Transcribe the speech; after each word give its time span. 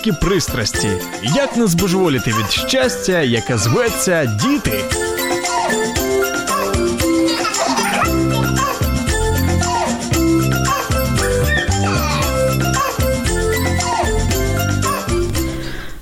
Мамські 0.00 0.12
пристрасті. 0.12 0.88
Як 1.22 1.56
не 1.56 1.66
збожеволіти 1.66 2.30
від 2.30 2.50
щастя, 2.50 3.22
яке 3.22 3.58
зветься 3.58 4.38
діти. 4.42 4.84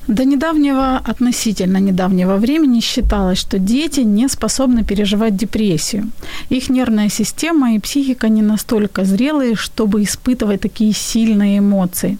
До 0.06 0.24
недавнего, 0.24 1.00
относительно 1.10 1.78
недавнего 1.78 2.36
времени 2.36 2.80
считалось, 2.80 3.40
что 3.40 3.58
дети 3.58 4.00
не 4.00 4.28
способны 4.28 4.84
переживать 4.84 5.36
депрессию. 5.36 6.04
Их 6.49 6.69
нервная 6.69 7.09
система 7.09 7.75
и 7.75 7.79
психика 7.79 8.27
не 8.29 8.41
настолько 8.41 9.05
зрелые, 9.05 9.55
чтобы 9.55 10.03
испытывать 10.03 10.61
такие 10.61 10.93
сильные 10.93 11.59
эмоции. 11.59 12.17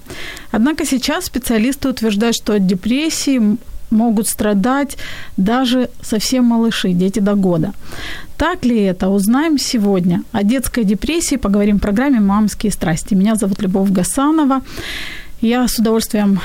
Однако 0.52 0.86
сейчас 0.86 1.26
специалисты 1.26 1.90
утверждают, 1.90 2.36
что 2.36 2.54
от 2.54 2.68
депрессии 2.68 3.58
могут 3.92 4.28
страдать 4.28 4.98
даже 5.38 5.90
совсем 6.02 6.46
малыши, 6.46 6.94
дети 6.94 7.20
до 7.20 7.36
года. 7.36 7.74
Так 8.38 8.66
ли 8.66 8.80
это, 8.80 9.10
узнаем 9.10 9.58
сегодня. 9.58 10.24
О 10.32 10.44
детской 10.44 10.84
депрессии 10.84 11.38
поговорим 11.38 11.78
в 11.78 11.82
программе 11.82 12.20
«Мамские 12.20 12.72
страсти». 12.72 13.16
Меня 13.16 13.36
зовут 13.36 13.62
Любовь 13.62 13.90
Гасанова. 13.90 14.62
Я 15.42 15.68
с 15.68 15.80
удовольствием 15.80 16.40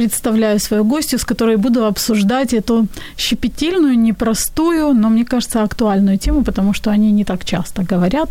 представляю 0.00 0.58
свою 0.58 0.84
гостью, 0.84 1.18
с 1.18 1.24
которой 1.24 1.56
буду 1.56 1.84
обсуждать 1.84 2.54
эту 2.54 2.86
щепетильную, 3.18 3.98
непростую, 3.98 4.94
но, 4.94 5.10
мне 5.10 5.24
кажется, 5.24 5.62
актуальную 5.62 6.16
тему, 6.16 6.42
потому 6.42 6.74
что 6.74 6.90
они 6.90 7.12
не 7.12 7.24
так 7.24 7.44
часто 7.44 7.82
говорят. 7.82 8.30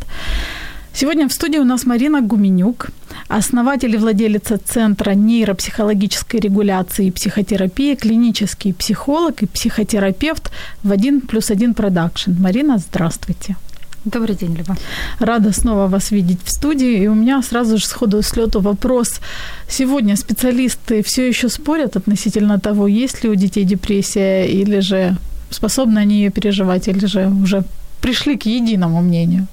Сегодня 0.94 1.28
в 1.28 1.31
студии 1.31 1.59
у 1.59 1.64
нас 1.64 1.86
Марина 1.86 2.22
Гуменюк, 2.22 2.88
основатель 3.28 3.94
и 3.94 3.98
владелица 3.98 4.58
Центра 4.58 5.11
нейропсихологической 5.11 6.39
регуляции 6.39 7.06
и 7.08 7.11
психотерапии, 7.11 7.95
клинический 7.95 8.73
психолог 8.73 9.44
и 9.44 9.45
психотерапевт 9.45 10.52
в 10.83 10.92
1 10.92 11.22
плюс 11.22 11.52
1 11.52 11.73
продакшн. 11.73 12.31
Марина, 12.39 12.80
здравствуйте. 12.80 13.56
Добрый 14.11 14.35
день, 14.35 14.55
Люба. 14.55 14.75
Рада 15.19 15.53
снова 15.53 15.88
вас 15.88 16.09
видеть 16.11 16.39
в 16.43 16.49
студии. 16.49 17.03
И 17.03 17.07
у 17.07 17.13
меня 17.13 17.43
сразу 17.43 17.77
же 17.77 17.85
сходу 17.85 18.23
с 18.23 18.35
лету 18.35 18.59
вопрос. 18.59 19.19
Сегодня 19.67 20.15
специалисты 20.15 21.03
все 21.03 21.27
еще 21.27 21.47
спорят 21.47 21.95
относительно 21.95 22.59
того, 22.59 22.87
есть 22.87 23.23
ли 23.23 23.30
у 23.30 23.35
детей 23.35 23.65
депрессия, 23.65 24.45
или 24.45 24.80
же 24.80 25.15
способны 25.52 25.99
они 25.99 26.15
ее 26.15 26.31
переживать, 26.31 26.87
или 26.87 27.05
же 27.05 27.27
уже 27.27 27.63
пришли 28.02 28.35
к 28.35 28.47
единому 28.47 29.02
мнению. 29.02 29.47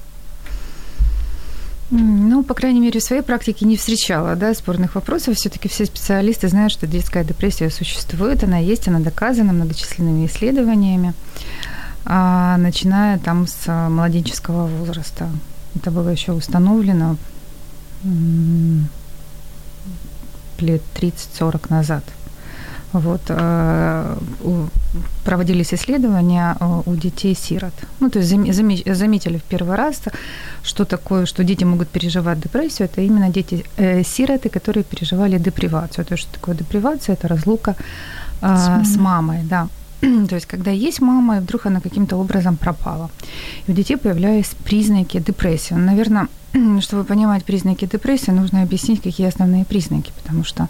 Ну, 1.91 2.43
по 2.43 2.53
крайней 2.53 2.79
мере, 2.79 2.99
в 2.99 3.03
своей 3.03 3.21
практике 3.21 3.65
не 3.65 3.77
встречала 3.77 4.35
да, 4.35 4.53
спорных 4.55 4.95
вопросов. 4.95 5.35
Все-таки 5.35 5.69
все 5.69 5.85
специалисты 5.85 6.47
знают, 6.47 6.73
что 6.73 6.87
детская 6.87 7.23
депрессия 7.23 7.69
существует, 7.69 8.43
она 8.43 8.57
есть, 8.57 8.87
она 8.87 8.99
доказана 8.99 9.53
многочисленными 9.53 10.25
исследованиями, 10.25 11.13
начиная 12.07 13.19
там 13.19 13.47
с 13.47 13.89
младенческого 13.89 14.67
возраста. 14.67 15.29
Это 15.75 15.91
было 15.91 16.09
еще 16.09 16.31
установлено 16.31 17.17
лет 20.59 20.81
30-40 20.95 21.69
назад. 21.69 22.03
Вот, 22.93 23.21
э, 23.27 24.17
проводились 25.25 25.73
исследования 25.73 26.55
у 26.85 26.95
детей-сирот. 26.95 27.73
Ну, 27.99 28.09
то 28.09 28.19
есть 28.19 28.29
заметили 28.95 29.37
в 29.37 29.43
первый 29.43 29.75
раз, 29.75 30.01
что 30.63 30.85
такое, 30.85 31.25
что 31.25 31.43
дети 31.43 31.65
могут 31.65 31.89
переживать 31.89 32.39
депрессию. 32.39 32.87
Это 32.87 33.01
именно 33.01 33.29
дети-сироты, 33.29 34.47
э, 34.47 34.49
которые 34.49 34.83
переживали 34.83 35.37
депривацию. 35.37 36.05
То 36.05 36.13
есть, 36.13 36.23
что 36.23 36.33
такое 36.33 36.55
депривация? 36.55 37.13
Это 37.13 37.27
разлука 37.27 37.75
с 38.41 38.67
мамой, 38.67 38.85
с 38.85 38.95
мамой 38.97 39.39
да. 39.43 39.67
То 40.29 40.35
есть, 40.35 40.45
когда 40.45 40.71
есть 40.71 41.01
мама, 41.01 41.37
и 41.37 41.39
вдруг 41.39 41.65
она 41.65 41.79
каким-то 41.81 42.17
образом 42.17 42.57
пропала. 42.57 43.09
И 43.67 43.71
у 43.71 43.73
детей 43.73 43.97
появлялись 43.97 44.55
признаки 44.63 45.19
депрессии. 45.19 45.73
Наверное, 45.73 46.27
чтобы 46.81 47.03
понимать 47.03 47.43
признаки 47.43 47.85
депрессии, 47.85 48.31
нужно 48.31 48.61
объяснить, 48.61 49.01
какие 49.01 49.27
основные 49.27 49.65
признаки, 49.65 50.11
потому 50.21 50.43
что 50.43 50.67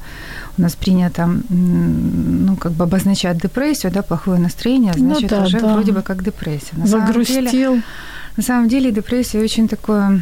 у 0.57 0.61
нас 0.61 0.75
принято, 0.75 1.29
ну, 1.49 2.55
как 2.55 2.71
бы 2.71 2.83
обозначать 2.83 3.41
депрессию, 3.41 3.91
да, 3.91 4.01
плохое 4.01 4.39
настроение, 4.39 4.93
ну 4.95 5.13
значит, 5.13 5.31
ну, 5.31 5.37
да, 5.37 5.43
уже 5.43 5.59
да. 5.59 5.73
вроде 5.73 5.91
бы 5.91 6.01
как 6.01 6.23
депрессия. 6.23 6.75
На 6.77 6.87
Загрустил. 6.87 7.35
Самом 7.35 7.51
деле, 7.51 7.83
на 8.37 8.43
самом 8.43 8.69
деле 8.69 8.91
депрессия 8.91 9.39
очень 9.39 9.67
такое 9.67 10.21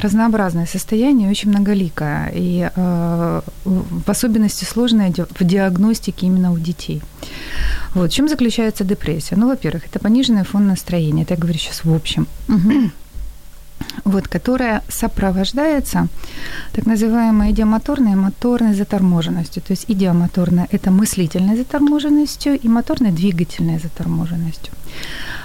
разнообразное 0.00 0.66
состояние, 0.66 1.30
очень 1.30 1.50
многоликое, 1.50 2.30
и 2.34 2.70
э, 2.74 3.40
в 3.64 4.10
особенности 4.10 4.64
сложное 4.64 5.12
в 5.12 5.44
диагностике 5.44 6.26
именно 6.26 6.52
у 6.52 6.58
детей. 6.58 7.02
Вот. 7.94 8.10
В 8.10 8.14
чем 8.14 8.28
заключается 8.28 8.84
депрессия? 8.84 9.36
Ну, 9.36 9.48
во-первых, 9.48 9.86
это 9.86 9.98
пониженный 9.98 10.44
фон 10.44 10.66
настроения, 10.66 11.22
это 11.22 11.34
я 11.34 11.40
говорю 11.40 11.58
сейчас 11.58 11.84
в 11.84 11.92
общем. 11.92 12.26
вот, 14.04 14.28
которая 14.28 14.82
сопровождается 14.88 16.08
так 16.72 16.86
называемой 16.86 17.50
идиомоторной 17.50 18.12
и 18.12 18.16
моторной 18.16 18.74
заторможенностью. 18.74 19.62
То 19.62 19.72
есть 19.72 19.84
идиомоторная– 19.88 20.68
это 20.70 20.90
мыслительной 20.90 21.56
заторможенностью 21.56 22.58
и 22.58 22.68
моторной 22.68 23.10
двигательной 23.10 23.78
заторможенностью. 23.78 24.72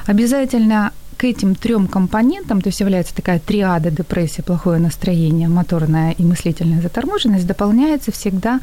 Обязательно 0.06 0.92
к 1.22 1.24
этим 1.24 1.54
трем 1.54 1.88
компонентам, 1.88 2.62
то 2.62 2.70
есть 2.70 2.80
является 2.80 3.14
такая 3.14 3.38
триада 3.38 3.92
депрессии, 3.92 4.42
плохое 4.42 4.80
настроение, 4.80 5.48
моторная 5.48 6.16
и 6.18 6.24
мыслительная 6.24 6.82
заторможенность, 6.82 7.46
дополняется 7.46 8.12
всегда 8.12 8.60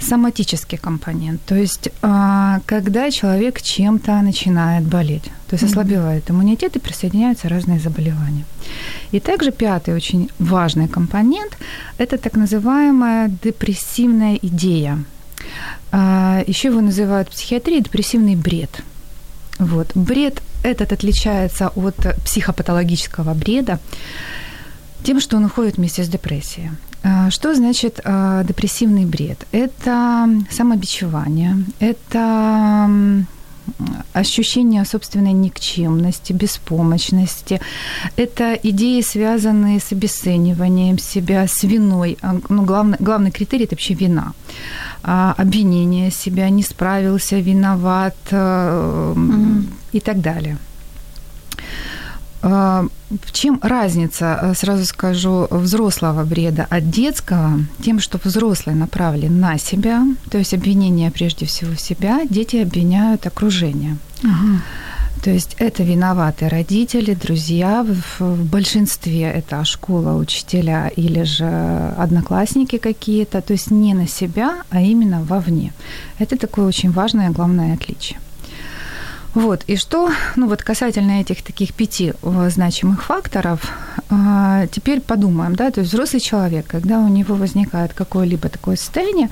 соматический 0.00 0.76
компонент. 0.76 1.40
То 1.46 1.54
есть 1.54 1.88
а, 2.02 2.60
когда 2.66 3.12
человек 3.12 3.62
чем-то 3.62 4.22
начинает 4.22 4.82
болеть, 4.82 5.30
то 5.48 5.54
есть 5.56 5.62
ослабевает 5.62 6.28
иммунитет 6.30 6.74
и 6.76 6.80
присоединяются 6.80 7.48
разные 7.48 7.78
заболевания. 7.78 8.44
И 9.12 9.20
также 9.20 9.52
пятый 9.52 9.94
очень 9.94 10.30
важный 10.40 10.88
компонент– 10.88 11.56
это 11.98 12.18
так 12.18 12.34
называемая 12.34 13.30
депрессивная 13.44 14.36
идея. 14.42 14.98
А, 15.92 16.42
Еще 16.48 16.68
его 16.68 16.80
называют 16.80 17.28
в 17.28 17.32
психиатрии 17.32 17.78
депрессивный 17.78 18.34
бред. 18.34 18.82
Вот. 19.60 19.92
Бред 19.94 20.42
этот 20.62 20.92
отличается 20.92 21.68
от 21.76 21.94
психопатологического 22.24 23.34
бреда 23.34 23.78
тем, 25.04 25.20
что 25.20 25.36
он 25.36 25.44
уходит 25.44 25.76
вместе 25.76 26.02
с 26.02 26.08
депрессией. 26.08 26.70
А, 27.02 27.30
что 27.30 27.54
значит 27.54 28.00
а, 28.04 28.42
депрессивный 28.44 29.04
бред? 29.04 29.46
Это 29.52 30.28
самобичевание, 30.50 31.64
это 31.78 32.90
ощущение 34.12 34.84
собственной 34.84 35.32
никчемности, 35.32 36.32
беспомощности. 36.32 37.60
Это 38.16 38.54
идеи, 38.54 39.00
связанные 39.02 39.80
с 39.80 39.92
обесцениванием 39.92 40.98
себя, 40.98 41.46
с 41.46 41.62
виной. 41.62 42.18
А, 42.22 42.36
ну, 42.48 42.62
главный, 42.64 42.96
главный 43.00 43.30
критерий– 43.30 43.64
это 43.66 43.74
вообще 43.74 43.94
вина. 43.94 44.32
Обвинение 45.02 46.10
себя, 46.10 46.50
не 46.50 46.62
справился, 46.62 47.38
виноват 47.38 48.16
mm-hmm. 48.30 49.64
и 49.92 50.00
так 50.00 50.20
далее. 50.20 50.58
А, 52.42 52.86
в 53.10 53.32
чем 53.32 53.58
разница, 53.62 54.38
э, 54.42 54.54
сразу 54.54 54.84
скажу, 54.84 55.46
взрослого 55.50 56.24
бреда 56.24 56.66
от 56.70 56.90
детского? 56.90 57.60
Тем, 57.84 58.00
что 58.00 58.18
взрослый 58.22 58.74
направлен 58.74 59.40
на 59.40 59.58
себя, 59.58 60.06
то 60.30 60.38
есть 60.38 60.54
обвинение 60.54 61.10
прежде 61.10 61.46
всего 61.46 61.74
себя, 61.74 62.20
дети 62.28 62.56
обвиняют 62.56 63.26
окружение. 63.26 63.96
Ага. 64.22 64.62
То 65.22 65.30
есть 65.30 65.54
это 65.58 65.82
виноваты 65.82 66.48
родители, 66.48 67.12
друзья, 67.12 67.84
в 68.18 68.44
большинстве 68.50 69.24
это 69.24 69.64
школа, 69.64 70.16
учителя 70.16 70.88
или 70.96 71.24
же 71.24 71.94
одноклассники 71.98 72.78
какие-то, 72.78 73.42
то 73.42 73.52
есть 73.52 73.70
не 73.70 73.92
на 73.92 74.08
себя, 74.08 74.62
а 74.70 74.80
именно 74.80 75.22
вовне. 75.22 75.74
Это 76.18 76.38
такое 76.38 76.66
очень 76.66 76.90
важное 76.90 77.30
главное 77.30 77.74
отличие. 77.74 78.18
Вот, 79.34 79.62
и 79.68 79.76
что, 79.76 80.10
ну 80.34 80.48
вот 80.48 80.62
касательно 80.62 81.20
этих 81.20 81.42
таких 81.42 81.72
пяти 81.72 82.14
значимых 82.48 83.04
факторов, 83.04 83.60
а, 84.08 84.66
теперь 84.66 85.00
подумаем, 85.00 85.54
да, 85.54 85.70
то 85.70 85.80
есть 85.80 85.92
взрослый 85.92 86.20
человек, 86.20 86.66
когда 86.66 86.98
у 86.98 87.08
него 87.08 87.36
возникает 87.36 87.94
какое-либо 87.94 88.48
такое 88.48 88.74
состояние, 88.74 89.30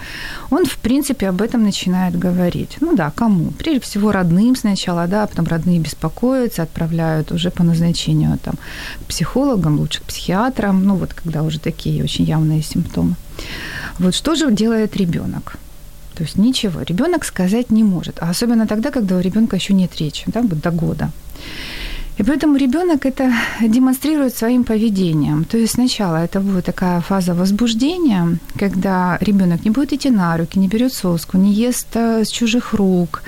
он, 0.50 0.66
в 0.66 0.76
принципе, 0.76 1.28
об 1.28 1.42
этом 1.42 1.64
начинает 1.64 2.16
говорить. 2.16 2.76
Ну 2.80 2.94
да, 2.94 3.10
кому? 3.10 3.50
Прежде 3.50 3.80
всего 3.80 4.12
родным 4.12 4.54
сначала, 4.54 5.08
да, 5.08 5.26
потом 5.26 5.46
родные 5.46 5.80
беспокоятся, 5.80 6.62
отправляют 6.62 7.32
уже 7.32 7.50
по 7.50 7.64
назначению 7.64 8.38
там, 8.38 8.54
к 9.00 9.04
психологам, 9.06 9.80
лучше 9.80 10.00
к 10.00 10.04
психиатрам, 10.04 10.84
ну 10.84 10.94
вот 10.94 11.12
когда 11.12 11.42
уже 11.42 11.58
такие 11.58 12.04
очень 12.04 12.24
явные 12.24 12.62
симптомы. 12.62 13.16
Вот 13.98 14.14
что 14.14 14.36
же 14.36 14.52
делает 14.52 14.96
ребенок? 14.96 15.56
То 16.18 16.24
есть 16.24 16.36
ничего. 16.36 16.82
Ребенок 16.82 17.24
сказать 17.24 17.70
не 17.70 17.84
может. 17.84 18.18
А 18.20 18.28
особенно 18.28 18.66
тогда, 18.66 18.90
когда 18.90 19.16
у 19.16 19.20
ребенка 19.20 19.54
еще 19.54 19.72
нет 19.72 19.96
речи, 20.00 20.24
да, 20.26 20.42
до 20.42 20.72
года. 20.72 21.12
И 22.18 22.24
поэтому 22.24 22.56
ребенок 22.56 23.06
это 23.06 23.32
демонстрирует 23.60 24.36
своим 24.36 24.64
поведением. 24.64 25.44
То 25.44 25.56
есть 25.56 25.74
сначала 25.74 26.16
это 26.16 26.40
будет 26.40 26.64
такая 26.64 27.00
фаза 27.00 27.32
возбуждения, 27.34 28.38
когда 28.58 29.18
ребенок 29.20 29.64
не 29.64 29.70
будет 29.70 29.92
идти 29.92 30.10
на 30.10 30.36
руки, 30.36 30.58
не 30.58 30.66
берет 30.66 30.92
соску, 30.92 31.38
не 31.38 31.52
ест 31.52 31.86
э, 31.94 32.24
с 32.24 32.30
чужих 32.30 32.74
рук. 32.74 33.22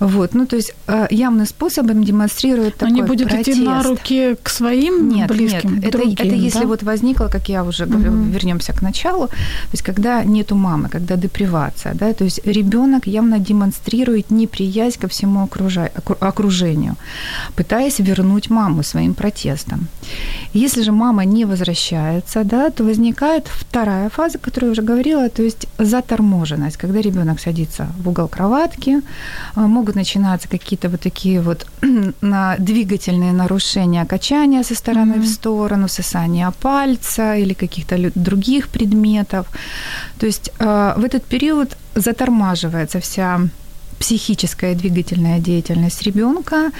Вот. 0.00 0.34
Ну, 0.34 0.46
то 0.46 0.56
есть 0.56 0.74
э, 0.86 1.06
явным 1.10 1.46
способом 1.46 2.04
демонстрирует 2.04 2.76
такой 2.76 2.88
Он 2.88 2.94
не 2.94 3.02
будет 3.02 3.28
протест. 3.28 3.48
идти 3.48 3.66
на 3.66 3.82
руки 3.82 4.36
к 4.42 4.48
своим 4.48 5.08
нет, 5.10 5.28
близким, 5.28 5.74
нет, 5.74 5.84
к 5.84 5.88
это, 5.88 5.98
другим, 5.98 6.16
это 6.18 6.34
если 6.34 6.60
да? 6.60 6.66
вот 6.66 6.82
возникло, 6.82 7.28
как 7.28 7.48
я 7.50 7.64
уже 7.64 7.84
говорю, 7.84 8.12
Мгм. 8.12 8.30
вернемся 8.30 8.72
к 8.72 8.82
началу, 8.82 9.26
то 9.26 9.72
есть 9.72 9.82
когда 9.82 10.24
нету 10.24 10.54
мамы, 10.54 10.88
когда 10.88 11.16
депривация, 11.16 11.94
да, 11.94 12.12
то 12.12 12.24
есть 12.24 12.40
ребенок 12.46 13.06
явно 13.06 13.38
демонстрирует 13.38 14.30
неприязнь 14.30 14.98
ко 15.00 15.06
всему 15.08 15.48
окружению, 16.20 16.96
пытаясь 17.56 17.98
вернуть 17.98 18.21
маму 18.50 18.82
своим 18.82 19.14
протестом. 19.14 19.88
Если 20.54 20.82
же 20.82 20.92
мама 20.92 21.24
не 21.24 21.44
возвращается, 21.44 22.44
да, 22.44 22.70
то 22.70 22.84
возникает 22.84 23.48
вторая 23.48 24.08
фаза, 24.08 24.38
о 24.38 24.40
которой 24.40 24.64
я 24.66 24.70
уже 24.72 24.82
говорила, 24.82 25.28
то 25.28 25.42
есть 25.42 25.66
заторможенность, 25.78 26.76
когда 26.76 27.00
ребенок 27.00 27.40
садится 27.40 27.86
в 27.98 28.08
угол 28.08 28.28
кроватки, 28.28 29.00
а, 29.54 29.66
могут 29.66 29.94
начинаться 29.96 30.48
какие-то 30.48 30.88
вот 30.88 31.00
такие 31.00 31.40
вот 31.40 31.66
двигательные 32.58 33.32
нарушения, 33.32 34.06
качания 34.06 34.62
со 34.62 34.74
стороны 34.74 35.12
Мгм. 35.12 35.22
в 35.22 35.26
сторону, 35.26 35.88
сосание 35.88 36.52
пальца 36.60 37.34
или 37.36 37.54
каких-то 37.54 38.10
других 38.14 38.68
предметов. 38.68 39.46
То 40.18 40.26
есть 40.26 40.50
э, 40.58 40.94
в 40.96 41.04
этот 41.04 41.24
период 41.24 41.76
затормаживается 41.94 42.98
вся 43.00 43.40
психическая 44.02 44.74
двигательная 44.74 45.38
деятельность 45.38 46.02
ребенка, 46.02 46.72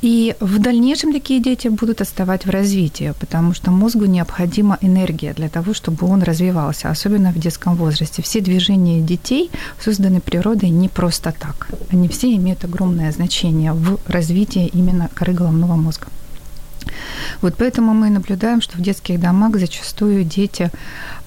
и 0.00 0.34
в 0.40 0.58
дальнейшем 0.58 1.12
такие 1.12 1.38
дети 1.38 1.68
будут 1.68 2.00
отставать 2.00 2.46
в 2.46 2.50
развитии, 2.50 3.12
потому 3.20 3.52
что 3.52 3.70
мозгу 3.70 4.06
необходима 4.06 4.78
энергия 4.80 5.34
для 5.34 5.50
того, 5.50 5.74
чтобы 5.74 6.06
он 6.06 6.22
развивался, 6.22 6.88
особенно 6.88 7.30
в 7.30 7.38
детском 7.38 7.76
возрасте. 7.76 8.22
Все 8.22 8.40
движения 8.40 9.02
детей 9.02 9.50
созданы 9.84 10.20
природой 10.22 10.70
не 10.70 10.88
просто 10.88 11.34
так. 11.38 11.68
Они 11.92 12.08
все 12.08 12.34
имеют 12.36 12.64
огромное 12.64 13.12
значение 13.12 13.74
в 13.74 13.98
развитии 14.06 14.70
именно 14.72 15.10
коры 15.14 15.34
головного 15.34 15.76
мозга. 15.76 16.06
Вот 17.42 17.54
поэтому 17.58 17.92
мы 17.92 18.08
наблюдаем, 18.08 18.62
что 18.62 18.78
в 18.78 18.80
детских 18.80 19.20
домах 19.20 19.58
зачастую 19.58 20.24
дети 20.24 20.70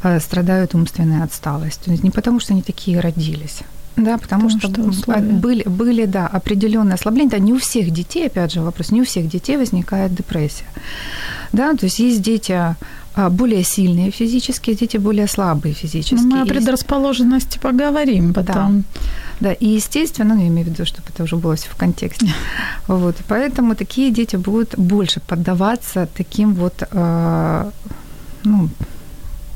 э, 0.02 0.20
страдают 0.20 0.74
умственной 0.74 1.24
отсталостью. 1.24 2.00
Не 2.04 2.10
потому, 2.10 2.40
что 2.40 2.54
они 2.54 2.64
такие 2.64 3.00
родились, 3.00 3.62
да, 3.96 4.18
потому, 4.18 4.50
Потому 4.50 4.50
что, 4.50 4.70
что 4.70 4.82
условия. 4.82 5.22
были, 5.22 5.64
были, 5.64 6.06
да, 6.06 6.28
определенные 6.28 6.96
ослабления. 6.96 7.32
Да, 7.32 7.40
не 7.40 7.54
у 7.54 7.58
всех 7.58 7.92
детей, 7.92 8.28
опять 8.28 8.52
же 8.52 8.62
вопрос, 8.62 8.92
не 8.92 9.02
у 9.02 9.06
всех 9.06 9.28
детей 9.30 9.58
возникает 9.58 10.14
депрессия. 10.14 10.66
Да, 11.54 11.74
то 11.74 11.86
есть 11.86 12.00
есть 12.00 12.22
дети 12.22 12.76
а, 13.18 13.30
более 13.30 13.64
сильные 13.64 14.12
физически, 14.12 14.74
дети 14.74 14.98
более 14.98 15.28
слабые 15.28 15.74
физически. 15.74 16.22
Ну, 16.22 16.36
мы 16.36 16.42
о 16.42 16.46
предрасположенности 16.46 17.60
поговорим 17.60 18.34
потом. 18.34 18.84
да, 19.40 19.54
и 19.54 19.68
естественно, 19.68 20.36
ну, 20.36 20.42
я 20.42 20.48
имею 20.48 20.68
в 20.68 20.72
виду, 20.72 20.86
чтобы 20.86 21.08
это 21.14 21.24
уже 21.24 21.38
было 21.38 21.56
все 21.56 21.70
в 21.70 21.76
контексте. 21.76 22.28
Вот, 22.88 23.16
поэтому 23.28 23.76
такие 23.76 24.12
дети 24.12 24.36
будут 24.36 24.78
больше 24.78 25.22
поддаваться 25.22 26.08
таким 26.18 26.54
вот, 26.54 26.84
э, 26.92 27.72
ну, 28.44 28.70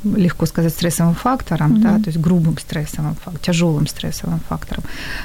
легко 0.03 0.45
сказать, 0.45 0.73
стрессовым 0.73 1.15
факторам, 1.15 1.81
да, 1.81 1.89
Мгм. 1.91 2.03
то 2.03 2.09
есть 2.09 2.19
грубым 2.19 2.57
стрессовым 2.57 3.15
фактором, 3.15 3.39
тяжелым 3.41 3.87
стрессовым 3.87 4.39
фактором. 4.49 4.83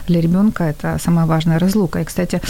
Для 0.08 0.20
ребенка 0.20 0.64
это 0.64 0.98
самая 1.02 1.26
важная 1.26 1.58
разлука. 1.58 2.00
И, 2.00 2.04
кстати, 2.04 2.40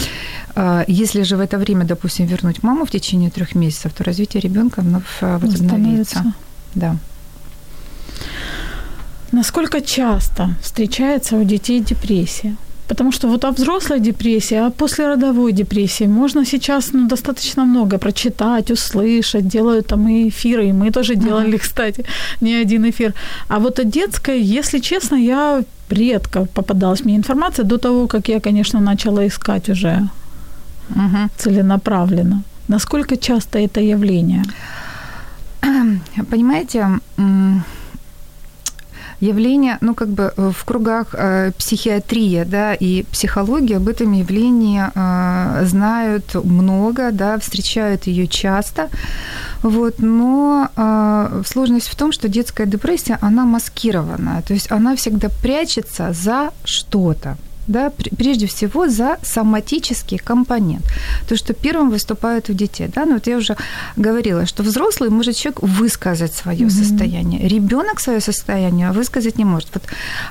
э, 0.55 0.83
если 0.87 1.23
же 1.23 1.37
в 1.37 1.39
это 1.39 1.57
время, 1.57 1.85
допустим, 1.85 2.25
вернуть 2.25 2.63
маму 2.63 2.85
в 2.85 2.89
течение 2.89 3.29
трех 3.29 3.55
месяцев, 3.55 3.93
то 3.93 4.03
развитие 4.03 4.41
ребенка 4.41 4.81
вновь 4.81 5.03
э, 5.21 5.37
возобновится. 5.37 5.63
Восстановится. 5.63 6.33
Да. 6.75 6.95
Насколько 9.31 9.81
часто 9.81 10.55
встречается 10.61 11.35
у 11.35 11.43
детей 11.43 11.79
депрессия? 11.81 12.55
Потому 12.87 13.11
что 13.11 13.27
вот 13.27 13.45
о 13.45 13.51
взрослой 13.51 13.99
депрессии, 13.99 14.57
а 14.57 14.69
послеродовой 14.69 15.51
депрессии 15.53 16.07
можно 16.07 16.45
сейчас 16.45 16.93
ну, 16.93 17.07
достаточно 17.07 17.65
много 17.65 17.97
прочитать, 17.97 18.71
услышать, 18.71 19.47
делают 19.47 19.87
там 19.87 20.07
и 20.07 20.29
эфиры, 20.29 20.67
и 20.67 20.73
мы 20.73 20.91
тоже 20.91 21.15
делали, 21.15 21.57
кстати, 21.61 22.05
не 22.41 22.61
один 22.61 22.83
эфир. 22.89 23.13
А 23.47 23.59
вот 23.59 23.79
о 23.79 23.83
детской, 23.83 24.39
если 24.41 24.79
честно, 24.79 25.15
я 25.15 25.63
редко 25.89 26.45
попадалась 26.53 27.05
мне 27.05 27.15
информация 27.15 27.65
до 27.65 27.77
того, 27.77 28.07
как 28.07 28.29
я, 28.29 28.39
конечно, 28.39 28.79
начала 28.81 29.25
искать 29.27 29.69
уже 29.69 30.09
Мгм. 30.89 31.29
целенаправленно. 31.37 32.43
Насколько 32.67 33.17
часто 33.17 33.59
это 33.59 33.81
явление? 33.81 34.43
Понимаете, 36.29 36.87
явление, 39.19 39.77
ну, 39.81 39.95
как 39.95 40.09
бы 40.09 40.33
э, 40.35 40.51
в 40.51 40.65
кругах 40.65 41.07
э, 41.13 41.51
психиатрия, 41.57 42.45
да, 42.45 42.73
и 42.73 43.03
психология 43.11 43.77
об 43.77 43.87
этом 43.87 44.11
явлении 44.13 44.83
э, 44.83 45.65
знают 45.65 46.35
много, 46.35 47.11
да, 47.11 47.37
встречают 47.39 48.07
ее 48.07 48.27
часто, 48.27 48.89
вот, 49.61 49.99
но 49.99 50.69
э, 50.75 51.41
сложность 51.45 51.87
в 51.87 51.95
том, 51.95 52.11
что 52.11 52.27
детская 52.27 52.65
депрессия, 52.65 53.17
она 53.21 53.45
маскированная, 53.45 54.41
то 54.41 54.53
есть 54.53 54.71
она 54.71 54.95
всегда 54.95 55.29
прячется 55.41 56.13
за 56.13 56.51
что-то 56.63 57.37
да, 57.67 57.89
пр- 57.89 58.09
прежде 58.17 58.45
всего 58.47 58.87
за 58.87 59.17
соматический 59.23 60.17
компонент. 60.17 60.85
То, 61.27 61.35
что 61.35 61.53
первым 61.53 61.89
выступает 61.89 62.49
у 62.49 62.53
детей. 62.53 62.87
Да? 62.93 63.05
Ну, 63.05 63.13
вот 63.13 63.27
я 63.27 63.37
уже 63.37 63.55
говорила, 63.97 64.45
что 64.45 64.63
взрослый 64.63 65.09
может 65.09 65.35
человек 65.35 65.61
высказать 65.63 66.33
свое 66.33 66.65
Мгм. 66.65 66.69
состояние. 66.69 67.47
Ребенок 67.47 67.99
свое 67.99 68.19
состояние 68.21 68.91
высказать 68.91 69.37
не 69.37 69.45
может. 69.45 69.69
Вот 69.73 69.83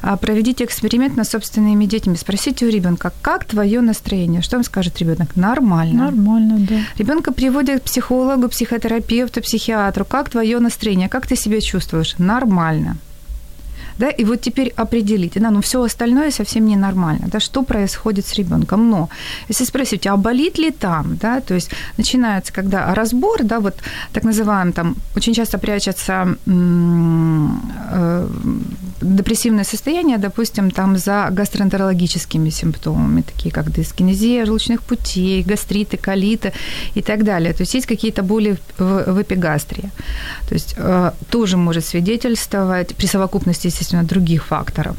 а, 0.02 0.16
проведите 0.16 0.64
эксперимент 0.64 1.16
над 1.16 1.28
собственными 1.28 1.86
детьми. 1.86 2.16
Спросите 2.16 2.66
у 2.66 2.70
ребенка, 2.70 3.12
как 3.22 3.44
твое 3.44 3.80
настроение? 3.80 4.42
Что 4.42 4.56
он 4.56 4.64
скажет 4.64 4.98
ребенок? 5.00 5.36
Нормально. 5.36 6.04
Нормально, 6.04 6.56
да. 6.68 6.74
Ребенка 6.98 7.32
приводят 7.32 7.80
к 7.80 7.84
психологу, 7.84 8.48
психотерапевту, 8.48 9.40
психиатру. 9.40 10.04
Как 10.04 10.28
твое 10.30 10.58
настроение? 10.60 11.08
Как 11.08 11.26
ты 11.26 11.36
себя 11.36 11.60
чувствуешь? 11.60 12.14
Нормально. 12.18 12.96
Да, 13.98 14.08
и 14.08 14.24
вот 14.24 14.40
теперь 14.40 14.72
определите, 14.76 15.40
да, 15.40 15.50
ну 15.50 15.60
все 15.60 15.82
остальное 15.82 16.30
совсем 16.30 16.66
ненормально, 16.66 17.26
да, 17.28 17.40
что 17.40 17.62
происходит 17.62 18.26
с 18.26 18.34
ребенком. 18.34 18.90
Но 18.90 19.08
если 19.48 19.64
спросить, 19.64 20.06
а 20.06 20.16
болит 20.16 20.58
ли 20.58 20.70
там, 20.70 21.16
да, 21.16 21.40
то 21.40 21.54
есть 21.54 21.70
начинается, 21.96 22.52
когда 22.52 22.94
разбор, 22.94 23.42
да, 23.42 23.60
вот 23.60 23.76
так 24.12 24.24
называемый 24.24 24.72
там, 24.72 24.96
очень 25.16 25.34
часто 25.34 25.58
прячется 25.58 26.36
м, 26.46 27.72
э, 27.92 28.28
депрессивное 29.00 29.64
состояние, 29.64 30.18
допустим, 30.18 30.70
там 30.70 30.96
за 30.96 31.28
гастроэнтерологическими 31.30 32.50
симптомами, 32.50 33.22
такие 33.22 33.52
как 33.52 33.70
дискинезия 33.70 34.46
желчных 34.46 34.82
путей, 34.82 35.42
гастриты, 35.42 35.96
колиты 35.96 36.52
и 36.94 37.02
так 37.02 37.24
далее. 37.24 37.52
То 37.52 37.62
есть 37.62 37.74
есть 37.74 37.86
какие-то 37.86 38.22
боли 38.22 38.56
в, 38.78 39.12
в 39.12 39.22
эпигастрии. 39.22 39.90
То 40.48 40.54
есть 40.54 40.74
э, 40.76 41.12
тоже 41.30 41.56
может 41.56 41.84
свидетельствовать 41.84 42.94
при 42.96 43.06
совокупности, 43.06 43.68
естественно, 43.68 44.04
других 44.04 44.44
факторов. 44.44 44.96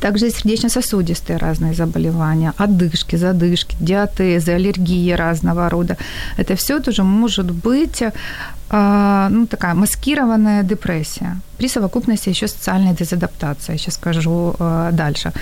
Также 0.00 0.30
сердечно-сосудистые 0.30 1.38
разные 1.38 1.74
заболевания, 1.74 2.52
одышки, 2.58 3.16
задышки, 3.16 3.76
диатезы, 3.80 4.52
аллергии 4.52 5.12
разного 5.12 5.68
рода. 5.68 5.96
Это 6.38 6.54
все 6.54 6.80
тоже 6.80 7.02
может 7.02 7.50
быть 7.50 8.02
э, 8.02 9.28
ну, 9.30 9.46
такая 9.46 9.74
маскированная 9.74 10.62
депрессия 10.62 11.36
при 11.60 11.68
совокупности 11.68 12.30
еще 12.30 12.48
социальной 12.48 12.94
дезадаптации, 12.94 13.72
я 13.72 13.78
сейчас 13.78 13.94
скажу 13.94 14.54
э, 14.58 14.90
дальше. 14.92 15.32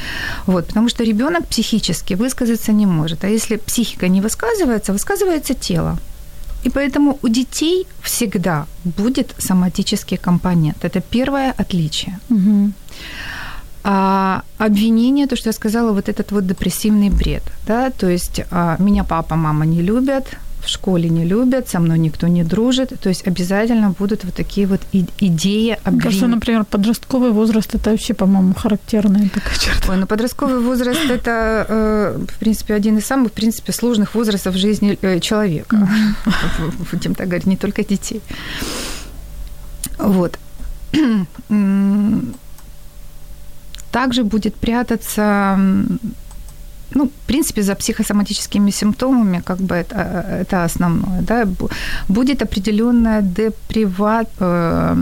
Вот, 0.46 0.66
потому 0.66 0.88
что 0.88 1.04
ребенок 1.04 1.46
психически 1.46 2.16
высказаться 2.16 2.72
не 2.72 2.86
может. 2.86 3.24
А 3.24 3.28
если 3.28 3.56
психика 3.56 4.08
не 4.08 4.20
высказывается, 4.20 4.92
высказывается 4.92 5.54
тело. 5.54 5.96
И 6.66 6.70
поэтому 6.70 7.18
у 7.22 7.28
детей 7.28 7.86
всегда 8.02 8.66
будет 8.84 9.34
соматический 9.38 10.16
компонент. 10.16 10.84
Это 10.84 11.00
первое 11.00 11.54
отличие. 11.58 12.18
Мгм. 12.28 12.72
А 13.90 14.42
обвинение, 14.58 15.26
то, 15.26 15.34
что 15.34 15.48
я 15.48 15.52
сказала, 15.54 15.92
вот 15.92 16.10
этот 16.10 16.30
вот 16.30 16.46
депрессивный 16.46 17.08
бред, 17.08 17.42
да, 17.66 17.90
то 17.90 18.06
есть 18.06 18.42
а, 18.50 18.76
меня 18.78 19.02
папа, 19.02 19.34
мама 19.34 19.64
не 19.64 19.80
любят, 19.80 20.26
в 20.62 20.68
школе 20.68 21.08
не 21.08 21.24
любят, 21.24 21.70
со 21.70 21.80
мной 21.80 21.98
никто 21.98 22.28
не 22.28 22.44
дружит. 22.44 22.92
То 23.00 23.08
есть 23.08 23.26
обязательно 23.26 23.94
будут 23.98 24.24
вот 24.24 24.34
такие 24.34 24.66
вот 24.66 24.82
идеи 24.92 25.78
Мне 25.86 26.00
кажется, 26.02 26.26
например, 26.26 26.64
подростковый 26.64 27.30
возраст– 27.30 27.74
это 27.76 27.90
вообще, 27.92 28.12
по-моему, 28.12 28.52
характерная 28.52 29.30
такая 29.30 29.56
черта. 29.58 29.92
Ой, 29.92 29.96
ну 29.96 30.06
подростковый 30.06 30.60
возраст– 30.60 31.00
это, 31.10 31.64
э, 31.66 32.18
в 32.28 32.38
принципе, 32.38 32.74
один 32.74 32.98
из 32.98 33.06
самых, 33.06 33.30
в 33.30 33.32
принципе, 33.32 33.72
сложных 33.72 34.14
возрастов 34.14 34.54
в 34.54 34.58
жизни 34.58 34.98
э, 35.00 35.20
человека. 35.20 35.88
Будем 36.92 37.14
так 37.14 37.28
говорить, 37.28 37.46
не 37.46 37.56
только 37.56 37.82
детей. 37.82 38.20
Вот. 39.98 40.38
Также 43.90 44.24
будет 44.24 44.54
прятаться 44.54 45.58
ну, 46.94 47.04
в 47.04 47.26
принципе, 47.26 47.62
за 47.62 47.74
психосоматическими 47.74 48.70
симптомами, 48.70 49.42
как 49.44 49.58
бы 49.58 49.74
это, 49.74 50.24
это 50.40 50.64
основное, 50.64 51.20
да, 51.20 51.46
будет 52.08 52.42
определенная 52.42 53.22
деприват, 53.22 54.28
э, 54.40 54.96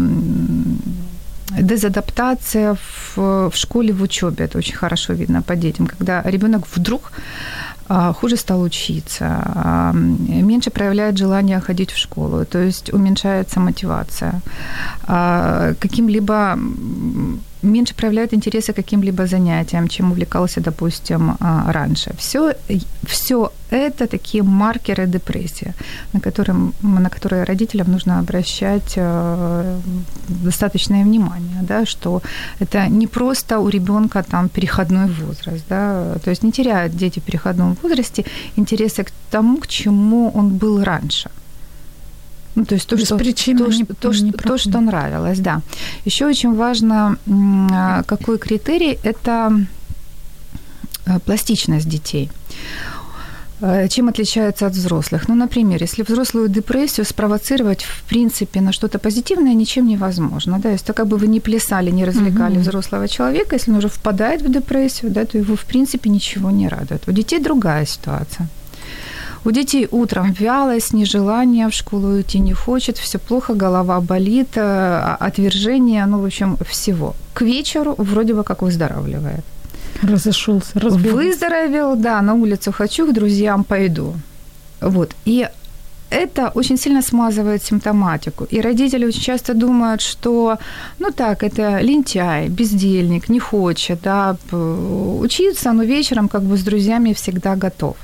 дезадаптация 1.61 2.75
в, 2.75 3.17
в 3.51 3.53
школе, 3.55 3.93
в 3.93 4.03
учебе. 4.03 4.45
Это 4.45 4.59
очень 4.59 4.75
хорошо 4.77 5.13
видно 5.15 5.43
по 5.43 5.55
детям, 5.55 5.87
когда 5.87 6.23
ребенок 6.23 6.65
вдруг 6.77 7.13
а, 7.89 8.13
хуже 8.13 8.37
стал 8.37 8.63
учиться, 8.63 9.25
а, 9.55 9.93
меньше 9.95 10.71
проявляет 10.71 11.17
желание 11.17 11.61
ходить 11.61 11.93
в 11.93 11.99
школу, 11.99 12.45
то 12.45 12.59
есть 12.59 12.93
уменьшается 12.93 13.61
мотивация, 13.61 14.41
а, 15.07 15.75
каким-либо 15.79 16.59
меньше 17.63 17.95
проявляет 17.95 18.35
интереса 18.35 18.73
к 18.73 18.77
каким-либо 18.77 19.27
занятиям, 19.27 19.89
чем 19.89 20.13
увлекался, 20.13 20.61
допустим, 20.61 21.37
раньше. 21.67 22.11
Все, 22.19 22.55
все 23.07 23.51
это 23.71 24.07
такие 24.07 24.43
маркеры 24.43 25.07
депрессии, 25.07 25.75
на 26.13 26.21
которые, 26.21 26.73
на 26.83 27.11
которые 27.11 27.45
родителям 27.45 27.91
нужно 27.91 28.19
обращать 28.19 28.99
достаточное 30.29 31.05
внимание, 31.05 31.63
да, 31.63 31.87
что 31.87 32.23
это 32.61 32.89
не 32.89 33.07
просто 33.07 33.59
у 33.59 33.69
ребенка 33.69 34.23
там 34.23 34.49
переходной 34.49 35.11
возраст, 35.11 35.65
да, 35.69 36.19
то 36.25 36.31
есть 36.31 36.45
не 36.45 36.53
теряют 36.53 36.97
дети 36.97 37.21
в 37.21 37.23
переходном 37.23 37.77
возрасте 37.83 38.25
интереса 38.57 39.03
к 39.03 39.13
тому, 39.31 39.57
к 39.57 39.67
чему 39.67 40.31
он 40.35 40.59
был 40.59 40.85
раньше. 40.85 41.31
Ну, 42.57 42.65
то 42.65 42.75
есть 42.75 42.89
то, 42.89 42.97
что, 42.97 43.19
причины 43.19 43.59
то, 43.59 43.71
не, 43.71 43.85
то, 43.85 44.11
не 44.11 44.33
то, 44.33 44.59
что 44.59 44.81
нравилось, 44.81 45.39
да. 45.39 45.61
Еще 46.07 46.27
очень 46.27 46.55
важно, 46.55 47.17
какой 48.07 48.39
критерий– 48.39 48.99
это 49.03 49.53
э, 51.05 51.19
пластичность 51.19 51.89
детей. 51.89 52.31
Э, 53.61 53.89
чем 53.89 54.09
отличается 54.09 54.67
от 54.67 54.73
взрослых? 54.73 55.29
Ну, 55.29 55.35
например, 55.35 55.83
если 55.83 56.03
взрослую 56.03 56.49
депрессию 56.49 57.07
спровоцировать, 57.07 57.83
в 57.83 58.03
принципе, 58.09 58.61
на 58.61 58.73
что-то 58.73 58.99
позитивное 58.99 59.55
ничем 59.55 59.87
невозможно. 59.87 60.59
Да? 60.59 60.71
Если 60.71 60.93
как 60.93 61.07
бы 61.07 61.17
вы 61.17 61.27
не 61.27 61.41
плясали, 61.41 61.91
не 61.91 62.05
развлекали 62.05 62.55
угу. 62.55 62.61
взрослого 62.61 63.09
человека, 63.09 63.57
если 63.57 63.71
он 63.71 63.79
уже 63.79 63.89
впадает 63.89 64.43
в 64.43 64.51
депрессию, 64.51 65.11
да, 65.11 65.25
то 65.25 65.39
его, 65.39 65.57
в 65.57 65.65
принципе, 65.65 66.11
ничего 66.11 66.51
не 66.51 66.69
радует. 66.69 67.09
У 67.09 67.13
детей 67.13 67.39
другая 67.39 67.87
ситуация. 67.87 68.49
У 69.47 69.53
детей 69.53 69.89
утром 69.93 70.33
вялость, 70.33 70.93
нежелание 70.93 71.69
в 71.69 71.73
школу 71.73 72.21
идти 72.21 72.41
не 72.41 72.53
хочет, 72.53 72.99
все 72.99 73.19
плохо, 73.19 73.55
голова 73.55 74.01
болит, 74.01 74.57
э, 74.57 75.17
отвержение, 75.21 76.07
ну, 76.07 76.21
в 76.21 76.25
общем, 76.25 76.57
всего. 76.69 77.15
К 77.33 77.43
вечеру 77.43 77.95
вроде 77.99 78.35
бы 78.35 78.43
как 78.43 78.63
выздоравливает. 78.63 79.45
Разошелся, 80.03 80.81
разбил. 80.81 81.15
Выздоровел, 81.15 81.95
да, 81.95 82.23
на 82.23 82.35
улицу 82.35 82.73
хочу, 82.73 83.07
к 83.07 83.15
друзьям 83.15 83.63
пойду. 83.63 84.15
Вот. 84.81 85.15
И 85.27 85.49
это 86.11 86.51
очень 86.55 86.77
сильно 86.77 87.03
смазывает 87.03 87.63
симптоматику. 87.63 88.47
И 88.53 88.61
родители 88.61 89.07
очень 89.07 89.23
часто 89.23 89.55
думают, 89.55 90.01
что, 90.01 90.59
ну 90.99 91.11
так, 91.11 91.45
это 91.45 91.81
лентяй, 91.83 92.49
бездельник, 92.49 93.29
не 93.29 93.39
хочет, 93.39 94.01
да, 94.03 94.37
учиться, 95.21 95.73
но 95.73 95.85
вечером 95.85 96.29
как 96.29 96.43
бы 96.43 96.57
с 96.57 96.63
друзьями 96.63 97.13
всегда 97.13 97.55
готов. 97.55 97.97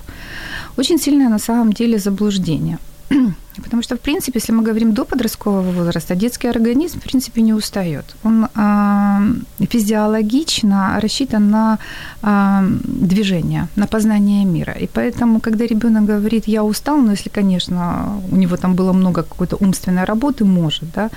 Очень 0.76 0.98
сильное 0.98 1.28
на 1.28 1.38
самом 1.38 1.72
деле 1.72 1.98
заблуждение– 1.98 2.78
Потому 3.62 3.82
что, 3.82 3.96
в 3.96 4.00
принципе, 4.00 4.38
если 4.38 4.52
мы 4.52 4.62
говорим 4.62 4.92
до 4.92 5.04
подросткового 5.04 5.72
возраста, 5.72 6.14
детский 6.14 6.48
организм, 6.48 7.00
в 7.00 7.02
принципе, 7.02 7.42
не 7.42 7.52
устает. 7.52 8.04
Он 8.24 8.44
э, 8.44 9.66
физиологично 9.66 10.98
рассчитан 11.00 11.50
на 11.50 11.78
э, 12.22 12.60
движение, 12.84 13.68
на 13.76 13.86
познание 13.86 14.44
мира. 14.44 14.72
И 14.72 14.86
поэтому, 14.86 15.40
когда 15.40 15.66
ребенок 15.66 16.04
говорит, 16.04 16.48
я 16.48 16.64
устал, 16.64 16.96
ну, 16.96 17.10
если, 17.10 17.30
конечно, 17.30 18.22
у 18.30 18.36
него 18.36 18.56
там 18.56 18.74
было 18.74 18.92
много 18.92 19.22
какой-то 19.22 19.56
умственной 19.60 20.04
работы, 20.04 20.44
может, 20.44 20.90
да, 20.94 21.10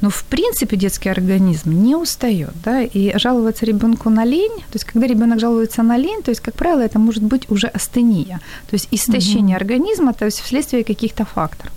но, 0.00 0.10
в 0.10 0.24
принципе, 0.24 0.76
детский 0.76 1.10
организм 1.10 1.70
не 1.70 1.96
устает, 1.96 2.52
да, 2.64 2.82
и 2.82 3.18
жаловаться 3.18 3.66
ребенку 3.66 4.10
на 4.10 4.24
лень, 4.24 4.58
то 4.70 4.76
есть, 4.76 4.84
когда 4.84 5.06
ребенок 5.06 5.40
жалуется 5.40 5.82
на 5.82 5.96
лень, 5.96 6.22
то 6.22 6.30
есть, 6.30 6.40
как 6.40 6.54
правило, 6.54 6.80
это 6.80 6.98
может 6.98 7.22
быть 7.22 7.50
уже 7.50 7.66
астения, 7.68 8.40
то 8.70 8.74
есть 8.74 8.88
истощение 8.90 9.56
угу. 9.56 9.64
организма, 9.64 10.12
то 10.12 10.26
есть 10.26 10.40
вследствие 10.40 10.84
каких-то 10.84 11.24
факторов. 11.24 11.72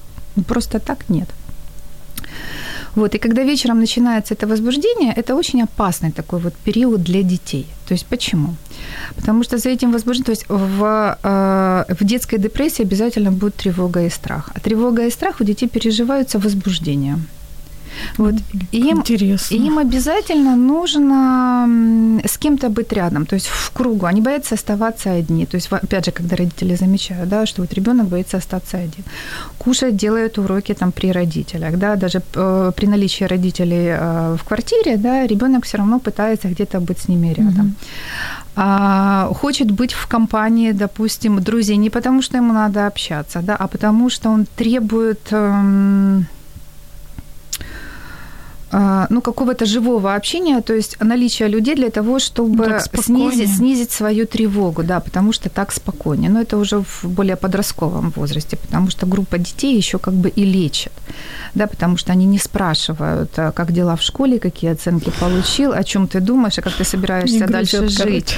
Просто 0.47 0.79
так 0.79 1.09
нет. 1.09 1.29
Вот, 2.95 3.15
и 3.15 3.19
когда 3.19 3.43
вечером 3.43 3.79
начинается 3.79 4.33
это 4.33 4.47
возбуждение, 4.47 5.13
это 5.17 5.35
очень 5.35 5.63
опасный 5.63 6.11
такой 6.11 6.39
вот 6.39 6.53
период 6.53 7.01
для 7.03 7.23
детей. 7.23 7.65
То 7.87 7.93
есть 7.93 8.05
почему? 8.05 8.55
Потому 9.15 9.43
что 9.43 9.57
за 9.57 9.69
этим 9.69 9.91
возбуждением, 9.91 10.25
то 10.25 10.31
есть 10.31 10.45
в, 10.49 11.17
э, 11.23 11.93
в 11.99 12.03
детской 12.03 12.37
депрессии 12.37 12.83
обязательно 12.83 13.31
будет 13.31 13.55
тревога 13.55 14.05
и 14.05 14.09
страх. 14.09 14.49
А 14.55 14.59
тревога 14.59 15.05
и 15.05 15.11
страх 15.11 15.41
у 15.41 15.43
детей 15.43 15.69
переживаются 15.69 16.39
возбуждением. 16.39 17.27
Вот. 18.17 18.35
им, 18.71 18.99
Интересно. 18.99 19.55
им 19.55 19.77
обязательно 19.77 20.55
нужно 20.55 22.21
с 22.25 22.37
кем-то 22.37 22.69
быть 22.69 22.91
рядом, 22.93 23.25
то 23.25 23.35
есть 23.35 23.47
в 23.47 23.71
кругу. 23.71 24.05
Они 24.05 24.21
боятся 24.21 24.55
оставаться 24.55 25.11
одни. 25.11 25.45
То 25.45 25.55
есть, 25.55 25.71
опять 25.71 26.05
же, 26.05 26.11
когда 26.11 26.35
родители 26.35 26.75
замечают, 26.75 27.29
да, 27.29 27.45
что 27.45 27.61
вот 27.61 27.73
ребенок 27.73 28.07
боится 28.07 28.37
остаться 28.37 28.77
один. 28.77 29.03
Кушать 29.57 29.95
делают 29.95 30.37
уроки 30.37 30.73
там 30.73 30.91
при 30.91 31.11
родителях, 31.11 31.77
да, 31.77 31.95
даже 31.95 32.21
э, 32.35 32.71
при 32.75 32.87
наличии 32.87 33.25
родителей 33.25 33.87
э, 33.89 34.35
в 34.35 34.43
квартире, 34.43 34.97
да, 34.97 35.27
ребенок 35.27 35.65
все 35.65 35.77
равно 35.77 35.99
пытается 35.99 36.47
где-то 36.47 36.79
быть 36.79 36.99
с 36.99 37.07
ними 37.07 37.33
рядом. 37.33 37.67
Угу. 37.67 37.75
А, 38.55 39.29
хочет 39.33 39.71
быть 39.71 39.93
в 39.93 40.07
компании, 40.07 40.73
допустим, 40.73 41.41
друзей 41.41 41.77
не 41.77 41.89
потому, 41.89 42.21
что 42.21 42.37
ему 42.37 42.53
надо 42.53 42.87
общаться, 42.87 43.41
да, 43.41 43.55
а 43.55 43.67
потому 43.67 44.09
что 44.09 44.29
он 44.29 44.45
требует 44.45 45.31
эм, 45.31 46.25
ну, 48.71 49.21
какого-то 49.21 49.65
живого 49.65 50.15
общения, 50.15 50.61
то 50.61 50.73
есть 50.73 50.97
наличие 51.01 51.49
людей 51.49 51.75
для 51.75 51.89
того, 51.89 52.19
чтобы 52.19 52.79
снизить, 52.93 53.57
снизить 53.57 53.91
свою 53.91 54.25
тревогу, 54.25 54.83
да, 54.83 54.99
потому 54.99 55.33
что 55.33 55.49
так 55.49 55.71
спокойнее. 55.71 56.29
Но 56.29 56.41
это 56.41 56.57
уже 56.57 56.81
в 56.81 57.03
более 57.03 57.35
подростковом 57.35 58.13
возрасте, 58.15 58.57
потому 58.57 58.89
что 58.89 59.05
группа 59.05 59.37
детей 59.37 59.75
еще 59.75 59.97
как 59.97 60.13
бы 60.13 60.29
и 60.29 60.45
лечит, 60.45 60.93
да, 61.53 61.67
потому 61.67 61.97
что 61.97 62.13
они 62.13 62.25
не 62.25 62.37
спрашивают, 62.37 63.31
а 63.37 63.51
как 63.51 63.71
дела 63.71 63.95
в 63.95 64.01
школе, 64.01 64.39
какие 64.39 64.71
оценки 64.71 65.11
получил, 65.19 65.73
о 65.73 65.83
чем 65.83 66.07
ты 66.07 66.21
думаешь, 66.21 66.57
а 66.57 66.61
как 66.61 66.73
ты 66.73 66.83
собираешься 66.83 67.39
не 67.39 67.47
дальше 67.47 67.79
грузят, 67.79 68.07
жить. 68.07 68.35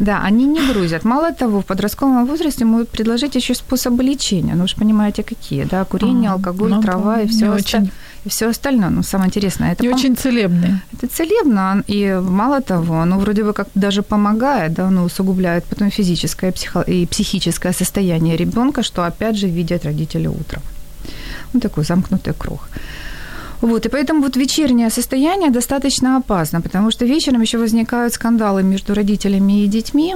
Да, 0.00 0.22
они 0.22 0.46
не 0.46 0.60
грузят. 0.72 1.04
Мало 1.04 1.32
того, 1.32 1.60
в 1.60 1.66
подростковом 1.66 2.26
возрасте 2.26 2.64
могут 2.64 2.88
предложить 2.88 3.34
еще 3.34 3.54
способы 3.54 4.02
лечения, 4.02 4.54
ну, 4.54 4.62
вы 4.62 4.68
же 4.68 4.76
понимаете, 4.76 5.22
какие, 5.22 5.64
да, 5.64 5.84
курение, 5.84 6.30
а, 6.30 6.34
алкоголь, 6.34 6.70
ну, 6.70 6.82
трава 6.82 7.20
и 7.20 7.26
все 7.26 7.50
остальное 7.52 7.90
и 8.24 8.28
все 8.28 8.48
остальное. 8.48 8.90
Ну, 8.90 9.02
самое 9.02 9.28
интересное. 9.28 9.72
Это 9.72 9.84
и 9.84 9.88
пом... 9.88 9.98
очень 9.98 10.16
целебное. 10.16 10.82
Это 10.92 11.06
целебно, 11.06 11.82
и 11.86 12.20
мало 12.22 12.60
того, 12.60 13.00
оно 13.00 13.18
вроде 13.18 13.42
бы 13.42 13.52
как 13.52 13.68
даже 13.74 14.02
помогает, 14.02 14.72
да, 14.72 14.86
оно 14.86 15.04
усугубляет 15.04 15.64
потом 15.64 15.90
физическое 15.90 16.52
психо... 16.52 16.80
и 16.80 17.06
психическое 17.06 17.72
состояние 17.72 18.36
ребенка, 18.36 18.82
что 18.82 19.02
опять 19.02 19.36
же 19.36 19.48
видят 19.48 19.84
родители 19.84 20.28
утром. 20.28 20.62
Ну, 21.52 21.60
такой 21.60 21.84
замкнутый 21.84 22.34
круг. 22.34 22.60
Вот, 23.60 23.86
и 23.86 23.88
поэтому 23.88 24.22
вот 24.22 24.36
вечернее 24.36 24.90
состояние 24.90 25.50
достаточно 25.50 26.16
опасно, 26.16 26.60
потому 26.60 26.90
что 26.90 27.06
вечером 27.06 27.42
еще 27.42 27.58
возникают 27.58 28.12
скандалы 28.12 28.62
между 28.62 28.94
родителями 28.94 29.64
и 29.64 29.68
детьми, 29.68 30.14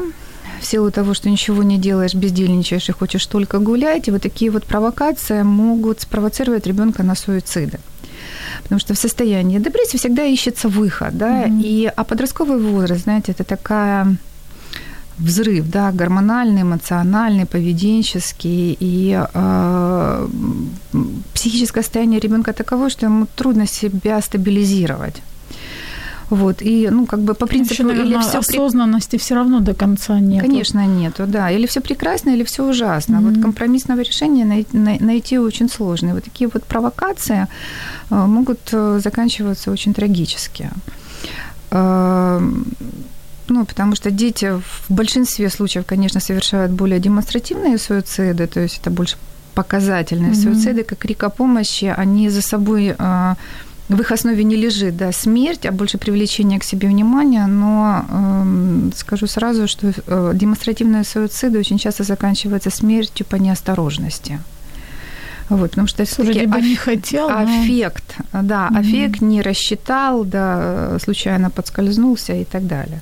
в 0.61 0.67
силу 0.67 0.91
того, 0.91 1.15
что 1.15 1.31
ничего 1.31 1.63
не 1.63 1.79
делаешь, 1.79 2.15
бездельничаешь 2.15 2.89
и 2.89 2.93
хочешь 2.93 3.27
только 3.27 3.59
гулять, 3.59 4.09
и 4.09 4.11
вот 4.11 4.23
такие 4.23 4.51
вот 4.51 4.65
провокации 4.65 5.43
могут 5.43 6.01
спровоцировать 6.01 6.67
ребенка 6.67 7.03
на 7.03 7.15
суициды. 7.15 7.79
Потому 8.63 8.81
что 8.81 8.95
в 8.95 8.99
состоянии 8.99 9.59
депрессии 9.59 9.99
всегда 9.99 10.25
ищется 10.25 10.69
выход, 10.69 11.17
да, 11.17 11.45
mm-hmm. 11.45 11.63
и, 11.63 11.93
а 11.97 12.05
подростковый 12.05 12.59
возраст, 12.59 13.05
знаете, 13.05 13.33
это 13.33 13.45
такая 13.45 14.17
взрыв, 15.19 15.69
да, 15.71 15.91
гормональный, 15.93 16.63
эмоциональный, 16.63 17.47
поведенческий, 17.47 18.77
и 18.81 19.21
э, 19.35 20.29
психическое 21.35 21.83
состояние 21.83 22.21
ребенка 22.21 22.53
таково, 22.53 22.91
что 22.91 23.07
ему 23.07 23.27
трудно 23.37 23.67
себя 23.67 24.21
стабилизировать. 24.21 25.23
Вот, 26.31 26.63
и, 26.63 26.89
ну, 26.91 27.07
как 27.07 27.21
бы 27.21 27.35
по 27.35 27.47
принципу... 27.47 27.75
Еще, 27.75 27.85
наверное, 27.85 28.13
или 28.13 28.21
все 28.21 28.39
осознанности 28.39 29.17
все 29.17 29.35
равно 29.35 29.61
до 29.61 29.75
конца 29.75 30.21
нет. 30.21 30.43
Конечно, 30.43 30.87
нету, 30.87 31.25
да. 31.27 31.51
Или 31.51 31.67
все 31.67 31.81
прекрасно, 31.81 32.31
или 32.31 32.45
все 32.45 32.69
ужасно. 32.69 33.17
Mm-hmm. 33.17 33.35
Вот 33.35 33.43
компромиссного 33.43 34.01
решения 34.01 34.45
найти, 34.45 34.77
найти 34.77 35.39
очень 35.39 35.69
сложно. 35.69 36.11
И 36.11 36.13
вот 36.13 36.25
такие 36.25 36.51
вот 36.53 36.65
провокации 36.65 37.47
э, 38.11 38.27
могут 38.27 38.61
э, 38.73 39.01
заканчиваться 39.03 39.71
очень 39.71 39.95
трагически. 39.95 40.71
Э, 41.71 42.41
ну, 43.49 43.65
потому 43.65 43.97
что 43.97 44.11
дети 44.11 44.53
в 44.53 44.91
большинстве 44.91 45.49
случаев, 45.49 45.87
конечно, 45.87 46.21
совершают 46.21 46.73
более 46.73 47.01
демонстративные 47.01 47.79
суициды, 47.79 48.47
то 48.47 48.61
есть 48.61 48.81
это 48.81 48.91
больше 48.91 49.17
показательные 49.55 50.33
mm-hmm. 50.33 50.43
суициды, 50.43 50.85
как 50.85 50.99
крик 50.99 51.25
о 51.25 51.31
помощи, 51.31 51.93
они 51.97 52.29
за 52.29 52.43
собой 52.43 52.95
в 53.89 54.01
их 54.01 54.13
основе 54.13 54.45
не 54.45 54.57
лежит 54.57 54.97
да, 54.97 55.13
смерть, 55.13 55.67
а 55.67 55.73
больше 55.73 55.99
привлечение 55.99 56.59
к 56.59 56.65
себе 56.65 56.89
внимания, 56.89 57.47
но 57.47 58.05
э, 58.09 58.91
скажу 58.97 59.27
сразу, 59.27 59.67
что 59.67 59.93
э, 60.07 60.33
демонстративные 60.35 61.05
суициды 61.05 61.59
очень 61.59 61.79
часто 61.79 62.05
заканчиваются 62.05 62.71
смертью 62.71 63.27
по 63.27 63.37
неосторожности. 63.37 64.41
Вот, 65.49 65.71
потому 65.71 65.89
что 65.89 66.05
все 66.05 66.25
таки 66.25 66.45
аф... 66.45 66.61
не 66.61 66.77
хотел, 66.77 67.31
аффект, 67.31 68.17
но... 68.33 68.43
да, 68.43 68.69
mm-hmm. 68.69 68.79
аффект 68.79 69.21
не 69.23 69.41
рассчитал, 69.41 70.25
да, 70.25 70.99
случайно 71.03 71.49
подскользнулся 71.49 72.35
и 72.35 72.45
так 72.45 72.67
далее. 72.67 73.01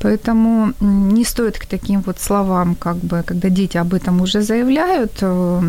Поэтому 0.00 0.72
не 0.80 1.24
стоит 1.24 1.58
к 1.58 1.66
таким 1.66 2.00
вот 2.00 2.20
словам, 2.20 2.74
как 2.74 2.96
бы, 2.96 3.22
когда 3.26 3.48
дети 3.48 3.78
об 3.78 3.94
этом 3.94 4.20
уже 4.20 4.42
заявляют, 4.42 5.12
э, 5.22 5.62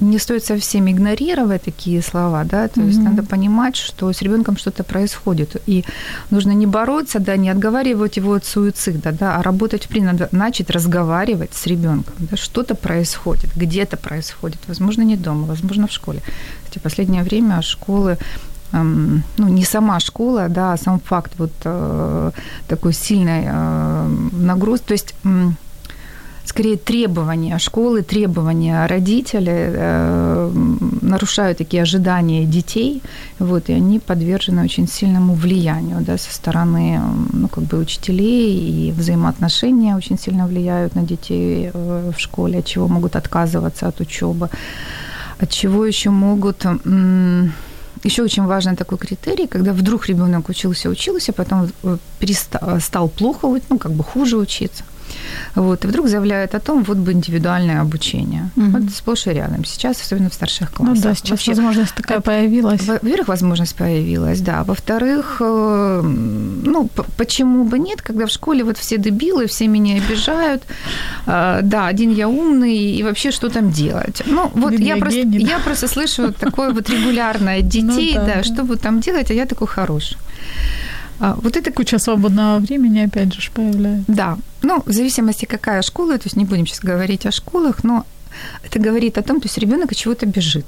не 0.00 0.18
стоит 0.18 0.44
совсем 0.44 0.88
игнорировать 0.90 1.62
такие 1.62 2.02
слова, 2.02 2.44
да, 2.44 2.68
то 2.68 2.80
mm-hmm. 2.80 2.86
есть 2.86 2.98
надо 2.98 3.22
понимать, 3.22 3.76
что 3.76 4.12
с 4.12 4.22
ребенком 4.22 4.56
что-то 4.56 4.84
происходит, 4.84 5.62
и 5.66 5.84
нужно 6.30 6.52
не 6.52 6.66
бороться, 6.66 7.18
да, 7.18 7.36
не 7.36 7.50
отговаривать 7.50 8.16
его 8.16 8.32
от 8.32 8.44
суицида, 8.44 9.12
да, 9.12 9.36
а 9.36 9.42
работать, 9.42 9.88
принципе, 9.88 10.12
надо 10.12 10.28
начать 10.32 10.70
разговаривать 10.70 11.54
с 11.54 11.66
ребенком, 11.66 12.14
да, 12.18 12.36
что-то 12.36 12.74
происходит, 12.74 13.50
где-то 13.56 13.96
происходит, 13.96 14.58
возможно, 14.68 15.02
не 15.02 15.16
дома, 15.16 15.46
возможно, 15.46 15.86
в 15.86 15.92
школе. 15.92 16.20
Кстати, 16.64 16.78
в 16.78 16.82
последнее 16.82 17.22
время 17.22 17.62
школы 17.62 18.18
ну, 18.72 19.48
не 19.48 19.64
сама 19.64 20.00
школа, 20.00 20.48
да, 20.48 20.72
а 20.72 20.76
сам 20.76 21.00
факт 21.00 21.32
вот 21.38 21.52
э, 21.64 22.30
такой 22.68 22.92
сильной 22.92 23.44
э, 23.46 24.08
нагрузки, 24.32 24.86
то 24.86 24.94
есть 24.94 25.14
скорее 26.44 26.76
требования 26.76 27.58
школы, 27.58 28.02
требования 28.02 28.86
родителей 28.86 29.72
э, 29.74 30.50
нарушают 31.02 31.58
такие 31.58 31.82
ожидания 31.82 32.44
детей, 32.44 33.02
вот, 33.38 33.68
и 33.68 33.72
они 33.72 33.98
подвержены 33.98 34.64
очень 34.64 34.88
сильному 34.88 35.34
влиянию, 35.34 35.98
да, 36.00 36.18
со 36.18 36.32
стороны, 36.32 37.00
ну, 37.32 37.48
как 37.48 37.64
бы 37.64 37.78
учителей, 37.78 38.88
и 38.88 38.92
взаимоотношения 38.92 39.96
очень 39.96 40.18
сильно 40.18 40.46
влияют 40.46 40.94
на 40.94 41.02
детей 41.02 41.70
э, 41.72 42.12
в 42.16 42.20
школе, 42.20 42.58
от 42.58 42.66
чего 42.66 42.88
могут 42.88 43.16
отказываться 43.16 43.88
от 43.88 44.00
учебы, 44.00 44.48
от 45.38 45.50
чего 45.50 45.86
еще 45.86 46.10
могут... 46.10 46.64
М- 46.64 47.52
еще 48.04 48.22
очень 48.22 48.44
важный 48.44 48.76
такой 48.76 48.98
критерий, 48.98 49.46
когда 49.46 49.72
вдруг 49.72 50.08
ребенок 50.08 50.48
учился, 50.48 50.88
учился, 50.88 51.32
потом 51.32 51.68
э, 51.82 51.96
перестал, 52.18 52.80
стал 52.80 53.08
плохо, 53.08 53.48
ну, 53.68 53.78
как 53.78 53.92
бы 53.92 54.04
хуже 54.04 54.36
учиться. 54.36 54.84
Вот, 55.54 55.84
и 55.84 55.88
вдруг 55.88 56.08
заявляет 56.08 56.54
о 56.54 56.60
том, 56.60 56.82
вот 56.82 56.96
бы 56.96 57.12
индивидуальное 57.12 57.80
обучение. 57.80 58.50
Угу. 58.56 58.66
Вот 58.66 58.82
сплошь 58.90 59.26
и 59.26 59.30
рядом. 59.30 59.64
Сейчас, 59.64 60.00
особенно 60.00 60.30
в 60.30 60.34
старших 60.34 60.70
классах. 60.72 60.96
Ну 60.96 61.02
да, 61.02 61.14
сейчас 61.14 61.30
Вообще, 61.30 61.50
возможность 61.52 61.94
такая 61.94 62.20
появилась. 62.20 62.82
Во-первых, 62.86 63.28
возможность 63.28 63.76
появилась, 63.76 64.40
да. 64.40 64.64
Во-вторых, 64.64 65.36
э, 65.40 66.00
ну, 66.02 66.88
почему 67.16 67.64
бы 67.64 67.78
нет, 67.78 68.02
когда 68.02 68.26
в 68.26 68.30
школе 68.30 68.64
вот 68.64 68.78
все 68.78 68.98
дебилы, 68.98 69.46
все 69.46 69.68
меня 69.68 69.96
обижают. 69.96 70.62
Э, 71.26 71.60
да, 71.62 71.86
один 71.86 72.12
я 72.12 72.28
умный, 72.28 72.76
и 72.76 73.02
вообще 73.02 73.30
что 73.30 73.48
там 73.48 73.70
делать? 73.70 74.22
Ну, 74.26 74.50
вот 74.54 74.72
я 74.78 74.96
просто, 74.96 75.20
я 75.20 75.58
просто 75.58 75.88
слышу 75.88 76.32
такое 76.32 76.72
вот 76.72 76.90
регулярное 76.90 77.58
от 77.58 77.64
ну 77.64 77.70
детей, 77.70 78.14
да, 78.14 78.42
что 78.42 78.64
вы 78.64 78.76
там 78.76 79.00
делать, 79.00 79.30
а 79.30 79.34
я 79.34 79.46
такой 79.46 79.66
хороший. 79.66 80.16
А 81.22 81.36
вот 81.40 81.56
это 81.56 81.70
куча 81.70 82.00
свободного 82.00 82.58
времени, 82.58 82.98
опять 83.06 83.32
же, 83.32 83.50
появляется. 83.52 84.04
Да. 84.08 84.38
Ну, 84.62 84.82
в 84.84 84.90
зависимости, 84.92 85.44
какая 85.44 85.80
школа, 85.82 86.18
то 86.18 86.24
есть 86.24 86.34
не 86.36 86.44
будем 86.44 86.66
сейчас 86.66 86.80
говорить 86.80 87.26
о 87.26 87.30
школах, 87.30 87.84
но 87.84 88.04
это 88.64 88.80
говорит 88.80 89.18
о 89.18 89.22
том, 89.22 89.40
то 89.40 89.46
есть 89.46 89.56
ребенок 89.58 89.92
от 89.92 89.96
чего-то 89.96 90.26
бежит. 90.26 90.66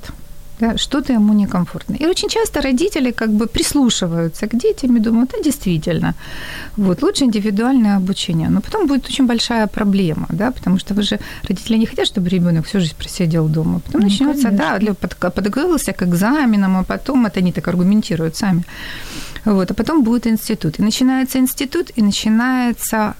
Да, 0.64 0.78
что-то 0.78 1.12
ему 1.12 1.34
некомфортно. 1.34 1.96
И 1.96 2.06
очень 2.06 2.28
часто 2.28 2.60
родители 2.62 3.10
как 3.10 3.28
бы 3.28 3.46
прислушиваются 3.46 4.46
к 4.46 4.56
детям 4.56 4.96
и 4.96 5.00
думают, 5.00 5.30
да, 5.32 5.42
действительно, 5.42 6.14
вот, 6.76 7.02
лучше 7.02 7.24
индивидуальное 7.24 7.96
обучение. 7.96 8.48
Но 8.48 8.60
потом 8.60 8.86
будет 8.86 9.06
очень 9.06 9.26
большая 9.26 9.66
проблема, 9.66 10.26
да, 10.30 10.50
потому 10.50 10.78
что 10.78 10.94
вы 10.94 11.02
же, 11.02 11.18
родители 11.48 11.78
не 11.78 11.86
хотят, 11.86 12.06
чтобы 12.06 12.30
ребенок 12.30 12.66
всю 12.66 12.80
жизнь 12.80 12.94
просидел 12.96 13.48
дома. 13.48 13.80
Потом 13.80 14.00
ну, 14.00 14.06
начнется, 14.08 14.48
конечно. 14.48 14.78
да, 14.80 14.94
под, 14.94 15.34
подготовился 15.34 15.92
к 15.92 16.02
экзаменам, 16.02 16.76
а 16.76 16.82
потом 16.82 17.26
это 17.26 17.40
они 17.40 17.52
так 17.52 17.68
аргументируют 17.68 18.36
сами. 18.36 18.64
Вот, 19.44 19.70
а 19.70 19.74
потом 19.74 20.02
будет 20.02 20.26
институт. 20.26 20.78
И 20.78 20.82
начинается 20.82 21.38
институт, 21.38 21.90
и 21.98 22.02
начинается 22.02 23.14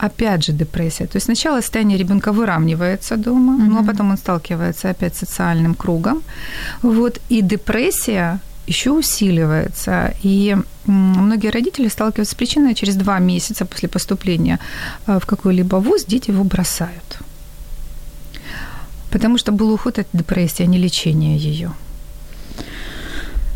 опять 0.00 0.44
же 0.44 0.52
депрессия. 0.52 1.06
То 1.06 1.16
есть 1.16 1.26
сначала 1.26 1.60
состояние 1.60 1.98
ребенка 1.98 2.32
выравнивается 2.32 3.16
дома, 3.16 3.52
mm-hmm. 3.52 3.70
ну 3.70 3.80
а 3.80 3.84
потом 3.84 4.10
он 4.10 4.16
сталкивается 4.16 4.90
опять 4.90 5.14
с 5.14 5.18
социальным 5.18 5.74
кругом. 5.74 6.22
Вот, 6.82 7.20
и 7.30 7.42
депрессия 7.42 8.38
еще 8.66 8.90
усиливается. 8.90 10.14
И 10.24 10.56
многие 10.86 11.50
родители 11.50 11.88
сталкиваются 11.88 12.32
с 12.32 12.34
причиной 12.34 12.74
через 12.74 12.96
два 12.96 13.18
месяца 13.18 13.64
после 13.64 13.88
поступления 13.88 14.58
э, 15.06 15.18
в 15.18 15.26
какой-либо 15.26 15.76
вуз 15.76 16.04
дети 16.04 16.30
его 16.30 16.44
бросают. 16.44 17.18
Потому 19.10 19.38
что 19.38 19.52
был 19.52 19.72
уход 19.72 19.98
от 19.98 20.06
депрессии, 20.12 20.64
а 20.64 20.66
не 20.66 20.78
лечение 20.78 21.36
ее. 21.36 21.72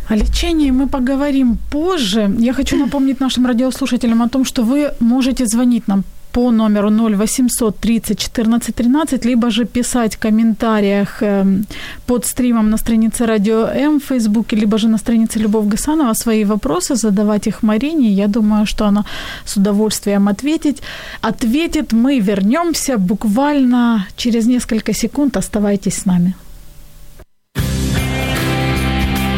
О 0.09 0.17
лечении 0.17 0.71
мы 0.71 0.89
поговорим 0.89 1.57
позже. 1.71 2.35
Я 2.39 2.53
хочу 2.53 2.77
напомнить 2.77 3.21
нашим 3.21 3.47
радиослушателям 3.47 4.21
о 4.23 4.29
том, 4.29 4.45
что 4.45 4.63
вы 4.63 4.93
можете 5.01 5.47
звонить 5.47 5.89
нам 5.89 6.05
по 6.35 6.51
номеру 6.51 6.91
0800 6.91 7.79
30 7.79 8.19
14 8.19 8.75
13, 8.75 9.25
либо 9.25 9.51
же 9.51 9.65
писать 9.65 10.15
в 10.15 10.19
комментариях 10.19 11.23
эм, 11.23 11.65
под 12.07 12.27
стримом 12.27 12.71
на 12.71 12.79
странице 12.79 13.27
Радио 13.27 13.67
М 13.67 14.01
в 14.01 14.05
Фейсбуке, 14.05 14.57
либо 14.57 14.79
же 14.79 14.89
на 14.89 14.99
странице 14.99 15.39
Любовь 15.39 15.67
Гасанова 15.67 16.15
свои 16.15 16.45
вопросы, 16.45 16.97
задавать 16.97 17.47
их 17.47 17.63
Марине. 17.63 18.09
Я 18.09 18.27
думаю, 18.27 18.67
что 18.67 18.85
она 18.85 19.05
с 19.45 19.57
удовольствием 19.57 20.29
ответит. 20.29 20.83
Ответит. 21.21 21.93
Мы 21.93 22.21
вернемся 22.21 22.99
буквально 22.99 24.07
через 24.17 24.47
несколько 24.47 24.93
секунд. 24.93 25.37
Оставайтесь 25.37 25.95
с 25.95 26.07
нами. 26.07 26.35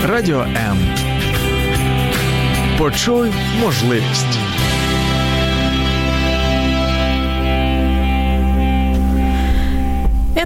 Радіо 0.08 0.40
М. 0.40 0.78
Почуй 2.78 3.32
можливість. 3.60 4.38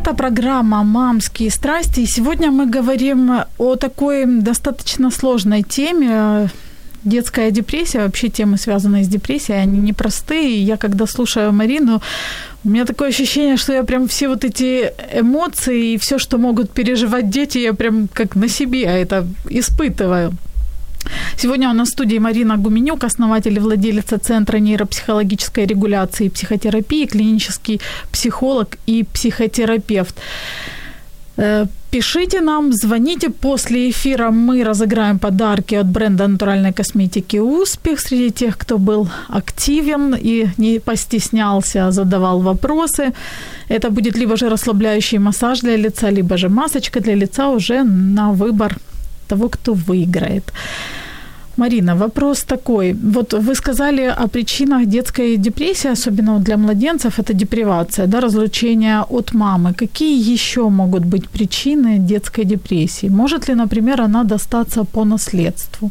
Это 0.03 0.15
программа 0.15 0.83
«Мамские 0.83 1.51
страсти». 1.51 2.01
И 2.01 2.07
сегодня 2.07 2.51
мы 2.51 2.65
говорим 2.65 3.45
о 3.59 3.77
такой 3.77 4.25
достаточно 4.25 5.11
сложной 5.11 5.63
теме. 5.63 6.49
Детская 7.05 7.51
депрессия, 7.51 7.99
вообще 7.99 8.31
темы, 8.31 8.57
связанные 8.57 9.05
с 9.05 9.09
депрессией, 9.09 9.61
они 9.61 9.79
непростые. 9.79 10.63
Я 10.63 10.79
когда 10.79 11.07
слушаю 11.07 11.53
Марину, 11.53 12.01
у 12.65 12.69
меня 12.71 12.87
такое 12.87 13.11
ощущение, 13.11 13.59
что 13.59 13.75
я 13.75 13.83
прям 13.83 14.09
все 14.09 14.29
вот 14.29 14.43
эти 14.43 14.91
эмоции 15.13 15.93
и 15.93 15.99
все, 15.99 16.19
что 16.19 16.39
могут 16.39 16.71
переживать 16.71 17.29
дети, 17.29 17.59
я 17.59 17.75
прям 17.75 18.09
как 18.09 18.37
на 18.37 18.49
себе 18.49 18.85
это 18.85 19.27
испытываю. 19.51 20.33
Сегодня 21.37 21.71
у 21.71 21.73
нас 21.73 21.89
в 21.89 21.93
студии 21.93 22.19
Марина 22.19 22.57
Гуменюк, 22.57 23.05
основатель 23.05 23.57
и 23.57 23.61
владелица 23.61 24.19
Центра 24.19 24.59
нейропсихологической 24.59 25.67
регуляции 25.67 26.27
и 26.27 26.31
психотерапии, 26.31 27.07
клинический 27.07 27.81
психолог 28.13 28.77
и 28.87 29.05
психотерапевт. 29.05 30.15
Э, 31.37 31.67
пишите 31.91 32.41
нам, 32.41 32.73
звоните. 32.73 33.31
После 33.31 33.89
эфира 33.89 34.31
мы 34.31 34.65
разыграем 34.65 35.19
подарки 35.19 35.75
от 35.75 35.87
бренда 35.87 36.29
натуральной 36.29 36.73
косметики 36.73 37.39
«Успех» 37.39 38.01
среди 38.01 38.31
тех, 38.31 38.59
кто 38.59 38.79
был 38.79 39.09
активен 39.29 40.15
и 40.15 40.49
не 40.59 40.79
постеснялся, 40.79 41.91
задавал 41.91 42.41
вопросы. 42.41 43.13
Это 43.69 43.91
будет 43.91 44.19
либо 44.19 44.37
же 44.37 44.51
расслабляющий 44.51 45.19
массаж 45.19 45.61
для 45.61 45.77
лица, 45.77 46.11
либо 46.11 46.37
же 46.37 46.49
масочка 46.49 47.01
для 47.01 47.15
лица 47.15 47.49
уже 47.49 47.85
на 47.85 48.33
выбор 48.33 48.77
того, 49.31 49.49
кто 49.49 49.75
выиграет. 49.75 50.53
Марина, 51.57 51.95
вопрос 51.95 52.45
такой. 52.45 52.95
Вот 53.13 53.35
вы 53.35 53.55
сказали 53.55 54.15
о 54.23 54.29
причинах 54.29 54.87
детской 54.87 55.37
депрессии, 55.37 55.93
особенно 55.93 56.39
для 56.39 56.57
младенцев, 56.57 57.19
это 57.19 57.35
депривация, 57.35 58.07
да, 58.07 58.21
разлучение 58.21 59.05
от 59.11 59.35
мамы. 59.35 59.75
Какие 59.75 60.33
еще 60.35 60.61
могут 60.69 61.05
быть 61.05 61.29
причины 61.29 61.99
детской 61.99 62.45
депрессии? 62.45 63.11
Может 63.11 63.49
ли, 63.49 63.55
например, 63.55 64.01
она 64.01 64.25
достаться 64.25 64.85
по 64.85 65.05
наследству? 65.05 65.91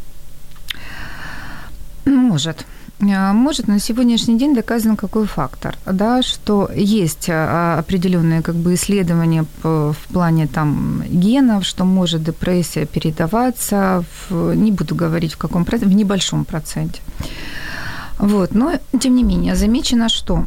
Может. 2.05 2.65
Э, 3.01 3.33
может, 3.33 3.67
на 3.67 3.79
сегодняшний 3.79 4.37
день 4.37 4.55
доказан 4.55 4.95
какой 4.95 5.25
фактор, 5.25 5.75
да, 5.85 6.21
что 6.21 6.69
есть 6.75 7.29
э, 7.29 7.77
определенные 7.79 8.41
как 8.41 8.55
бы, 8.55 8.73
исследования 8.73 9.45
в 9.63 9.95
плане 10.13 10.47
там, 10.47 11.03
генов, 11.09 11.65
что 11.65 11.85
может 11.85 12.23
депрессия 12.23 12.85
передаваться, 12.85 14.03
в, 14.29 14.53
не 14.55 14.71
буду 14.71 14.95
говорить 14.95 15.33
в 15.33 15.37
каком 15.37 15.65
проценте, 15.65 15.95
в 15.95 15.97
небольшом 15.97 16.45
проценте. 16.45 17.01
Вот, 18.19 18.53
но 18.53 18.73
тем 18.99 19.15
не 19.15 19.23
менее 19.23 19.55
замечено, 19.55 20.09
что 20.09 20.45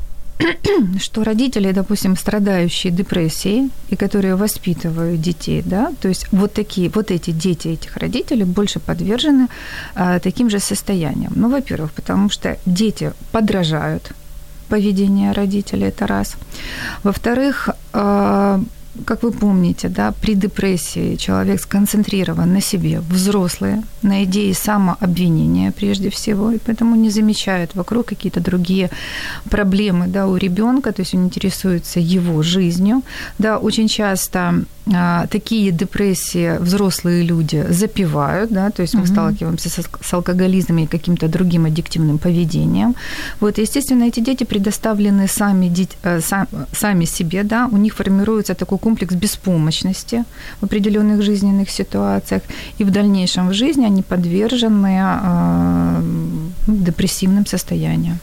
что 1.00 1.24
родители, 1.24 1.72
допустим, 1.72 2.16
страдающие 2.16 2.92
депрессией 2.92 3.70
и 3.90 3.96
которые 3.96 4.36
воспитывают 4.36 5.20
детей, 5.20 5.62
да, 5.64 5.92
то 6.00 6.08
есть 6.08 6.26
вот 6.32 6.52
такие, 6.52 6.88
вот 6.90 7.10
эти 7.10 7.30
дети 7.30 7.68
этих 7.68 7.96
родителей 7.96 8.44
больше 8.44 8.80
подвержены 8.80 9.48
а, 9.94 10.18
таким 10.18 10.50
же 10.50 10.58
состояниям. 10.58 11.32
Ну, 11.36 11.50
во-первых, 11.50 11.92
потому 11.92 12.30
что 12.30 12.56
дети 12.66 13.12
подражают 13.30 14.12
поведению 14.68 15.34
родителей, 15.34 15.88
это 15.88 16.06
раз. 16.06 16.36
Во-вторых, 17.02 17.68
а, 17.92 18.60
как 19.04 19.22
вы 19.22 19.32
помните, 19.32 19.88
да, 19.88 20.12
при 20.20 20.34
депрессии 20.34 21.16
человек 21.16 21.60
сконцентрирован 21.60 22.52
на 22.52 22.60
себе, 22.60 23.00
взрослые, 23.00 23.82
на 24.02 24.24
идее 24.24 24.54
самообвинения 24.54 25.72
прежде 25.72 26.08
всего, 26.10 26.52
и 26.52 26.58
поэтому 26.58 26.96
не 26.96 27.10
замечает 27.10 27.74
вокруг 27.74 28.06
какие-то 28.06 28.40
другие 28.40 28.90
проблемы 29.50 30.08
да, 30.08 30.26
у 30.26 30.36
ребенка, 30.36 30.92
то 30.92 31.02
есть 31.02 31.14
он 31.14 31.24
интересуется 31.24 32.00
его 32.00 32.42
жизнью. 32.42 33.02
Да, 33.38 33.58
очень 33.58 33.88
часто 33.88 34.64
а, 34.92 35.26
такие 35.28 35.70
депрессии 35.70 36.58
взрослые 36.58 37.22
люди 37.22 37.64
запивают, 37.70 38.50
да, 38.50 38.70
то 38.70 38.82
есть 38.82 38.94
мы 38.94 39.02
угу. 39.02 39.12
сталкиваемся 39.12 39.70
с, 39.70 39.88
с 40.00 40.14
алкоголизмом 40.14 40.78
и 40.78 40.86
каким-то 40.86 41.28
другим 41.28 41.66
аддиктивным 41.66 42.18
поведением. 42.18 42.94
Вот, 43.40 43.58
естественно, 43.58 44.04
эти 44.04 44.20
дети 44.20 44.44
предоставлены 44.44 45.28
сами, 45.28 45.72
э, 46.02 46.20
сам, 46.20 46.48
сами 46.72 47.04
себе, 47.04 47.44
да, 47.44 47.68
у 47.70 47.76
них 47.76 47.94
формируется 47.94 48.54
такой 48.54 48.78
комплекс 48.82 49.14
беспомощности 49.14 50.24
в 50.60 50.64
определенных 50.64 51.22
жизненных 51.22 51.70
ситуациях, 51.70 52.42
и 52.80 52.84
в 52.84 52.90
дальнейшем 52.90 53.48
в 53.48 53.54
жизни 53.54 53.86
они 53.86 54.02
подвержены 54.02 55.00
э, 55.02 56.02
депрессивным 56.66 57.46
состояниям. 57.46 58.18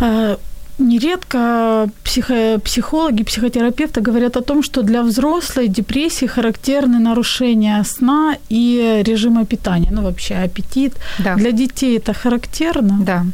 А, 0.00 0.36
Нередко 0.82 1.88
психо- 2.04 2.58
психологи, 2.64 3.22
психотерапевты 3.22 4.00
говорят 4.00 4.36
о 4.36 4.40
том, 4.40 4.62
что 4.62 4.82
для 4.82 5.02
взрослой 5.02 5.68
депрессии 5.68 6.26
характерны 6.26 6.98
нарушения 6.98 7.84
сна 7.84 8.36
и 8.52 9.02
режима 9.06 9.44
питания, 9.44 9.90
ну 9.92 10.02
вообще 10.02 10.34
аппетит. 10.36 10.94
Да. 11.18 11.34
Для 11.36 11.52
детей 11.52 11.98
это 11.98 12.14
характерно? 12.14 12.98
Да. 13.04 13.26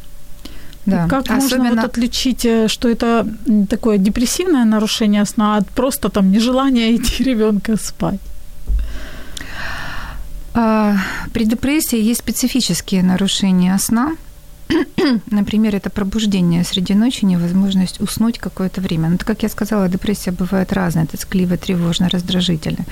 Да. 0.86 1.08
Как 1.08 1.30
Особенно... 1.30 1.64
можно 1.64 1.82
вот 1.82 1.90
отличить, 1.90 2.44
э, 2.44 2.68
что 2.68 2.88
это 2.88 3.26
такое 3.68 3.98
депрессивное 3.98 4.64
нарушение 4.64 5.24
сна 5.24 5.56
от 5.56 5.68
просто 5.70 6.08
там 6.08 6.30
нежелания 6.30 6.94
идти 6.96 7.24
ребенка 7.24 7.76
спать? 7.76 8.20
А, 10.54 10.96
при 11.32 11.44
депрессии 11.44 12.00
есть 12.00 12.20
специфические 12.20 13.02
нарушения 13.02 13.76
сна, 13.78 14.16
Например, 15.30 15.76
это 15.76 15.90
пробуждение 15.90 16.64
среди 16.64 16.94
ночи, 16.94 17.24
невозможность 17.24 18.00
уснуть 18.00 18.38
какое-то 18.38 18.80
время. 18.80 19.08
Но, 19.08 19.18
как 19.18 19.42
я 19.42 19.48
сказала, 19.48 19.88
депрессия 19.88 20.32
бывает 20.32 20.72
разная, 20.72 21.06
тоскливая, 21.06 21.56
тревожная, 21.56 22.08
раздражительная. 22.08 22.86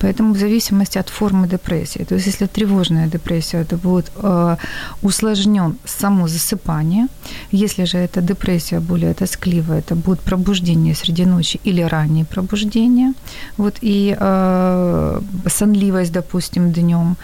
Поэтому 0.00 0.34
в 0.34 0.38
зависимости 0.38 0.98
от 0.98 1.08
формы 1.08 1.48
депрессии. 1.48 2.04
То 2.04 2.14
есть, 2.14 2.26
если 2.26 2.46
тревожная 2.46 3.06
депрессия, 3.06 3.58
это 3.58 3.76
будет 3.76 4.10
э, 4.16 4.56
усложнен 5.02 5.76
само 5.84 6.28
засыпание. 6.28 7.06
Если 7.52 7.84
же 7.84 7.98
это 7.98 8.20
депрессия 8.20 8.80
более 8.80 9.14
тоскливая, 9.14 9.78
это 9.78 9.94
будет 9.94 10.20
пробуждение 10.20 10.94
среди 10.94 11.26
ночи 11.26 11.60
или 11.64 11.82
раннее 11.82 12.24
пробуждение. 12.24 13.12
Вот, 13.56 13.76
и 13.82 14.16
э, 14.18 15.20
сонливость, 15.46 16.12
допустим, 16.12 16.72
днем. 16.72 17.16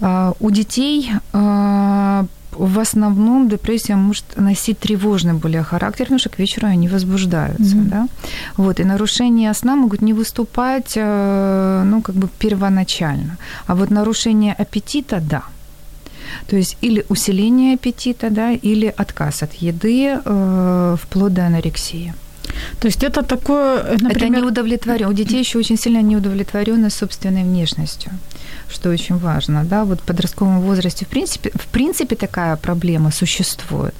Э, 0.00 0.32
у 0.40 0.50
детей 0.50 1.10
э, 1.32 2.24
в 2.58 2.78
основном 2.78 3.48
депрессия 3.48 3.96
может 3.96 4.24
носить 4.36 4.78
тревожный 4.78 5.34
более 5.34 5.62
характер, 5.62 6.04
потому 6.06 6.18
что 6.18 6.28
к 6.28 6.38
вечеру 6.38 6.66
они 6.66 6.88
возбуждаются. 6.88 7.76
Mm-hmm. 7.76 7.88
Да? 7.88 8.08
Вот, 8.56 8.80
и 8.80 8.84
нарушения 8.84 9.54
сна 9.54 9.76
могут 9.76 10.02
не 10.02 10.12
выступать 10.12 10.92
э, 10.96 11.82
ну, 11.84 12.02
как 12.02 12.14
бы 12.14 12.28
первоначально. 12.38 13.36
А 13.66 13.74
вот 13.74 13.90
нарушение 13.90 14.54
аппетита– 14.54 15.20
да. 15.30 15.42
То 16.46 16.56
есть 16.56 16.76
или 16.82 17.04
усиление 17.08 17.74
аппетита, 17.74 18.30
да, 18.30 18.52
или 18.52 18.94
отказ 18.96 19.42
от 19.42 19.54
еды 19.54 20.18
э, 20.24 20.96
вплоть 21.00 21.34
до 21.34 21.46
анорексии. 21.46 22.14
То 22.80 22.88
есть 22.88 23.04
это 23.04 23.22
такое, 23.22 23.96
например... 24.00 24.16
Это 24.16 24.28
неудовлетворение. 24.28 25.08
У 25.08 25.12
детей 25.12 25.40
еще 25.40 25.58
очень 25.58 25.76
сильно 25.76 26.02
неудовлетворенность 26.02 26.96
собственной 26.96 27.42
внешностью 27.42 28.12
что 28.68 28.90
очень 28.90 29.16
важно, 29.18 29.64
да, 29.64 29.84
вот 29.84 30.00
в 30.00 30.02
подростковом 30.02 30.60
возрасте, 30.60 31.04
в 31.04 31.08
принципе, 31.08 31.50
в 31.54 31.66
принципе 31.66 32.16
такая 32.16 32.56
проблема 32.56 33.10
существует, 33.10 33.94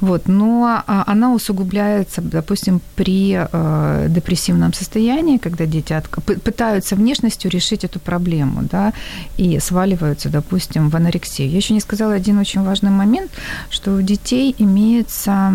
вот, 0.00 0.28
но 0.28 0.82
а, 0.86 1.04
она 1.06 1.32
усугубляется, 1.32 2.20
допустим, 2.22 2.80
при 2.94 3.36
э, 3.36 4.06
депрессивном 4.08 4.72
состоянии, 4.72 5.38
когда 5.38 5.66
дети 5.66 5.92
от, 5.92 6.08
пытаются 6.42 6.96
внешностью 6.96 7.50
решить 7.50 7.84
эту 7.84 8.00
проблему, 8.00 8.62
да, 8.62 8.92
и 9.36 9.58
сваливаются, 9.60 10.28
допустим, 10.28 10.90
в 10.90 10.96
анорексию. 10.96 11.50
Я 11.50 11.56
еще 11.56 11.74
не 11.74 11.80
сказала 11.80 12.14
один 12.14 12.38
очень 12.38 12.62
важный 12.62 12.90
момент, 12.90 13.30
что 13.70 13.94
у 13.94 14.02
детей 14.02 14.54
имеется 14.58 15.52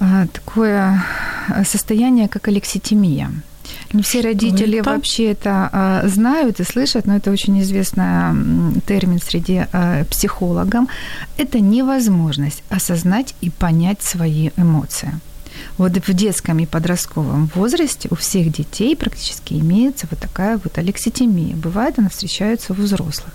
а, 0.00 0.26
такое 0.32 1.04
состояние, 1.64 2.28
как 2.28 2.48
алекситимия. 2.48 3.30
Не 3.92 4.02
все 4.02 4.20
родители 4.22 4.78
это? 4.78 4.90
вообще 4.90 5.32
это 5.32 5.68
а, 5.72 6.08
знают 6.08 6.60
и 6.60 6.64
слышат, 6.64 7.06
но 7.06 7.16
это 7.16 7.30
очень 7.30 7.60
известный 7.60 8.80
термин 8.86 9.20
среди 9.20 9.66
а, 9.72 10.04
психологов. 10.04 10.86
Это 11.36 11.60
невозможность 11.60 12.62
осознать 12.70 13.34
и 13.40 13.50
понять 13.50 14.02
свои 14.02 14.50
эмоции. 14.56 15.12
Вот 15.76 15.92
в 15.92 16.12
детском 16.14 16.58
и 16.58 16.66
подростковом 16.66 17.50
возрасте 17.54 18.08
у 18.10 18.14
всех 18.14 18.50
детей 18.50 18.96
практически 18.96 19.54
имеется 19.54 20.06
вот 20.10 20.18
такая 20.18 20.58
вот 20.62 20.78
алекситимия. 20.78 21.54
Бывает, 21.54 21.98
она 21.98 22.08
встречается 22.08 22.72
у 22.72 22.76
взрослых. 22.76 23.32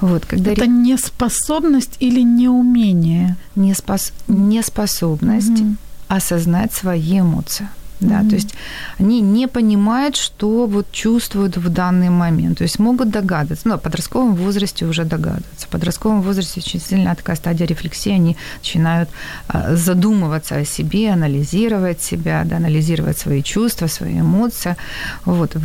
Вот, 0.00 0.26
когда 0.26 0.52
это 0.52 0.66
неспособность 0.66 1.96
или 1.98 2.20
неумение? 2.20 3.36
Неспос... 3.56 4.12
Неспособность 4.28 5.60
угу. 5.60 5.76
осознать 6.08 6.72
свои 6.72 7.20
эмоции 7.20 7.68
да, 8.02 8.20
mm-hmm. 8.20 8.28
то 8.28 8.34
есть 8.34 8.54
они 8.98 9.20
не 9.20 9.48
понимают, 9.48 10.16
что 10.16 10.66
вот 10.66 10.90
чувствуют 10.92 11.56
в 11.56 11.68
данный 11.68 12.10
момент, 12.10 12.58
то 12.58 12.64
есть 12.64 12.78
могут 12.78 13.10
догадываться, 13.10 13.68
ну, 13.68 13.76
в 13.76 13.80
подростковом 13.80 14.34
возрасте 14.34 14.84
уже 14.86 15.04
догадываются, 15.04 15.66
в 15.66 15.68
подростковом 15.68 16.22
возрасте 16.22 16.60
очень 16.60 16.80
сильная 16.80 17.14
такая 17.14 17.36
стадия 17.36 17.66
рефлексии, 17.66 18.12
они 18.12 18.36
начинают 18.58 19.08
а, 19.48 19.76
задумываться 19.76 20.56
о 20.56 20.64
себе, 20.64 21.10
анализировать 21.10 22.02
себя, 22.02 22.44
да, 22.44 22.56
анализировать 22.56 23.18
свои 23.18 23.42
чувства, 23.42 23.88
свои 23.88 24.20
эмоции, 24.20 24.76
вот, 25.24 25.56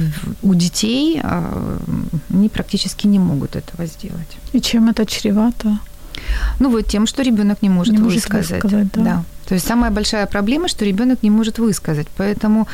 у 0.43 0.53
детей 0.53 1.19
а, 1.23 1.79
они 2.29 2.49
практически 2.49 3.07
не 3.07 3.19
могут 3.19 3.55
этого 3.55 3.85
сделать. 3.87 4.37
И 4.53 4.61
чем 4.61 4.89
это 4.89 5.05
чревато? 5.05 5.79
Ну 6.59 6.69
вот 6.69 6.87
тем, 6.87 7.07
что 7.07 7.23
ребенок 7.23 7.61
не 7.61 7.69
может, 7.69 7.93
не 7.93 7.99
может 7.99 8.23
высказать. 8.23 8.63
высказать 8.63 8.91
да. 8.93 9.01
да. 9.03 9.23
То 9.47 9.55
есть 9.55 9.67
самая 9.67 9.91
большая 9.91 10.25
проблема, 10.25 10.67
что 10.67 10.85
ребенок 10.85 11.23
не 11.23 11.29
может 11.29 11.59
высказать. 11.59 12.07
Поэтому 12.17 12.67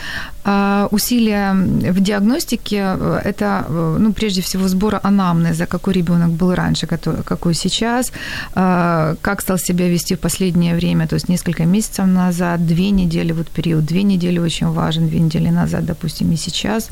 э, 0.43 0.88
усилия 0.91 1.53
в 1.53 1.99
диагностике 1.99 2.77
э, 2.77 3.21
это, 3.23 3.65
э, 3.69 3.97
ну, 3.99 4.12
прежде 4.12 4.41
всего, 4.41 4.67
сбора 4.67 4.99
анамнеза, 5.03 5.67
какой 5.67 5.93
ребенок 5.93 6.32
был 6.32 6.56
раньше, 6.56 6.88
какой, 6.88 7.23
какой 7.23 7.53
сейчас, 7.53 8.12
э, 8.56 9.15
как 9.21 9.41
стал 9.41 9.60
себя 9.60 9.88
вести 9.88 10.15
в 10.15 10.19
последнее 10.19 10.75
время, 10.75 11.08
то 11.08 11.15
есть 11.15 11.29
несколько 11.29 11.65
месяцев 11.65 12.08
назад, 12.08 12.65
две 12.65 12.89
недели, 12.89 13.34
вот 13.34 13.49
период 13.49 13.86
две 13.86 14.03
недели 14.03 14.39
очень 14.39 14.67
важен, 14.67 15.08
две 15.08 15.19
недели 15.19 15.51
назад, 15.51 15.86
допустим, 15.86 16.32
и 16.32 16.38
сейчас. 16.38 16.89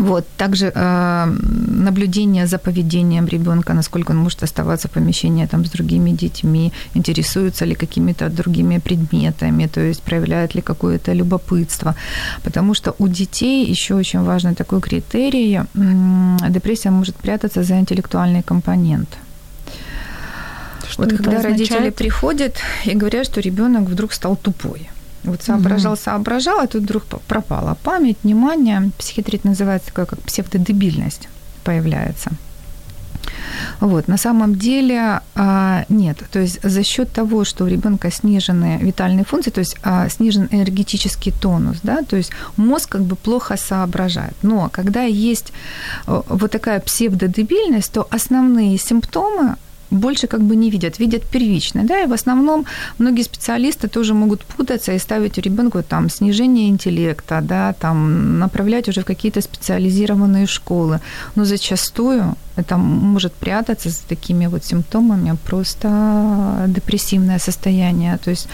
Вот. 0.00 0.24
Также 0.36 0.72
э, 0.74 1.26
наблюдение 1.84 2.46
за 2.46 2.58
поведением 2.58 3.28
ребенка, 3.28 3.74
насколько 3.74 4.12
он 4.12 4.16
может 4.16 4.42
оставаться 4.42 4.88
в 4.88 4.90
помещении 4.90 5.46
там, 5.46 5.64
с 5.64 5.70
другими 5.70 6.10
детьми, 6.10 6.72
интересуется 6.94 7.66
ли 7.66 7.74
какими-то 7.74 8.28
другими 8.28 8.78
предметами, 8.78 9.68
то 9.68 9.80
есть 9.80 10.02
проявляет 10.02 10.54
ли 10.54 10.62
какое-то 10.62 11.12
любопытство. 11.12 11.94
Потому 12.42 12.74
что 12.74 12.94
у 12.98 13.08
детей 13.08 13.70
еще 13.70 13.94
очень 13.94 14.24
важный 14.24 14.54
такой 14.54 14.80
критерий, 14.80 15.60
депрессия 16.48 16.90
может 16.90 17.16
прятаться 17.16 17.62
за 17.62 17.74
интеллектуальный 17.74 18.42
компонент. 18.42 19.08
Что 20.88 21.02
вот 21.02 21.12
когда 21.12 21.38
означает? 21.38 21.44
родители 21.44 21.90
приходят 21.90 22.56
и 22.86 22.94
говорят, 22.94 23.26
что 23.26 23.40
ребенок 23.40 23.82
вдруг 23.88 24.12
стал 24.12 24.36
тупой. 24.36 24.89
Вот 25.24 25.42
соображал, 25.42 25.96
соображал, 25.96 26.60
а 26.60 26.66
тут 26.66 26.82
вдруг 26.82 27.04
пропала 27.26 27.76
память, 27.82 28.16
внимание. 28.22 28.90
Психиатрит 28.98 29.44
называется 29.44 29.88
такое, 29.88 30.06
как 30.06 30.20
псевдодебильность 30.20 31.28
появляется. 31.62 32.30
Вот, 33.80 34.08
на 34.08 34.16
самом 34.16 34.54
деле 34.56 35.20
а, 35.34 35.84
нет. 35.88 36.22
То 36.30 36.40
есть 36.40 36.62
за 36.62 36.82
счет 36.82 37.12
того, 37.12 37.44
что 37.44 37.64
у 37.64 37.66
ребенка 37.66 38.10
снижены 38.10 38.78
витальные 38.80 39.24
функции, 39.24 39.50
то 39.50 39.60
есть 39.60 39.76
а, 39.82 40.08
снижен 40.08 40.48
энергетический 40.50 41.32
тонус, 41.32 41.78
да, 41.82 42.02
то 42.02 42.16
есть 42.16 42.30
мозг 42.56 42.90
как 42.90 43.02
бы 43.02 43.16
плохо 43.16 43.56
соображает. 43.56 44.34
Но 44.42 44.68
когда 44.70 45.02
есть 45.02 45.52
э, 46.06 46.22
вот 46.28 46.50
такая 46.50 46.80
псевдодебильность, 46.80 47.92
то 47.92 48.06
основные 48.10 48.78
симптомы 48.78 49.56
больше 49.90 50.26
как 50.26 50.40
бы 50.40 50.56
не 50.56 50.70
видят, 50.70 50.98
видят 50.98 51.22
первично, 51.22 51.84
да, 51.84 52.00
и 52.02 52.06
в 52.06 52.12
основном 52.12 52.66
многие 52.98 53.22
специалисты 53.22 53.88
тоже 53.88 54.14
могут 54.14 54.44
путаться 54.44 54.92
и 54.92 54.98
ставить 54.98 55.38
ребенку 55.38 55.82
там 55.82 56.10
снижение 56.10 56.68
интеллекта, 56.68 57.40
да, 57.42 57.72
там 57.72 58.38
направлять 58.38 58.88
уже 58.88 59.00
в 59.00 59.04
какие-то 59.04 59.40
специализированные 59.40 60.46
школы, 60.46 61.00
но 61.34 61.44
зачастую 61.44 62.36
это 62.56 62.76
может 62.76 63.32
прятаться 63.32 63.88
за 63.88 64.02
такими 64.08 64.46
вот 64.46 64.64
симптомами, 64.64 65.36
просто 65.44 65.88
депрессивное 66.68 67.38
состояние. 67.38 68.18
То 68.18 68.30
есть, 68.30 68.48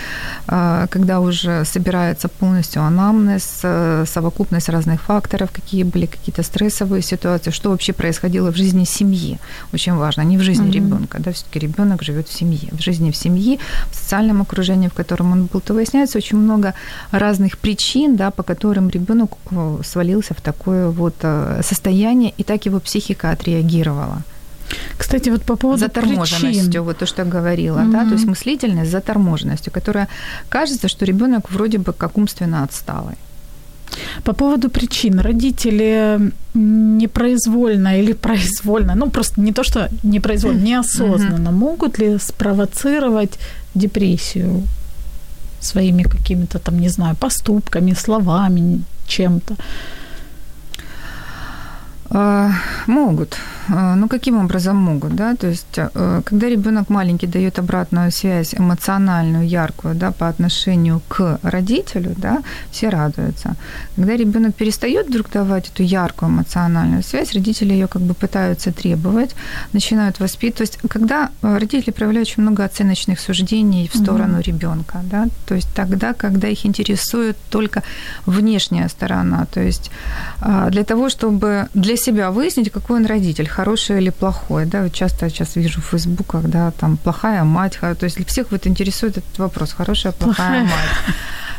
а, 0.46 0.86
когда 0.86 1.20
уже 1.20 1.64
собирается 1.64 2.28
полностью 2.28 2.82
анамнез, 2.82 3.60
э, 3.62 4.04
совокупность 4.06 4.68
разных 4.68 5.02
факторов, 5.02 5.50
какие 5.52 5.82
были 5.82 6.06
какие-то 6.06 6.42
стрессовые 6.42 7.02
ситуации, 7.02 7.50
что 7.52 7.70
вообще 7.70 7.92
происходило 7.92 8.52
в 8.52 8.56
жизни 8.56 8.84
семьи, 8.84 9.38
очень 9.72 9.94
важно, 9.94 10.22
не 10.22 10.38
в 10.38 10.42
жизни 10.42 10.68
mm-hmm. 10.68 10.72
ребенка, 10.72 11.22
да, 11.26 11.32
все-таки 11.32 11.58
ребенок 11.58 12.02
живет 12.02 12.28
в 12.28 12.32
семье, 12.32 12.68
в 12.72 12.80
жизни 12.80 13.10
в 13.10 13.16
семье, 13.16 13.58
в 13.90 13.94
социальном 13.94 14.40
окружении, 14.40 14.88
в 14.88 14.94
котором 14.94 15.32
он 15.32 15.46
был, 15.52 15.60
то 15.60 15.74
выясняется 15.74 16.18
очень 16.18 16.38
много 16.38 16.72
разных 17.10 17.58
причин, 17.58 18.16
да, 18.16 18.30
по 18.30 18.42
которым 18.42 18.88
ребенок 18.88 19.32
э, 19.50 19.78
свалился 19.84 20.34
в 20.34 20.40
такое 20.40 20.88
вот 20.88 21.14
э, 21.22 21.60
состояние, 21.62 22.32
и 22.38 22.42
так 22.42 22.66
его 22.66 22.80
психика 22.80 23.30
отреагировала 23.30 23.66
отреагировала. 23.66 24.22
Кстати, 24.98 25.30
вот 25.30 25.42
по 25.42 25.56
поводу 25.56 25.80
заторможенностью, 25.80 26.64
причин. 26.64 26.82
вот 26.82 26.98
то, 26.98 27.06
что 27.06 27.22
я 27.22 27.28
говорила, 27.28 27.78
mm-hmm. 27.78 27.92
да, 27.92 28.04
то 28.04 28.14
есть 28.14 28.26
мыслительность 28.26 28.88
с 28.88 28.92
заторможенностью, 28.92 29.72
которая 29.72 30.08
кажется, 30.48 30.88
что 30.88 31.04
ребенок 31.04 31.50
вроде 31.50 31.78
бы 31.78 31.92
как 31.92 32.18
умственно 32.18 32.64
отсталый. 32.64 33.16
По 34.24 34.32
поводу 34.32 34.68
причин. 34.70 35.20
Родители 35.20 36.32
непроизвольно 36.54 38.00
или 38.00 38.12
произвольно, 38.12 38.94
ну 38.94 39.10
просто 39.10 39.40
не 39.40 39.52
то, 39.52 39.62
что 39.62 39.88
непроизвольно, 40.02 40.62
неосознанно 40.62 41.48
mm-hmm. 41.48 41.52
могут 41.52 41.98
ли 41.98 42.18
спровоцировать 42.18 43.38
депрессию 43.74 44.62
своими 45.60 46.02
какими-то 46.02 46.58
там, 46.58 46.80
не 46.80 46.88
знаю, 46.88 47.16
поступками, 47.16 47.94
словами, 47.94 48.82
чем-то? 49.06 49.56
А, 52.10 52.50
могут. 52.86 53.36
А, 53.68 53.96
ну, 53.96 54.08
каким 54.08 54.38
образом 54.38 54.76
могут, 54.76 55.14
да? 55.16 55.34
То 55.34 55.48
есть, 55.48 55.66
э, 55.76 56.22
когда 56.24 56.48
ребенок 56.48 56.88
маленький 56.88 57.26
дает 57.26 57.58
обратную 57.58 58.12
связь 58.12 58.54
эмоциональную, 58.54 59.48
яркую, 59.48 59.94
да, 59.94 60.12
по 60.12 60.28
отношению 60.28 61.00
к 61.08 61.40
родителю, 61.42 62.14
да, 62.16 62.42
все 62.70 62.90
радуются. 62.90 63.56
Когда 63.96 64.16
ребенок 64.16 64.54
перестает 64.54 65.08
вдруг 65.08 65.30
давать 65.30 65.68
эту 65.68 65.82
яркую 65.82 66.30
эмоциональную 66.30 67.02
связь, 67.02 67.34
родители 67.34 67.72
ее 67.72 67.88
как 67.88 68.02
бы 68.02 68.14
пытаются 68.14 68.72
требовать, 68.72 69.34
начинают 69.72 70.20
воспитывать. 70.20 70.56
То 70.56 70.62
есть, 70.62 70.78
когда 70.88 71.30
родители 71.42 71.90
проявляют 71.90 72.28
очень 72.28 72.42
много 72.42 72.64
оценочных 72.64 73.18
суждений 73.20 73.90
в 73.92 73.96
сторону 73.96 74.38
mm-hmm. 74.38 74.42
ребенка, 74.42 75.00
да, 75.02 75.26
то 75.46 75.54
есть 75.54 75.68
тогда, 75.74 76.14
когда 76.14 76.48
их 76.48 76.66
интересует 76.66 77.36
только 77.50 77.82
внешняя 78.26 78.88
сторона, 78.88 79.46
то 79.52 79.60
есть 79.60 79.90
а, 80.40 80.70
для 80.70 80.84
того, 80.84 81.08
чтобы 81.08 81.68
для 81.74 81.95
себя 81.96 82.30
выяснить, 82.30 82.70
какой 82.70 82.96
он 82.96 83.06
родитель, 83.06 83.48
хороший 83.48 83.98
или 83.98 84.10
плохой, 84.10 84.66
да, 84.66 84.82
вот 84.82 84.92
часто 84.92 85.28
сейчас 85.28 85.56
вижу 85.56 85.80
в 85.80 85.84
фейсбуках, 85.84 86.44
да, 86.44 86.70
там 86.70 86.96
плохая 86.96 87.44
мать, 87.44 87.78
то 87.80 88.04
есть 88.04 88.26
всех 88.26 88.50
вот 88.50 88.66
интересует 88.66 89.18
этот 89.18 89.38
вопрос, 89.38 89.72
хорошая, 89.72 90.12
плохая, 90.12 90.60
плохая. 90.60 90.64
мать 90.64 91.16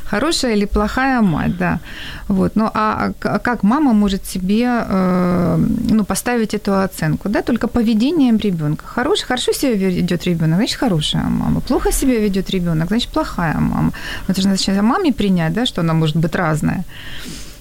хорошая 0.10 0.56
или 0.56 0.66
плохая 0.66 1.22
мать, 1.22 1.58
да. 1.58 1.80
Вот. 2.28 2.56
Ну, 2.56 2.70
а, 2.74 3.12
а 3.22 3.40
как 3.40 3.64
мама 3.64 3.94
может 3.94 4.26
себе 4.26 4.66
э, 4.66 5.58
ну, 5.90 6.04
поставить 6.06 6.54
эту 6.54 6.72
оценку? 6.72 7.30
Да, 7.30 7.42
только 7.42 7.68
поведением 7.68 8.38
ребенка. 8.38 8.86
Хорош, 8.86 9.22
хорошо 9.22 9.54
себя 9.54 9.74
ведет 9.74 10.26
ребенок, 10.26 10.58
значит, 10.58 10.80
хорошая 10.80 11.24
мама. 11.24 11.60
Плохо 11.62 11.92
себя 11.92 12.20
ведет 12.20 12.50
ребенок, 12.50 12.88
значит, 12.88 13.10
плохая 13.10 13.60
мама. 13.60 13.92
Это 14.30 14.42
же 14.42 14.48
значит, 14.48 14.82
маме 14.82 15.12
принять, 15.12 15.54
да, 15.54 15.66
что 15.66 15.82
она 15.82 15.94
может 15.94 16.16
быть 16.16 16.36
разная. 16.36 16.84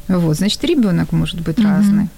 Вот, 0.09 0.37
значит, 0.37 0.65
ребенок 0.65 1.13
может 1.13 1.41
быть 1.41 1.59
mm-hmm. 1.59 1.79
разный. 1.79 2.09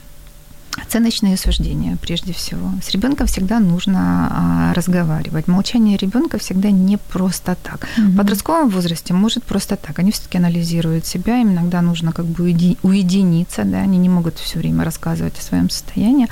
Оценочные 0.82 1.36
суждения, 1.36 1.96
прежде 2.00 2.32
всего. 2.32 2.70
С 2.82 2.90
ребенком 2.90 3.26
всегда 3.26 3.60
нужно 3.60 4.28
а, 4.30 4.74
разговаривать. 4.74 5.48
Молчание 5.48 5.96
ребенка 5.96 6.38
всегда 6.38 6.70
не 6.70 6.96
просто 6.96 7.56
так. 7.62 7.86
Угу. 7.98 8.06
В 8.08 8.16
подростковом 8.16 8.68
возрасте 8.68 9.14
может 9.14 9.44
просто 9.44 9.76
так. 9.76 9.98
Они 9.98 10.10
все-таки 10.10 10.38
анализируют 10.38 11.06
себя, 11.06 11.40
им 11.40 11.52
иногда 11.52 11.82
нужно 11.82 12.12
как 12.12 12.26
бы 12.26 12.44
уединиться, 12.82 13.64
да, 13.64 13.78
они 13.78 13.98
не 13.98 14.08
могут 14.08 14.38
все 14.38 14.58
время 14.58 14.84
рассказывать 14.84 15.38
о 15.38 15.42
своем 15.42 15.70
состоянии. 15.70 16.28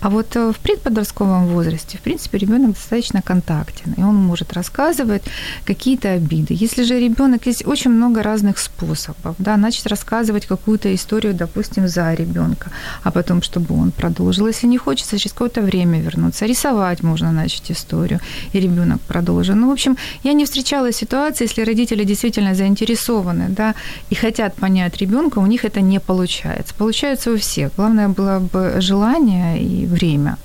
А 0.00 0.10
вот 0.10 0.36
э, 0.36 0.52
в 0.52 0.58
предподростковом 0.58 1.46
возрасте, 1.46 1.98
в 1.98 2.00
принципе, 2.00 2.38
ребенок 2.38 2.74
достаточно 2.74 3.22
контактен, 3.22 3.94
и 3.96 4.02
он 4.02 4.16
может 4.16 4.52
рассказывать 4.52 5.22
какие-то 5.64 6.12
обиды. 6.12 6.54
Если 6.54 6.84
же 6.84 6.98
ребенок 6.98 7.46
есть 7.46 7.66
очень 7.66 7.90
много 7.90 8.22
разных 8.22 8.58
способов, 8.58 9.36
да, 9.38 9.56
начать 9.56 9.86
рассказывать 9.86 10.46
какую-то 10.46 10.94
историю, 10.94 11.34
допустим, 11.34 11.88
за 11.88 12.14
ребенка, 12.14 12.70
а 13.02 13.10
потом, 13.10 13.42
чтобы 13.42 13.74
он 13.80 13.83
продолжил. 13.90 14.46
Если 14.46 14.68
не 14.68 14.78
хочется, 14.78 15.18
через 15.18 15.32
какое-то 15.32 15.60
время 15.60 16.00
вернуться. 16.00 16.46
Рисовать 16.46 17.02
можно 17.02 17.32
начать 17.32 17.70
историю, 17.70 18.20
и 18.52 18.60
ребенок 18.60 19.00
продолжил. 19.00 19.56
Ну, 19.56 19.68
в 19.68 19.72
общем, 19.72 19.96
я 20.24 20.32
не 20.32 20.44
встречала 20.44 20.92
ситуации, 20.92 21.44
если 21.44 21.64
родители 21.64 22.04
действительно 22.04 22.54
заинтересованы, 22.54 23.46
да, 23.48 23.74
и 24.10 24.14
хотят 24.14 24.54
понять 24.54 24.96
ребенка, 25.00 25.40
у 25.40 25.46
них 25.46 25.64
это 25.64 25.80
не 25.80 26.00
получается. 26.00 26.74
Получается 26.78 27.30
у 27.30 27.36
всех. 27.36 27.70
Главное 27.76 28.08
было 28.08 28.38
бы 28.38 28.80
желание 28.80 29.62
и 29.62 29.86
время. 29.86 30.36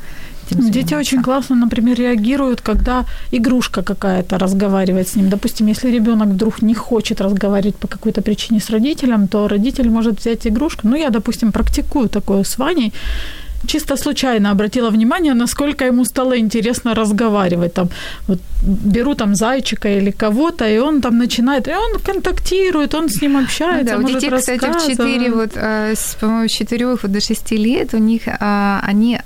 Дети 0.55 0.95
очень 0.95 1.21
классно, 1.21 1.55
например, 1.55 1.97
реагируют, 1.97 2.61
когда 2.61 3.05
игрушка 3.31 3.81
какая-то 3.81 4.37
разговаривает 4.37 5.07
с 5.07 5.15
ним. 5.15 5.29
Допустим, 5.29 5.67
если 5.67 5.91
ребенок 5.91 6.27
вдруг 6.27 6.61
не 6.61 6.73
хочет 6.73 7.21
разговаривать 7.21 7.75
по 7.75 7.87
какой-то 7.87 8.21
причине 8.21 8.59
с 8.59 8.69
родителем, 8.69 9.27
то 9.27 9.47
родитель 9.47 9.89
может 9.89 10.19
взять 10.19 10.47
игрушку. 10.47 10.87
Ну, 10.87 10.95
я, 10.95 11.09
допустим, 11.09 11.51
практикую 11.51 12.09
такое 12.09 12.43
с 12.43 12.57
Ваней 12.57 12.93
чисто 13.67 13.97
случайно 13.97 14.51
обратила 14.51 14.89
внимание, 14.89 15.33
насколько 15.33 15.85
ему 15.85 16.05
стало 16.05 16.37
интересно 16.37 16.95
разговаривать. 16.95 17.73
Там, 17.73 17.89
вот, 18.27 18.39
беру 18.63 19.15
там 19.15 19.35
зайчика 19.35 19.89
или 19.89 20.11
кого-то, 20.11 20.65
и 20.65 20.79
он 20.79 21.01
там 21.01 21.17
начинает, 21.17 21.67
и 21.67 21.71
он 21.71 21.99
контактирует, 21.99 22.95
он 22.95 23.09
с 23.09 23.21
ним 23.21 23.37
общается, 23.37 23.97
да, 23.97 24.03
у 24.03 24.07
детей, 24.07 24.31
кстати, 24.31 24.65
в 24.65 24.87
4, 24.87 25.31
вот, 25.31 25.51
э, 25.55 25.93
с, 25.95 26.15
по-моему, 26.19 26.47
с 26.47 26.51
4 26.51 26.97
до 27.03 27.19
6 27.19 27.51
лет 27.51 27.93
у 27.93 27.97
них 27.97 28.21
а, 28.39 28.81
они 28.89 29.19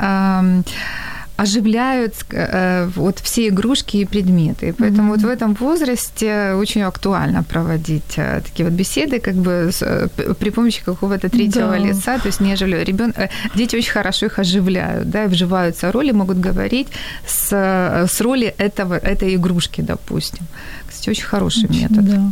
оживляют 1.36 2.14
э, 2.30 2.90
вот 2.96 3.20
все 3.20 3.48
игрушки 3.48 3.98
и 3.98 4.06
предметы. 4.06 4.74
Поэтому 4.78 5.14
mm-hmm. 5.14 5.18
вот 5.18 5.22
в 5.22 5.28
этом 5.28 5.54
возрасте 5.56 6.54
очень 6.54 6.84
актуально 6.84 7.44
проводить 7.44 8.18
э, 8.18 8.42
такие 8.42 8.70
вот 8.70 8.74
беседы, 8.74 9.20
как 9.20 9.36
бы 9.36 9.70
с, 9.72 9.82
э, 9.82 10.08
при 10.40 10.52
помощи 10.52 10.84
какого-то 10.86 11.30
третьего 11.30 11.72
да. 11.72 11.78
лица, 11.78 12.20
то 12.20 12.28
есть 12.28 12.42
не 12.42 12.54
оживляют. 12.54 12.88
Ребен... 12.88 13.14
Дети 13.56 13.76
очень 13.76 13.92
хорошо 13.92 14.28
их 14.28 14.40
оживляют, 14.40 15.10
да, 15.10 15.26
вживаются 15.28 15.88
в 15.88 15.92
роли, 15.92 16.12
могут 16.12 16.40
говорить 16.40 16.88
с, 17.28 17.52
с 17.52 18.22
роли 18.22 18.54
этого, 18.60 18.94
этой 18.94 19.36
игрушки, 19.36 19.82
допустим. 19.82 20.46
Кстати, 20.88 21.10
очень 21.10 21.26
хороший 21.26 21.70
очень, 21.70 21.82
метод. 21.82 22.06
Да. 22.06 22.32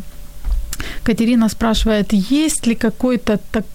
Катерина 1.04 1.50
спрашивает, 1.50 2.14
есть 2.14 2.68
ли 2.68 2.76
какой-то 2.76 3.40
так 3.52 3.66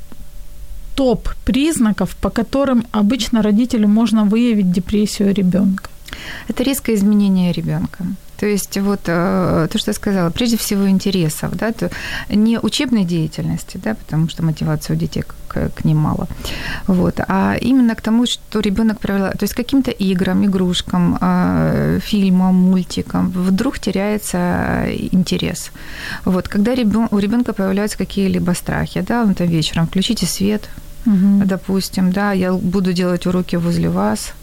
топ 0.96 1.28
признаков, 1.44 2.16
по 2.16 2.30
которым 2.30 2.84
обычно 2.90 3.42
родителю 3.42 3.88
можно 3.88 4.24
выявить 4.24 4.72
депрессию 4.72 5.34
ребенка? 5.34 5.90
Это 6.48 6.64
резкое 6.64 6.94
изменение 6.94 7.52
ребенка. 7.52 8.04
То 8.38 8.46
есть 8.46 8.78
вот 8.78 9.00
э, 9.06 9.68
то, 9.70 9.78
что 9.78 9.90
я 9.90 9.94
сказала, 9.94 10.30
прежде 10.30 10.56
всего 10.56 10.88
интересов, 10.88 11.56
да, 11.56 11.72
то 11.72 11.90
не 12.28 12.58
учебной 12.58 13.04
деятельности, 13.04 13.80
да, 13.82 13.94
потому 13.94 14.28
что 14.28 14.42
мотивация 14.42 14.96
у 14.96 14.98
детей 14.98 15.22
к, 15.22 15.70
к 15.70 15.84
ним 15.84 15.96
мало, 15.98 16.28
вот, 16.86 17.20
а 17.28 17.56
именно 17.60 17.94
к 17.94 18.02
тому, 18.02 18.26
что 18.26 18.60
ребенок 18.60 18.98
проявлял, 18.98 19.32
то 19.32 19.44
есть 19.44 19.54
каким-то 19.54 19.90
играм, 19.90 20.44
игрушкам, 20.44 21.18
э, 21.20 22.00
фильмам, 22.02 22.54
мультикам 22.54 23.30
вдруг 23.30 23.78
теряется 23.78 24.84
интерес. 25.12 25.70
Вот, 26.24 26.48
когда 26.48 26.74
ребен, 26.74 27.08
у 27.10 27.18
ребенка 27.18 27.54
появляются 27.54 27.96
какие-либо 27.96 28.54
страхи, 28.54 29.00
да, 29.00 29.22
он 29.22 29.34
там 29.34 29.46
вечером 29.48 29.86
включите 29.86 30.26
свет, 30.26 30.68
угу. 31.06 31.44
допустим, 31.44 32.12
да, 32.12 32.32
я 32.32 32.52
буду 32.52 32.92
делать 32.92 33.26
уроки 33.26 33.56
возле 33.56 33.88
вас, 33.88 34.34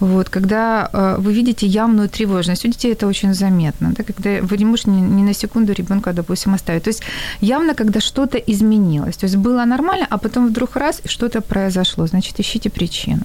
вот, 0.00 0.28
когда 0.28 0.88
э, 0.92 1.16
вы 1.18 1.32
видите 1.32 1.66
явную 1.66 2.08
тревожность, 2.08 2.64
у 2.64 2.68
детей 2.68 2.92
это 2.92 3.08
очень 3.08 3.34
заметно, 3.34 3.92
да, 3.96 4.04
когда 4.04 4.30
вы 4.42 4.56
не 4.58 4.64
можете 4.64 4.90
ни, 4.90 5.00
ни 5.00 5.22
на 5.22 5.34
секунду 5.34 5.72
ребенка, 5.72 6.12
допустим, 6.12 6.54
оставить. 6.54 6.84
То 6.84 6.90
есть 6.90 7.02
явно, 7.40 7.74
когда 7.74 8.00
что-то 8.00 8.38
изменилось. 8.38 9.16
То 9.16 9.26
есть 9.26 9.36
было 9.36 9.64
нормально, 9.64 10.06
а 10.10 10.18
потом 10.18 10.48
вдруг 10.48 10.76
раз, 10.76 11.00
и 11.04 11.08
что-то 11.08 11.40
произошло. 11.40 12.06
Значит, 12.06 12.40
ищите 12.40 12.70
причину. 12.70 13.22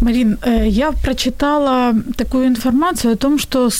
Марин, 0.00 0.38
э, 0.42 0.68
я 0.68 0.92
прочитала 0.92 1.94
такую 2.16 2.46
информацию 2.46 3.12
о 3.12 3.16
том, 3.16 3.38
что 3.38 3.70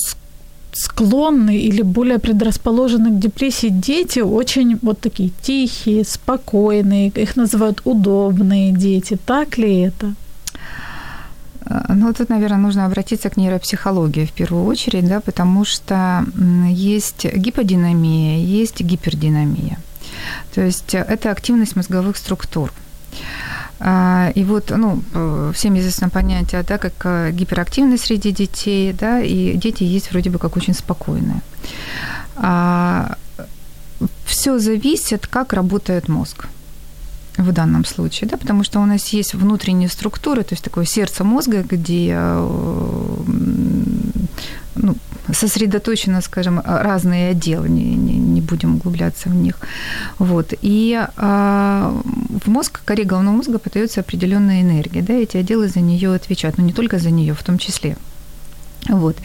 склонны 0.73 1.57
или 1.57 1.83
более 1.83 2.19
предрасположены 2.19 3.11
к 3.11 3.19
депрессии 3.19 3.69
дети 3.69 4.21
очень 4.21 4.79
вот 4.83 5.01
такие 5.01 5.31
тихие, 5.43 6.05
спокойные, 6.05 7.09
их 7.09 7.37
называют 7.37 7.81
удобные 7.85 8.73
дети. 8.73 9.19
Так 9.27 9.59
ли 9.59 9.81
это? 9.81 10.15
Э, 11.67 11.93
ну, 11.95 12.13
тут, 12.13 12.29
наверное, 12.29 12.59
нужно 12.59 12.87
обратиться 12.87 13.31
к 13.31 13.37
нейропсихологии 13.37 14.27
в 14.27 14.33
первую 14.33 14.65
очередь, 14.65 15.09
да, 15.09 15.21
потому 15.21 15.65
что 15.65 16.25
есть 16.69 17.25
гиподинамия, 17.25 18.39
есть 18.39 18.81
гипердинамия. 18.81 19.79
То 20.55 20.61
есть 20.61 20.95
это 20.95 21.31
активность 21.31 21.77
мозговых 21.77 22.17
структур. 22.17 22.73
А, 23.83 24.31
и 24.35 24.45
вот, 24.45 24.71
ну, 24.77 25.03
э, 25.15 25.53
всем 25.55 25.79
известно 25.79 26.11
понятие, 26.11 26.63
да, 26.69 26.77
как 26.77 26.93
э, 27.05 27.31
гиперактивность 27.33 28.05
среди 28.05 28.31
детей, 28.31 28.93
да, 28.93 29.21
и 29.21 29.57
дети 29.57 29.85
есть 29.85 30.11
вроде 30.13 30.29
бы 30.29 30.39
как 30.39 30.57
очень 30.57 30.75
спокойные. 30.75 31.41
А, 32.37 33.17
Все 34.25 34.59
зависит, 34.59 35.27
как 35.27 35.55
работает 35.55 36.09
мозг 36.09 36.47
в 37.39 37.53
данном 37.53 37.87
случае, 37.87 38.29
да, 38.29 38.37
потому 38.37 38.65
что 38.65 38.81
у 38.81 38.87
нас 38.87 39.09
есть 39.09 39.35
внутренние 39.35 39.89
структуры, 39.89 40.43
то 40.43 40.53
есть 40.53 40.65
такое 40.65 40.85
сердце 40.85 41.25
мозга, 41.25 41.63
где 41.63 42.13
э, 42.15 43.17
ну, 44.75 44.95
сосредоточено, 45.33 46.21
скажем, 46.21 46.61
разные 46.65 47.31
отделы, 47.31 47.69
не, 47.69 47.95
не, 47.95 48.17
не 48.17 48.41
будем 48.41 48.77
углубляться 48.77 49.29
в 49.29 49.35
них. 49.35 49.57
Вот. 50.19 50.53
И 50.63 51.01
а, 51.17 52.01
в 52.45 52.49
мозг, 52.49 52.81
коре 52.85 53.05
головного 53.05 53.37
мозга 53.37 53.59
подается 53.59 54.01
определенная 54.01 54.63
энергия, 54.63 55.03
да, 55.03 55.15
эти 55.15 55.37
отделы 55.37 55.69
за 55.69 55.81
нее 55.81 56.15
отвечают, 56.15 56.59
но 56.59 56.65
не 56.65 56.73
только 56.73 56.99
за 56.99 57.11
нее, 57.11 57.35
в 57.35 57.43
том 57.43 57.59
числе. 57.59 57.97
Вот. 58.89 59.17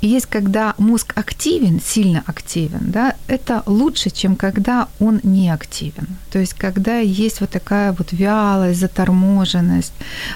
И 0.00 0.06
есть, 0.06 0.26
когда 0.26 0.74
мозг 0.78 1.12
активен, 1.16 1.80
сильно 1.80 2.22
активен, 2.26 2.90
да, 2.90 3.16
это 3.26 3.62
лучше, 3.66 4.10
чем 4.10 4.36
когда 4.36 4.88
он 4.98 5.20
не 5.22 5.50
активен. 5.50 6.06
То 6.30 6.38
есть, 6.38 6.54
когда 6.54 6.98
есть 6.98 7.40
вот 7.40 7.50
такая 7.50 7.92
вот 7.92 8.12
вялость, 8.12 8.80
заторможенность. 8.80 9.92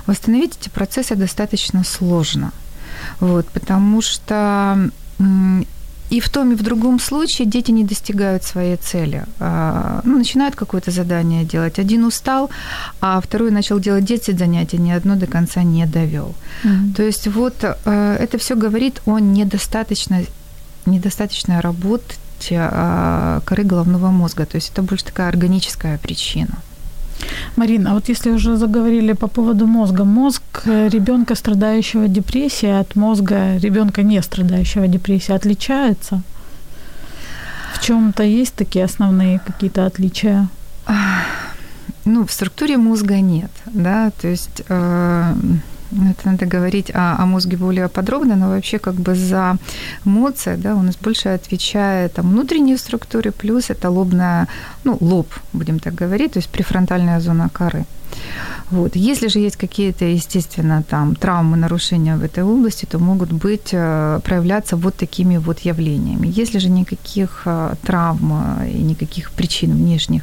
Восстановить 0.06 0.58
эти 0.60 0.68
процессы 0.68 1.14
достаточно 1.14 1.84
сложно. 1.84 2.52
Вот, 3.20 3.46
потому 3.48 4.02
что 4.02 4.90
и 6.10 6.20
в 6.20 6.28
том 6.28 6.52
и 6.52 6.54
в 6.54 6.62
другом 6.62 7.00
случае 7.00 7.48
дети 7.48 7.72
не 7.72 7.84
достигают 7.84 8.44
своей 8.44 8.76
цели. 8.76 9.24
А, 9.40 10.00
ну, 10.04 10.18
начинают 10.18 10.54
какое-то 10.54 10.90
задание 10.90 11.44
делать. 11.44 11.78
Один 11.78 12.04
устал, 12.04 12.50
а 13.00 13.20
второй 13.20 13.50
начал 13.50 13.80
делать 13.80 14.04
10 14.04 14.38
занятий, 14.38 14.78
ни 14.78 14.90
одно 14.90 15.16
до 15.16 15.26
конца 15.26 15.62
не 15.62 15.86
довел. 15.86 16.34
Mm-hmm. 16.64 16.94
То 16.94 17.02
есть 17.02 17.26
вот 17.28 17.54
э, 17.64 18.16
это 18.20 18.38
все 18.38 18.54
говорит 18.54 19.00
о 19.06 19.18
недостаточной, 19.18 20.26
недостаточной 20.86 21.60
работе 21.60 22.60
а, 22.60 23.40
коры 23.44 23.64
головного 23.64 24.10
мозга. 24.10 24.44
То 24.44 24.56
есть 24.56 24.70
это 24.72 24.82
больше 24.82 25.04
такая 25.06 25.28
органическая 25.28 25.98
причина. 25.98 26.58
Марина, 27.56 27.90
а 27.90 27.94
вот 27.94 28.08
если 28.08 28.30
уже 28.30 28.56
заговорили 28.56 29.12
по 29.12 29.28
поводу 29.28 29.66
мозга, 29.66 30.04
мозг 30.04 30.42
э, 30.64 30.88
ребенка, 30.88 31.34
страдающего 31.34 32.08
депрессией, 32.08 32.80
от 32.80 32.96
мозга 32.96 33.56
ребенка, 33.58 34.02
не 34.02 34.22
страдающего 34.22 34.88
депрессией, 34.88 35.36
отличается? 35.36 36.22
В 37.74 37.84
чем-то 37.84 38.22
есть 38.22 38.54
такие 38.54 38.84
основные 38.84 39.38
какие-то 39.38 39.86
отличия? 39.86 40.48
Ну, 42.04 42.26
в 42.26 42.32
структуре 42.32 42.76
мозга 42.76 43.20
нет, 43.20 43.50
да, 43.66 44.10
то 44.20 44.28
есть 44.28 44.62
э, 44.68 45.34
это 46.10 46.30
надо 46.30 46.46
говорить 46.46 46.90
о, 46.94 47.16
о 47.22 47.26
мозге 47.26 47.56
более 47.56 47.88
подробно, 47.88 48.36
но 48.36 48.48
вообще 48.48 48.78
как 48.78 48.94
бы 48.94 49.14
за 49.14 49.56
эмоции, 50.04 50.56
да, 50.56 50.74
у 50.74 50.82
нас 50.82 50.96
больше 50.96 51.28
отвечает 51.28 52.14
там, 52.14 52.30
внутренние 52.30 52.76
структуры, 52.76 53.32
плюс 53.32 53.70
это 53.70 53.90
лобная, 53.90 54.48
ну, 54.84 54.96
лоб, 55.00 55.26
будем 55.52 55.78
так 55.78 55.94
говорить, 55.94 56.32
то 56.32 56.38
есть 56.38 56.48
префронтальная 56.48 57.20
зона 57.20 57.48
коры. 57.52 57.84
Вот. 58.70 58.96
Если 58.96 59.28
же 59.28 59.38
есть 59.38 59.56
какие-то, 59.56 60.04
естественно, 60.04 60.82
там 60.82 61.14
травмы, 61.14 61.56
нарушения 61.56 62.16
в 62.16 62.22
этой 62.22 62.42
области, 62.44 62.86
то 62.86 62.98
могут 62.98 63.32
быть, 63.32 63.68
э, 63.72 64.20
проявляться 64.24 64.76
вот 64.76 64.94
такими 64.94 65.36
вот 65.36 65.60
явлениями. 65.60 66.32
Если 66.40 66.58
же 66.58 66.68
никаких 66.70 67.42
э, 67.44 67.74
травм 67.82 68.32
э, 68.60 68.70
и 68.70 68.82
никаких 68.82 69.30
причин 69.30 69.72
внешних 69.72 70.22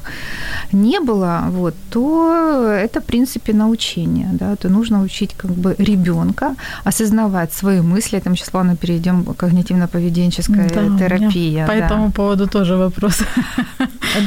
не 0.71 0.99
было, 0.99 1.43
вот, 1.49 1.75
то 1.89 2.67
это, 2.67 2.99
в 3.01 3.05
принципе, 3.05 3.53
научение. 3.53 4.29
Да? 4.33 4.55
То 4.55 4.69
нужно 4.69 5.01
учить 5.01 5.33
как 5.37 5.51
бы 5.51 5.75
ребенка 5.77 6.55
осознавать 6.83 7.53
свои 7.53 7.81
мысли. 7.81 8.19
Там 8.19 8.35
ладно, 8.53 8.75
перейдем 8.75 9.23
к 9.23 9.43
когнитивно-поведенческой 9.43 10.69
да, 10.73 10.97
терапии. 10.97 11.65
По 11.67 11.73
да. 11.73 11.85
этому 11.85 12.11
поводу 12.11 12.47
тоже 12.47 12.75
вопрос. 12.75 13.19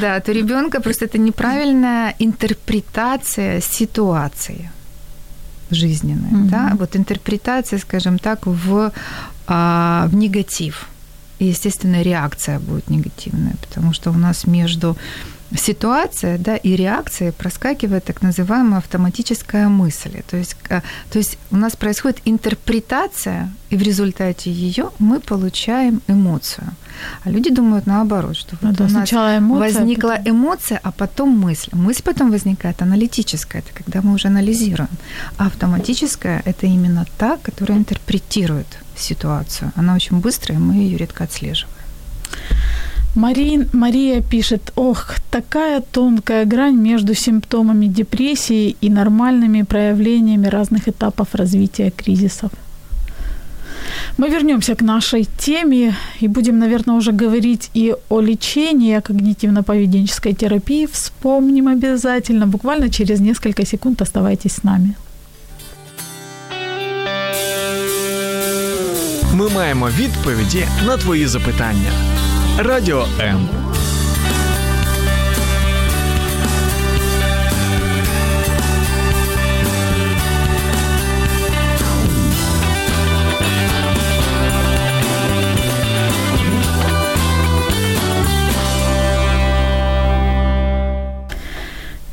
Да, 0.00 0.20
то 0.24 0.32
ребенка 0.32 0.80
просто 0.80 1.04
это 1.04 1.18
неправильная 1.18 2.14
интерпретация 2.18 3.60
ситуации 3.60 4.70
жизненной, 5.70 6.30
mm-hmm. 6.30 6.50
да, 6.50 6.72
вот 6.78 6.96
интерпретация, 6.96 7.78
скажем 7.78 8.18
так, 8.18 8.46
в, 8.46 8.92
а, 9.46 10.06
в 10.08 10.14
негатив. 10.14 10.88
И, 11.40 11.46
естественно, 11.46 12.02
реакция 12.02 12.58
будет 12.58 12.90
негативная, 12.90 13.54
потому 13.60 13.92
что 13.92 14.10
у 14.10 14.14
нас 14.14 14.46
между 14.46 14.96
ситуация 15.56 16.38
да, 16.38 16.56
и 16.56 16.76
реакция 16.76 17.32
проскакивает 17.32 18.04
так 18.04 18.22
называемая 18.22 18.78
автоматическая 18.78 19.68
мысль. 19.68 20.22
То 20.28 20.36
есть, 20.36 20.56
а, 20.68 20.82
то 21.10 21.18
есть 21.18 21.38
у 21.50 21.56
нас 21.56 21.76
происходит 21.76 22.20
интерпретация, 22.24 23.50
и 23.70 23.76
в 23.76 23.82
результате 23.82 24.50
ее 24.50 24.90
мы 24.98 25.20
получаем 25.20 26.00
эмоцию. 26.08 26.68
А 27.24 27.30
люди 27.30 27.50
думают 27.50 27.86
наоборот, 27.86 28.36
что 28.36 28.56
вот 28.60 28.74
да, 28.74 28.84
у 28.84 28.88
нас 28.88 29.12
эмоция, 29.12 29.40
возникла 29.40 30.16
потом... 30.16 30.30
эмоция, 30.30 30.80
а 30.82 30.92
потом 30.92 31.30
мысль. 31.30 31.70
Мысль 31.72 32.02
потом 32.02 32.30
возникает 32.30 32.82
аналитическая, 32.82 33.58
это 33.58 33.72
когда 33.74 34.00
мы 34.02 34.14
уже 34.14 34.28
анализируем. 34.28 34.90
А 35.36 35.46
автоматическая– 35.46 36.42
это 36.44 36.66
именно 36.66 37.06
та, 37.18 37.36
которая 37.38 37.78
интерпретирует 37.78 38.78
ситуацию. 38.96 39.72
Она 39.74 39.94
очень 39.94 40.20
быстрая, 40.20 40.58
и 40.58 40.62
мы 40.62 40.74
ее 40.74 40.96
редко 40.96 41.24
отслеживаем. 41.24 41.74
Марин, 43.15 43.67
Мария 43.73 44.21
пишет, 44.21 44.71
ох, 44.75 45.15
такая 45.31 45.81
тонкая 45.81 46.45
грань 46.45 46.75
между 46.75 47.15
симптомами 47.15 47.87
депрессии 47.87 48.75
и 48.81 48.89
нормальными 48.89 49.63
проявлениями 49.63 50.47
разных 50.47 50.87
этапов 50.87 51.27
развития 51.33 51.91
кризисов. 51.91 52.51
Мы 54.17 54.29
вернемся 54.29 54.75
к 54.75 54.81
нашей 54.81 55.27
теме 55.37 55.95
и 56.21 56.27
будем, 56.27 56.59
наверное, 56.59 56.95
уже 56.95 57.11
говорить 57.11 57.71
и 57.73 57.95
о 58.09 58.21
лечении, 58.21 58.93
о 58.93 59.01
когнитивно-поведенческой 59.01 60.33
терапии. 60.33 60.85
Вспомним 60.91 61.67
обязательно, 61.67 62.47
буквально 62.47 62.89
через 62.89 63.19
несколько 63.19 63.65
секунд 63.65 64.01
оставайтесь 64.01 64.53
с 64.53 64.63
нами. 64.63 64.93
Ми 69.33 69.49
маємо 69.49 69.89
відповіді 69.89 70.65
на 70.85 70.97
твої 70.97 71.27
запитання. 71.27 71.91
Радіо 72.58 73.06
М. 73.20 73.48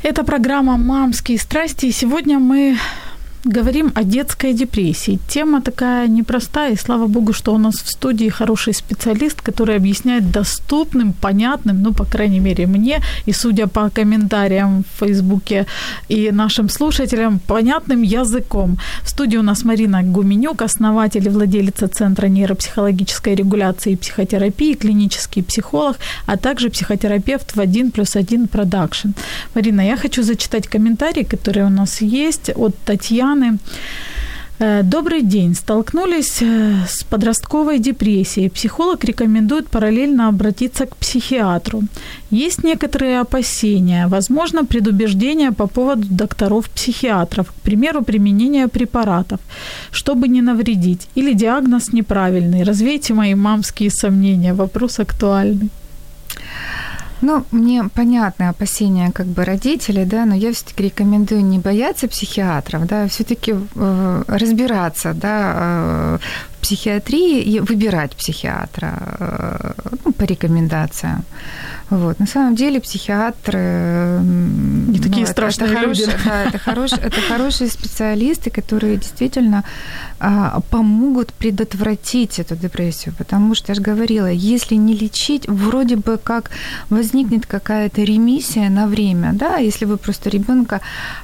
Это 0.04 0.24
программа 0.24 0.76
«Мамские 0.76 1.38
страсти», 1.38 1.86
и 1.86 1.92
сегодня 1.92 2.38
мы 2.38 2.76
Говорим 3.44 3.90
о 3.96 4.04
детской 4.04 4.52
депрессии. 4.52 5.18
Тема 5.28 5.60
такая 5.60 6.06
непростая, 6.06 6.74
и 6.74 6.76
слава 6.76 7.08
богу, 7.08 7.32
что 7.32 7.52
у 7.52 7.58
нас 7.58 7.74
в 7.74 7.90
студии 7.90 8.28
хороший 8.28 8.72
специалист, 8.72 9.42
который 9.42 9.74
объясняет 9.74 10.30
доступным, 10.30 11.12
понятным, 11.12 11.82
ну, 11.82 11.92
по 11.92 12.04
крайней 12.04 12.38
мере, 12.40 12.68
мне, 12.68 13.00
и 13.26 13.32
судя 13.32 13.66
по 13.66 13.90
комментариям 13.90 14.84
в 14.84 15.00
Фейсбуке 15.00 15.66
и 16.08 16.30
нашим 16.30 16.68
слушателям, 16.68 17.40
понятным 17.40 18.02
языком. 18.02 18.78
В 19.02 19.08
студии 19.08 19.38
у 19.38 19.42
нас 19.42 19.64
Марина 19.64 20.02
Гуменюк, 20.04 20.62
основатель 20.62 21.26
и 21.26 21.30
владелица 21.30 21.88
Центра 21.88 22.28
нейропсихологической 22.28 23.34
регуляции 23.34 23.92
и 23.92 23.96
психотерапии, 23.96 24.74
клинический 24.74 25.42
психолог, 25.42 25.96
а 26.26 26.36
также 26.36 26.70
психотерапевт 26.70 27.56
в 27.56 27.60
1 27.60 27.90
плюс 27.90 28.14
1 28.14 28.46
продакшн. 28.46 29.08
Марина, 29.54 29.80
я 29.80 29.96
хочу 29.96 30.22
зачитать 30.22 30.68
комментарии, 30.68 31.24
которые 31.24 31.66
у 31.66 31.70
нас 31.70 32.02
есть 32.02 32.52
от 32.54 32.76
Татьяны 32.84 33.31
Татьяны. 33.32 33.58
Э, 34.58 34.82
добрый 34.82 35.22
день. 35.22 35.54
Столкнулись 35.54 36.42
э, 36.42 36.86
с 36.86 37.04
подростковой 37.04 37.78
депрессией. 37.78 38.50
Психолог 38.50 39.04
рекомендует 39.04 39.68
параллельно 39.68 40.28
обратиться 40.28 40.86
к 40.86 40.96
психиатру. 40.96 41.82
Есть 42.30 42.64
некоторые 42.64 43.20
опасения, 43.20 44.06
возможно, 44.06 44.64
предубеждения 44.64 45.52
по 45.52 45.66
поводу 45.66 46.06
докторов-психиатров, 46.10 47.46
к 47.46 47.54
примеру, 47.62 48.02
применения 48.02 48.68
препаратов, 48.68 49.40
чтобы 49.90 50.28
не 50.28 50.42
навредить, 50.42 51.08
или 51.16 51.34
диагноз 51.34 51.92
неправильный. 51.92 52.64
Развейте 52.64 53.14
мои 53.14 53.34
мамские 53.34 53.90
сомнения. 53.90 54.54
Вопрос 54.54 55.00
актуальный. 55.00 55.70
Ну, 57.22 57.44
мне 57.52 57.84
понятны 57.84 58.48
опасения 58.48 59.12
как 59.12 59.26
бы 59.26 59.44
родителей, 59.44 60.04
да, 60.04 60.26
но 60.26 60.34
я 60.34 60.52
все-таки 60.52 60.82
рекомендую 60.84 61.44
не 61.44 61.60
бояться 61.60 62.08
психиатров, 62.08 62.86
да, 62.86 63.06
все-таки 63.06 63.54
э, 63.74 64.22
разбираться, 64.26 65.14
да, 65.14 65.54
э, 65.56 66.18
психиатрии 66.62 67.42
и 67.42 67.60
выбирать 67.60 68.16
психиатра 68.16 68.92
э, 69.18 69.72
ну, 70.04 70.12
по 70.12 70.24
рекомендациям. 70.24 71.24
Вот. 71.90 72.20
На 72.20 72.26
самом 72.26 72.54
деле 72.54 72.80
психиатры... 72.80 74.20
Не 74.22 74.98
ну, 74.98 75.02
такие 75.02 75.24
это, 75.24 75.32
страшные 75.32 75.72
это 75.72 75.80
люди. 75.80 76.04
Хорошие, 76.04 76.24
да, 76.24 76.44
это, 76.44 76.58
хорош, 76.58 76.92
это 76.92 77.20
хорошие 77.20 77.70
специалисты, 77.70 78.50
которые 78.50 78.96
действительно 78.96 79.62
а, 80.18 80.60
помогут 80.70 81.32
предотвратить 81.34 82.38
эту 82.38 82.56
депрессию. 82.56 83.14
Потому 83.18 83.54
что, 83.54 83.72
я 83.72 83.74
же 83.74 83.82
говорила, 83.82 84.30
если 84.30 84.76
не 84.76 84.94
лечить, 84.94 85.48
вроде 85.48 85.96
бы 85.96 86.16
как 86.16 86.50
возникнет 86.90 87.46
какая-то 87.46 88.02
ремиссия 88.02 88.70
на 88.70 88.86
время, 88.86 89.32
да, 89.34 89.56
если 89.56 89.84
вы 89.84 89.96
просто 89.96 90.30
ребенка 90.30 90.80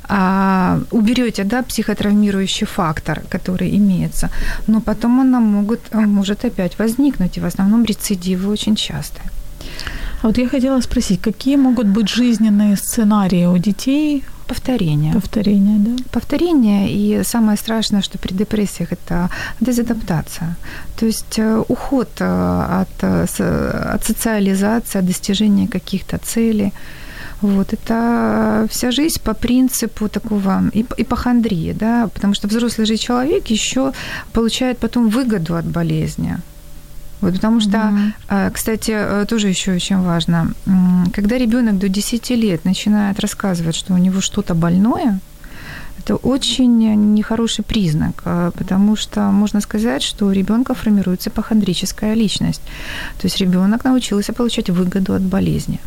а, 0.08 0.80
уберете, 0.90 1.44
да, 1.44 1.62
психотравмирующий 1.62 2.66
фактор, 2.66 3.22
который 3.30 3.74
имеется, 3.76 4.30
но 4.66 4.80
потом 4.80 5.12
она 5.28 5.40
могут, 5.40 5.94
может 5.94 6.44
опять 6.44 6.78
возникнуть, 6.78 7.36
и 7.36 7.40
в 7.40 7.44
основном 7.44 7.84
рецидивы 7.84 8.50
очень 8.50 8.76
частые. 8.76 9.24
А 10.22 10.26
вот 10.26 10.38
я 10.38 10.48
хотела 10.48 10.80
спросить, 10.80 11.20
какие 11.20 11.56
могут 11.56 11.86
быть 11.86 12.08
жизненные 12.08 12.76
сценарии 12.76 13.46
у 13.46 13.58
детей? 13.58 14.24
Повторение. 14.48 15.12
Повторение, 15.12 15.78
да. 15.78 16.02
Повторение. 16.10 16.90
И 16.90 17.22
самое 17.24 17.58
страшное, 17.58 18.02
что 18.02 18.18
при 18.18 18.34
депрессиях, 18.34 18.92
это 18.92 19.28
дезадаптация. 19.60 20.56
То 20.96 21.06
есть 21.06 21.38
э, 21.38 21.62
уход 21.68 22.08
э, 22.20 22.24
от, 22.80 22.88
э, 23.02 23.94
от 23.94 24.04
социализации, 24.04 24.98
от 24.98 25.06
достижения 25.06 25.68
каких-то 25.68 26.18
целей. 26.18 26.72
Вот, 27.40 27.72
это 27.72 28.66
вся 28.68 28.90
жизнь 28.90 29.20
по 29.22 29.32
принципу 29.32 30.08
такого 30.08 30.62
ипохондрии, 30.74 31.72
да, 31.72 32.08
потому 32.12 32.34
что 32.34 32.48
взрослый 32.48 32.86
же 32.86 32.96
человек 32.96 33.46
еще 33.50 33.92
получает 34.32 34.78
потом 34.78 35.08
выгоду 35.08 35.54
от 35.54 35.64
болезни. 35.64 36.38
Вот, 37.20 37.34
потому 37.34 37.60
что, 37.60 37.76
mm-hmm. 38.28 38.50
кстати, 38.52 38.92
э, 38.94 39.26
тоже 39.28 39.48
еще 39.48 39.72
очень 39.72 39.98
важно, 39.98 40.52
когда 41.12 41.38
ребенок 41.38 41.78
до 41.78 41.88
10 41.88 42.30
лет 42.30 42.64
начинает 42.64 43.20
рассказывать, 43.20 43.74
что 43.76 43.94
у 43.94 43.98
него 43.98 44.20
что-то 44.20 44.54
больное, 44.54 45.20
это 45.98 46.16
очень 46.16 47.14
нехороший 47.14 47.64
признак, 47.64 48.22
э, 48.24 48.50
потому 48.56 48.96
что 48.96 49.20
можно 49.32 49.60
сказать, 49.60 50.02
что 50.02 50.26
у 50.26 50.32
ребенка 50.32 50.74
формируется 50.74 51.30
похондрическая 51.30 52.14
личность. 52.14 52.62
То 53.20 53.26
есть 53.26 53.40
ребенок 53.40 53.84
научился 53.84 54.32
получать 54.32 54.70
выгоду 54.70 55.14
от 55.14 55.22
болезни. 55.22 55.78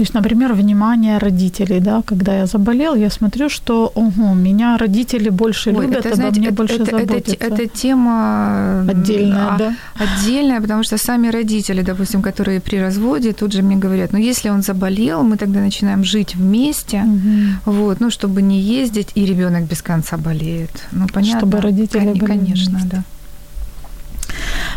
То 0.00 0.04
есть, 0.04 0.14
например, 0.14 0.54
внимание 0.54 1.18
родителей, 1.18 1.78
да, 1.80 2.02
когда 2.06 2.34
я 2.34 2.46
заболел, 2.46 2.94
я 2.94 3.10
смотрю, 3.10 3.50
что, 3.50 3.92
ого, 3.94 4.32
меня 4.32 4.78
родители 4.78 5.28
больше 5.28 5.72
Ой, 5.72 5.84
любят, 5.84 6.06
это, 6.06 6.16
знаете, 6.16 6.40
мне 6.40 6.48
это, 6.48 6.56
больше 6.56 6.74
это, 6.76 6.84
заботятся. 6.84 7.34
Это, 7.34 7.54
это 7.54 7.66
тема 7.66 8.80
отдельная, 8.88 9.48
а, 9.50 9.58
да? 9.58 9.74
Отдельная, 9.94 10.60
потому 10.62 10.84
что 10.84 10.96
сами 10.96 11.28
родители, 11.28 11.82
допустим, 11.82 12.22
которые 12.22 12.60
при 12.60 12.80
разводе, 12.80 13.34
тут 13.34 13.52
же 13.52 13.62
мне 13.62 13.76
говорят, 13.76 14.12
ну, 14.12 14.18
если 14.18 14.48
он 14.48 14.62
заболел, 14.62 15.22
мы 15.22 15.36
тогда 15.36 15.60
начинаем 15.60 16.02
жить 16.02 16.34
вместе, 16.34 17.02
угу. 17.02 17.72
вот, 17.72 18.00
ну, 18.00 18.08
чтобы 18.08 18.40
не 18.40 18.58
ездить, 18.58 19.08
и 19.16 19.26
ребенок 19.26 19.64
без 19.64 19.82
конца 19.82 20.16
болеет. 20.16 20.88
Ну, 20.92 21.08
понятно. 21.12 21.40
Чтобы 21.40 21.60
родители 21.60 22.06
были 22.06 22.24
Конечно, 22.24 22.78
вместе. 22.78 22.88
да. 22.90 23.04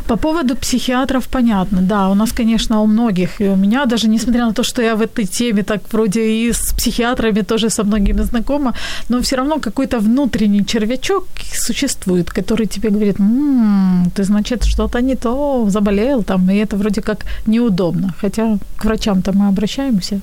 По 0.08 0.18
поводу 0.18 0.56
психиатров 0.56 1.28
понятно, 1.28 1.82
да, 1.82 2.10
у 2.10 2.16
нас, 2.16 2.32
конечно, 2.32 2.82
у 2.82 2.88
многих, 2.88 3.42
и 3.42 3.50
у 3.50 3.56
меня 3.56 3.86
даже, 3.86 4.10
несмотря 4.10 4.46
на 4.46 4.54
то, 4.54 4.64
что 4.64 4.82
я 4.82 4.96
в 4.96 5.02
этой 5.02 5.26
теме 5.26 5.64
так 5.64 5.82
вроде 5.94 6.22
и 6.22 6.52
с 6.52 6.74
психиатрами 6.74 7.42
тоже 7.42 7.70
со 7.70 7.84
многими 7.84 8.24
знакома, 8.24 8.74
но 9.10 9.22
все 9.22 9.36
равно 9.38 9.60
какой-то 9.60 10.00
внутренний 10.00 10.66
червячок 10.66 11.24
существует, 11.54 12.30
который 12.30 12.66
тебе 12.66 12.90
говорит, 12.90 13.20
м-м, 13.20 14.12
ты, 14.16 14.24
значит, 14.24 14.66
что-то 14.66 15.02
не 15.02 15.16
то, 15.16 15.70
заболел 15.70 16.24
там, 16.24 16.50
и 16.50 16.56
это 16.56 16.76
вроде 16.76 17.02
как 17.02 17.26
неудобно, 17.48 18.14
хотя 18.22 18.58
к 18.78 18.86
врачам-то 18.86 19.32
мы 19.32 19.48
обращаемся, 19.48 20.20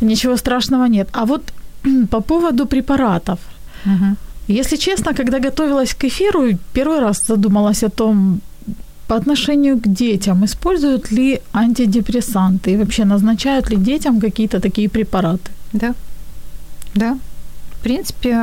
ничего 0.00 0.36
страшного 0.36 0.86
нет. 0.88 1.08
А 1.12 1.24
вот 1.24 1.42
по 2.10 2.20
поводу 2.20 2.66
препаратов, 2.66 3.38
угу. 3.86 4.16
Если 4.48 4.78
честно, 4.78 5.14
когда 5.14 5.38
готовилась 5.38 5.94
к 5.94 6.04
эфиру, 6.04 6.58
первый 6.72 7.00
раз 7.00 7.26
задумалась 7.26 7.84
о 7.84 7.88
том, 7.88 8.40
по 9.10 9.16
отношению 9.16 9.76
к 9.76 9.88
детям, 9.88 10.44
используют 10.44 11.12
ли 11.12 11.40
антидепрессанты 11.52 12.70
и 12.70 12.76
вообще 12.76 13.04
назначают 13.04 13.70
ли 13.70 13.76
детям 13.76 14.20
какие-то 14.20 14.60
такие 14.60 14.88
препараты? 14.88 15.50
Да, 15.72 15.94
да, 16.94 17.18
в 17.80 17.82
принципе, 17.82 18.34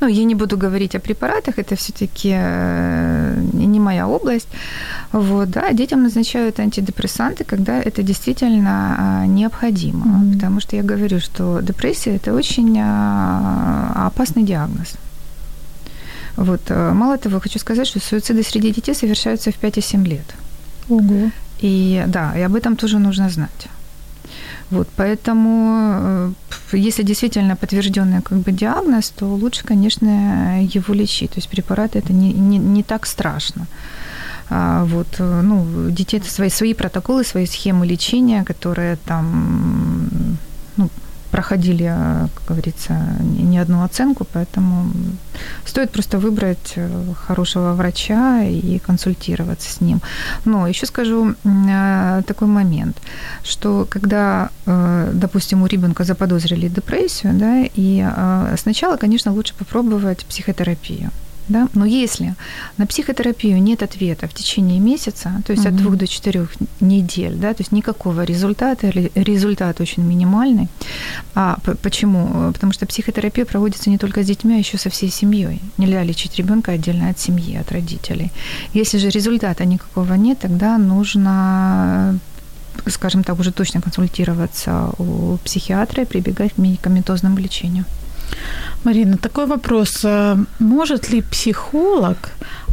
ну, 0.00 0.08
я 0.08 0.24
не 0.24 0.34
буду 0.34 0.58
говорить 0.58 0.94
о 0.94 0.98
препаратах, 0.98 1.58
это 1.58 1.76
все-таки 1.76 2.34
э, 2.34 3.40
не 3.54 3.80
моя 3.80 4.06
область. 4.06 4.48
Вот, 5.12 5.48
да, 5.50 5.72
детям 5.72 6.02
назначают 6.02 6.60
антидепрессанты, 6.60 7.44
когда 7.44 7.80
это 7.80 8.02
действительно 8.02 8.96
а, 8.98 9.26
необходимо. 9.26 10.04
Mm-hmm. 10.04 10.32
Потому 10.34 10.60
что 10.60 10.76
я 10.76 10.82
говорю, 10.82 11.20
что 11.20 11.60
депрессия– 11.62 12.16
это 12.16 12.34
очень 12.34 12.78
а, 12.80 14.08
опасный 14.08 14.42
диагноз. 14.42 14.98
Вот. 16.38 16.60
Э, 16.70 16.92
мало 16.92 17.16
того, 17.16 17.40
хочу 17.40 17.58
сказать, 17.58 17.88
что 17.88 17.98
суициды 18.00 18.42
среди 18.42 18.70
детей 18.72 18.94
совершаются 18.94 19.50
в 19.50 19.54
5 19.54 19.78
и 19.78 19.80
7 19.80 20.06
лет. 20.06 20.34
Ого. 20.88 21.30
И 21.62 22.04
да, 22.06 22.38
и 22.38 22.42
об 22.42 22.54
этом 22.54 22.76
тоже 22.76 22.98
нужно 22.98 23.28
знать. 23.30 23.68
Вот, 24.70 24.88
поэтому, 24.96 26.32
э, 26.72 26.78
если 26.78 27.02
действительно 27.02 27.56
подтвержденный 27.56 28.22
как 28.22 28.38
бы 28.38 28.52
диагноз, 28.52 29.10
то 29.10 29.26
лучше, 29.26 29.64
конечно, 29.64 30.62
его 30.62 30.94
лечить. 30.94 31.30
То 31.30 31.38
есть 31.38 31.48
препараты 31.48 31.98
это 31.98 32.12
не, 32.12 32.32
не, 32.32 32.58
не 32.58 32.82
так 32.82 33.06
страшно. 33.06 33.66
А 34.50 34.84
вот, 34.84 35.08
э, 35.18 35.42
ну, 35.42 35.90
детей 35.90 36.20
это 36.20 36.30
свои, 36.30 36.50
свои 36.50 36.74
протоколы, 36.74 37.24
свои 37.24 37.46
схемы 37.46 37.86
лечения, 37.86 38.44
которые 38.44 38.96
там 39.04 40.38
ну, 40.76 40.88
проходили, 41.30 41.86
э, 41.90 42.28
как 42.34 42.56
говорится, 42.56 42.94
не 43.20 43.58
одну 43.58 43.82
оценку, 43.82 44.26
поэтому 44.32 44.90
стоит 45.64 45.90
просто 45.90 46.18
выбрать 46.18 46.72
э, 46.76 46.88
хорошего 47.26 47.74
врача 47.74 48.42
и 48.42 48.78
консультироваться 48.78 49.70
с 49.70 49.80
ним. 49.80 50.00
Но 50.44 50.66
еще 50.66 50.86
скажу 50.86 51.34
э, 51.44 52.22
такой 52.26 52.48
момент, 52.48 52.96
что 53.44 53.86
когда, 53.90 54.50
допустим, 54.66 55.62
у 55.62 55.66
ребенка 55.66 56.04
заподозрили 56.04 56.68
депрессию, 56.68 57.34
да, 57.34 57.64
и 57.76 58.06
сначала, 58.56 58.96
конечно, 58.96 59.32
лучше 59.32 59.54
попробовать 59.54 60.24
психотерапию. 60.26 61.10
Да? 61.48 61.68
Но 61.74 61.84
если 61.84 62.34
на 62.76 62.86
психотерапию 62.86 63.62
нет 63.62 63.82
ответа 63.82 64.28
в 64.28 64.34
течение 64.34 64.80
месяца, 64.80 65.42
то 65.46 65.52
есть 65.52 65.64
угу. 65.64 65.74
от 65.74 65.76
двух 65.76 65.96
до 65.96 66.06
четырех 66.06 66.52
недель, 66.80 67.34
да, 67.36 67.54
то 67.54 67.62
есть 67.62 67.72
никакого 67.72 68.24
результата 68.24 68.90
результат 69.14 69.80
очень 69.80 70.02
минимальный. 70.02 70.68
А 71.34 71.58
почему? 71.82 72.52
Потому 72.52 72.72
что 72.72 72.86
психотерапия 72.86 73.44
проводится 73.44 73.90
не 73.90 73.98
только 73.98 74.22
с 74.22 74.26
детьми, 74.26 74.56
а 74.56 74.58
еще 74.58 74.78
со 74.78 74.90
всей 74.90 75.10
семьей. 75.10 75.60
Нельзя 75.78 76.02
лечить 76.02 76.36
ребенка 76.36 76.72
отдельно 76.72 77.08
от 77.10 77.18
семьи, 77.18 77.56
от 77.56 77.72
родителей. 77.72 78.30
Если 78.74 78.98
же 78.98 79.08
результата 79.08 79.64
никакого 79.64 80.14
нет, 80.14 80.38
тогда 80.40 80.78
нужно 80.78 82.18
скажем 82.86 83.24
так, 83.24 83.38
уже 83.38 83.52
точно 83.52 83.80
консультироваться 83.80 84.90
у 84.98 85.36
психиатра 85.44 86.02
и 86.02 86.06
прибегать 86.06 86.52
к 86.54 86.58
медикаментозному 86.58 87.36
лечению. 87.38 87.84
Марина, 88.84 89.16
такой 89.16 89.46
вопрос. 89.46 90.04
Э, 90.04 90.36
может 90.60 91.12
ли 91.12 91.22
психолог 91.22 92.16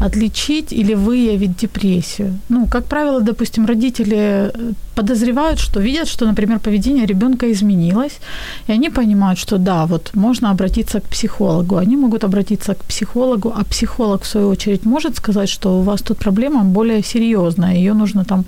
отличить 0.01 0.74
или 0.74 0.95
выявить 0.95 1.58
депрессию? 1.62 2.38
Ну, 2.49 2.68
как 2.68 2.86
правило, 2.86 3.22
допустим, 3.22 3.66
родители 3.66 4.16
э, 4.16 4.74
подозревают, 4.95 5.60
что 5.60 5.82
видят, 5.82 6.08
что, 6.08 6.26
например, 6.26 6.60
поведение 6.60 7.06
ребенка 7.06 7.51
изменилось, 7.51 8.20
и 8.68 8.72
они 8.72 8.89
понимают, 8.89 9.39
что 9.39 9.58
да, 9.58 9.86
вот 9.86 10.12
можно 10.16 10.51
обратиться 10.51 10.99
к 10.99 11.03
психологу. 11.03 11.78
Они 11.78 11.97
могут 11.97 12.24
обратиться 12.24 12.74
к 12.74 12.84
психологу, 12.86 13.53
а 13.56 13.64
психолог, 13.64 14.22
в 14.22 14.28
свою 14.28 14.49
очередь, 14.49 14.86
может 14.86 15.18
сказать, 15.18 15.49
что 15.49 15.80
у 15.80 15.82
вас 15.82 16.01
тут 16.01 16.18
проблема 16.18 16.64
более 16.64 17.03
серьезная, 17.03 17.76
ее 17.76 17.93
нужно 17.93 18.24
там 18.24 18.45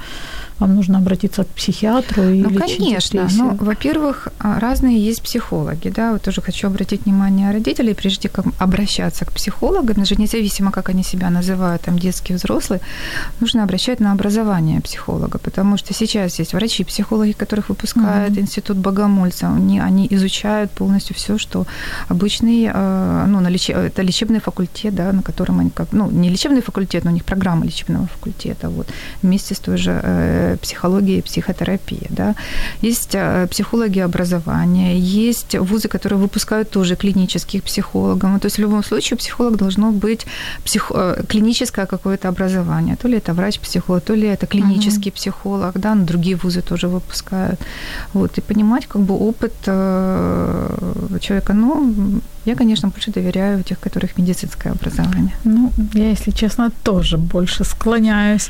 вам 0.59 0.75
нужно 0.75 0.97
обратиться 0.97 1.43
к 1.43 1.47
психиатру 1.47 2.23
и 2.23 2.41
Ну, 2.41 2.53
конечно. 2.53 3.27
Ну, 3.37 3.55
во-первых, 3.59 4.29
а, 4.39 4.59
разные 4.59 4.97
есть 4.99 5.21
психологи, 5.21 5.89
да, 5.89 6.13
вот 6.13 6.21
тоже 6.21 6.41
хочу 6.41 6.67
обратить 6.67 7.05
внимание 7.05 7.51
родителей, 7.51 7.93
прежде 7.93 8.29
чем 8.29 8.53
обращаться 8.59 9.25
к 9.25 9.31
психологу, 9.31 9.93
даже 9.93 10.15
независимо, 10.15 10.71
как 10.71 10.89
они 10.89 11.03
себя 11.03 11.29
называют, 11.29 11.81
там, 11.81 11.99
детский, 11.99 12.33
взрослый, 12.33 12.79
нужно 13.39 13.63
обращать 13.63 13.99
на 13.99 14.11
образование 14.11 14.81
психолога, 14.81 15.37
потому 15.37 15.77
что 15.77 15.93
сейчас 15.93 16.39
есть 16.39 16.53
врачи, 16.53 16.83
психологи, 16.83 17.31
которых 17.31 17.69
выпускает 17.69 18.31
mm-hmm. 18.31 18.41
Институт 18.41 18.77
Богомольца, 18.77 19.47
они, 19.47 19.79
они 19.79 20.07
изучают 20.11 20.71
полностью 20.71 21.15
все, 21.15 21.37
что 21.37 21.65
обычный, 22.09 22.69
а, 22.73 23.25
ну, 23.27 23.39
на 23.39 23.49
леч... 23.49 23.69
это 23.69 24.01
лечебный 24.01 24.39
факультет, 24.39 24.95
да, 24.95 25.11
на 25.11 25.21
котором 25.21 25.59
они 25.59 25.69
как, 25.69 25.91
ну, 25.91 26.09
не 26.09 26.29
лечебный 26.29 26.61
факультет, 26.61 27.03
но 27.03 27.11
у 27.11 27.13
них 27.13 27.23
программа 27.23 27.65
лечебного 27.65 28.07
факультета, 28.07 28.69
вот, 28.69 28.87
вместе 29.21 29.53
с 29.53 29.59
той 29.59 29.77
же 29.77 30.01
психологией 30.55 31.19
и 31.19 31.21
психотерапией, 31.21 32.07
да. 32.09 32.35
Есть 32.81 33.15
э, 33.15 33.47
психологи 33.47 33.99
образования, 33.99 34.97
есть 34.97 35.55
вузы, 35.55 35.87
которые 35.87 36.19
выпускают 36.19 36.69
тоже 36.69 36.95
клинических 36.95 37.63
психологов, 37.63 38.39
то 38.39 38.45
есть 38.47 38.57
в 38.57 38.61
любом 38.61 38.83
случае 38.83 39.17
психолог 39.17 39.57
должно 39.57 39.91
быть 39.91 40.25
псих... 40.63 40.91
Э, 40.95 41.23
клиническое 41.27 41.85
какое-то 41.85 42.29
образование, 42.29 42.95
то 42.95 43.07
ли 43.07 43.17
это 43.17 43.33
врач-психолог, 43.33 44.03
то 44.03 44.15
ли 44.15 44.27
это 44.27 44.47
клинический 44.47 45.11
uh-huh. 45.11 45.15
психолог, 45.15 45.79
да, 45.79 45.95
но 45.95 46.05
другие 46.05 46.35
вузы 46.35 46.61
тоже 46.61 46.87
выпускают, 46.87 47.59
вот, 48.13 48.37
и 48.37 48.41
понимать 48.41 48.85
как 48.87 49.01
бы 49.01 49.13
опыт 49.13 49.53
э, 49.65 51.17
человека, 51.21 51.53
ну, 51.53 52.21
я, 52.45 52.55
конечно, 52.55 52.89
больше 52.89 53.11
доверяю 53.11 53.63
тех, 53.63 53.77
у 53.77 53.81
которых 53.81 54.17
медицинское 54.17 54.71
образование. 54.71 55.35
Ну, 55.43 55.71
я, 55.93 56.09
если 56.09 56.31
честно, 56.31 56.71
тоже 56.83 57.17
больше 57.17 57.63
склоняюсь 57.63 58.49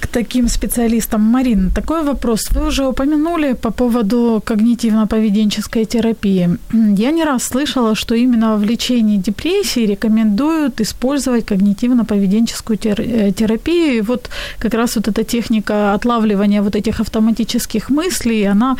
к 0.00 0.06
таким 0.06 0.48
специалистам. 0.48 1.20
Марина, 1.20 1.70
такой 1.70 2.02
вопрос. 2.02 2.48
Вы 2.50 2.66
уже 2.66 2.86
упомянули 2.86 3.54
по 3.54 3.70
поводу 3.70 4.42
когнитивно-поведенческой 4.44 5.84
терапии. 5.84 6.58
Я 6.72 7.10
не 7.10 7.24
раз 7.24 7.44
слышала, 7.44 7.94
что 7.94 8.14
именно 8.14 8.56
в 8.56 8.64
лечении 8.64 9.18
депрессии 9.18 9.86
рекомендуют 9.86 10.80
использовать 10.80 11.44
когнитивно-поведенческую 11.44 12.78
э, 12.84 13.32
терапию. 13.32 13.98
И 13.98 14.00
вот 14.00 14.30
как 14.58 14.74
раз 14.74 14.96
вот 14.96 15.08
эта 15.08 15.24
техника 15.24 15.94
отлавливания 15.94 16.62
вот 16.62 16.76
этих 16.76 17.00
автоматических 17.00 17.90
мыслей, 17.90 18.44
она 18.44 18.76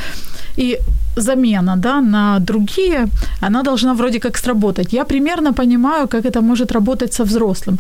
и 0.59 0.79
замена 1.17 1.77
да, 1.77 2.01
на 2.01 2.39
другие, 2.39 3.09
она 3.41 3.63
должна 3.63 3.95
вроде 3.95 4.19
как 4.19 4.39
сработать. 4.39 4.93
Я 4.93 5.05
примерно 5.05 5.53
понимаю, 5.53 6.09
как 6.09 6.25
это 6.25 6.41
может 6.41 6.73
работать 6.73 7.13
со 7.13 7.25
взрослым. 7.25 7.79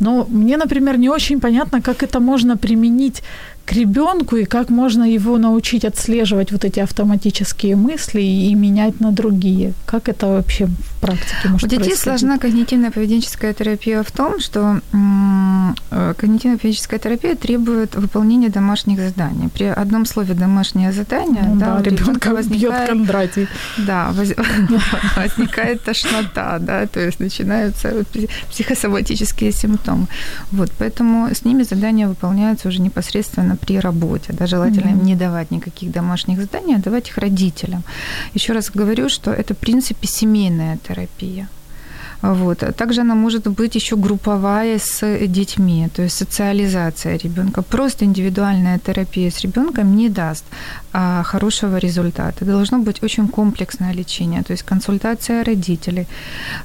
Но 0.00 0.26
мне, 0.30 0.56
например, 0.56 0.98
не 0.98 1.10
очень 1.10 1.40
понятно, 1.40 1.80
как 1.80 2.02
это 2.02 2.20
можно 2.20 2.56
применить 2.56 3.22
к 3.70 3.72
ребенку 3.72 4.34
и 4.34 4.44
как 4.46 4.68
можно 4.68 5.04
его 5.04 5.38
научить 5.38 5.84
отслеживать 5.84 6.50
вот 6.50 6.64
эти 6.64 6.80
автоматические 6.80 7.76
мысли 7.76 8.20
и 8.20 8.52
менять 8.56 8.98
на 8.98 9.12
другие. 9.12 9.74
Как 9.86 10.08
это 10.08 10.26
вообще 10.26 10.66
в 10.66 11.00
практике 11.00 11.48
может 11.48 11.72
У 11.72 11.76
детей 11.76 11.94
сложна 11.94 12.38
когнитивно-поведенческая 12.38 13.54
терапия 13.54 14.02
в 14.02 14.10
том, 14.10 14.40
что 14.40 14.80
э, 15.92 16.14
когнитивно-поведенческая 16.18 16.98
терапия 16.98 17.36
требует 17.36 17.94
выполнения 17.94 18.48
домашних 18.48 18.98
заданий. 18.98 19.48
При 19.48 19.66
одном 19.66 20.04
слове 20.04 20.34
домашнее 20.34 20.90
задание, 20.90 21.44
ну, 21.46 21.60
да, 21.60 21.78
да 21.78 21.90
ребенка 21.90 22.30
возникает, 22.34 22.88
Кондратий. 22.88 23.46
Да, 23.78 24.10
воз, 24.10 24.30
возникает 25.16 25.84
тошнота, 25.84 26.58
да, 26.58 26.88
то 26.88 26.98
есть 26.98 27.20
начинаются 27.20 28.04
психосоматические 28.50 29.52
симптомы. 29.52 30.08
Вот, 30.50 30.72
поэтому 30.76 31.28
с 31.32 31.44
ними 31.44 31.62
задания 31.62 32.08
выполняются 32.08 32.66
уже 32.66 32.80
непосредственно 32.80 33.59
при 33.60 33.80
работе. 33.80 34.32
Да, 34.32 34.46
желательно 34.46 34.90
mm-hmm. 34.90 35.04
не 35.04 35.16
давать 35.16 35.50
никаких 35.50 35.90
домашних 35.90 36.38
заданий, 36.40 36.74
а 36.76 36.78
давать 36.78 37.08
их 37.08 37.18
родителям. 37.18 37.82
Еще 38.34 38.52
раз 38.52 38.70
говорю, 38.70 39.08
что 39.08 39.30
это, 39.30 39.54
в 39.54 39.58
принципе, 39.58 40.06
семейная 40.06 40.78
терапия. 40.88 41.48
Вот. 42.22 42.58
Также 42.76 43.00
она 43.00 43.14
может 43.14 43.46
быть 43.48 43.74
еще 43.74 43.96
групповая 43.96 44.78
с 44.78 45.26
детьми, 45.26 45.88
то 45.94 46.02
есть 46.02 46.16
социализация 46.16 47.16
ребенка. 47.16 47.62
Просто 47.62 48.04
индивидуальная 48.04 48.78
терапия 48.78 49.30
с 49.30 49.40
ребенком 49.40 49.96
не 49.96 50.08
даст 50.08 50.44
а, 50.92 51.22
хорошего 51.22 51.78
результата. 51.78 52.44
Должно 52.44 52.78
быть 52.78 53.02
очень 53.02 53.28
комплексное 53.28 53.94
лечение, 53.94 54.42
то 54.42 54.52
есть 54.52 54.64
консультация 54.64 55.44
родителей. 55.44 56.06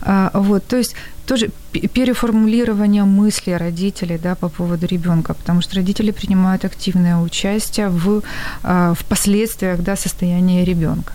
А, 0.02 0.32
вот, 0.34 0.66
то 0.68 0.78
есть 0.78 0.96
тоже 1.26 1.50
переформулирование 1.72 3.04
мыслей 3.04 3.58
родителей 3.58 4.18
да, 4.18 4.36
по 4.36 4.50
поводу 4.50 4.86
ребенка, 4.86 5.34
потому 5.34 5.62
что 5.62 5.76
родители 5.76 6.12
принимают 6.12 6.66
активное 6.66 7.18
участие 7.18 7.90
в, 7.90 8.22
а, 8.64 8.94
в 8.94 9.06
последствиях 9.06 9.82
да, 9.82 9.96
состояния 9.96 10.66
ребенка. 10.66 11.14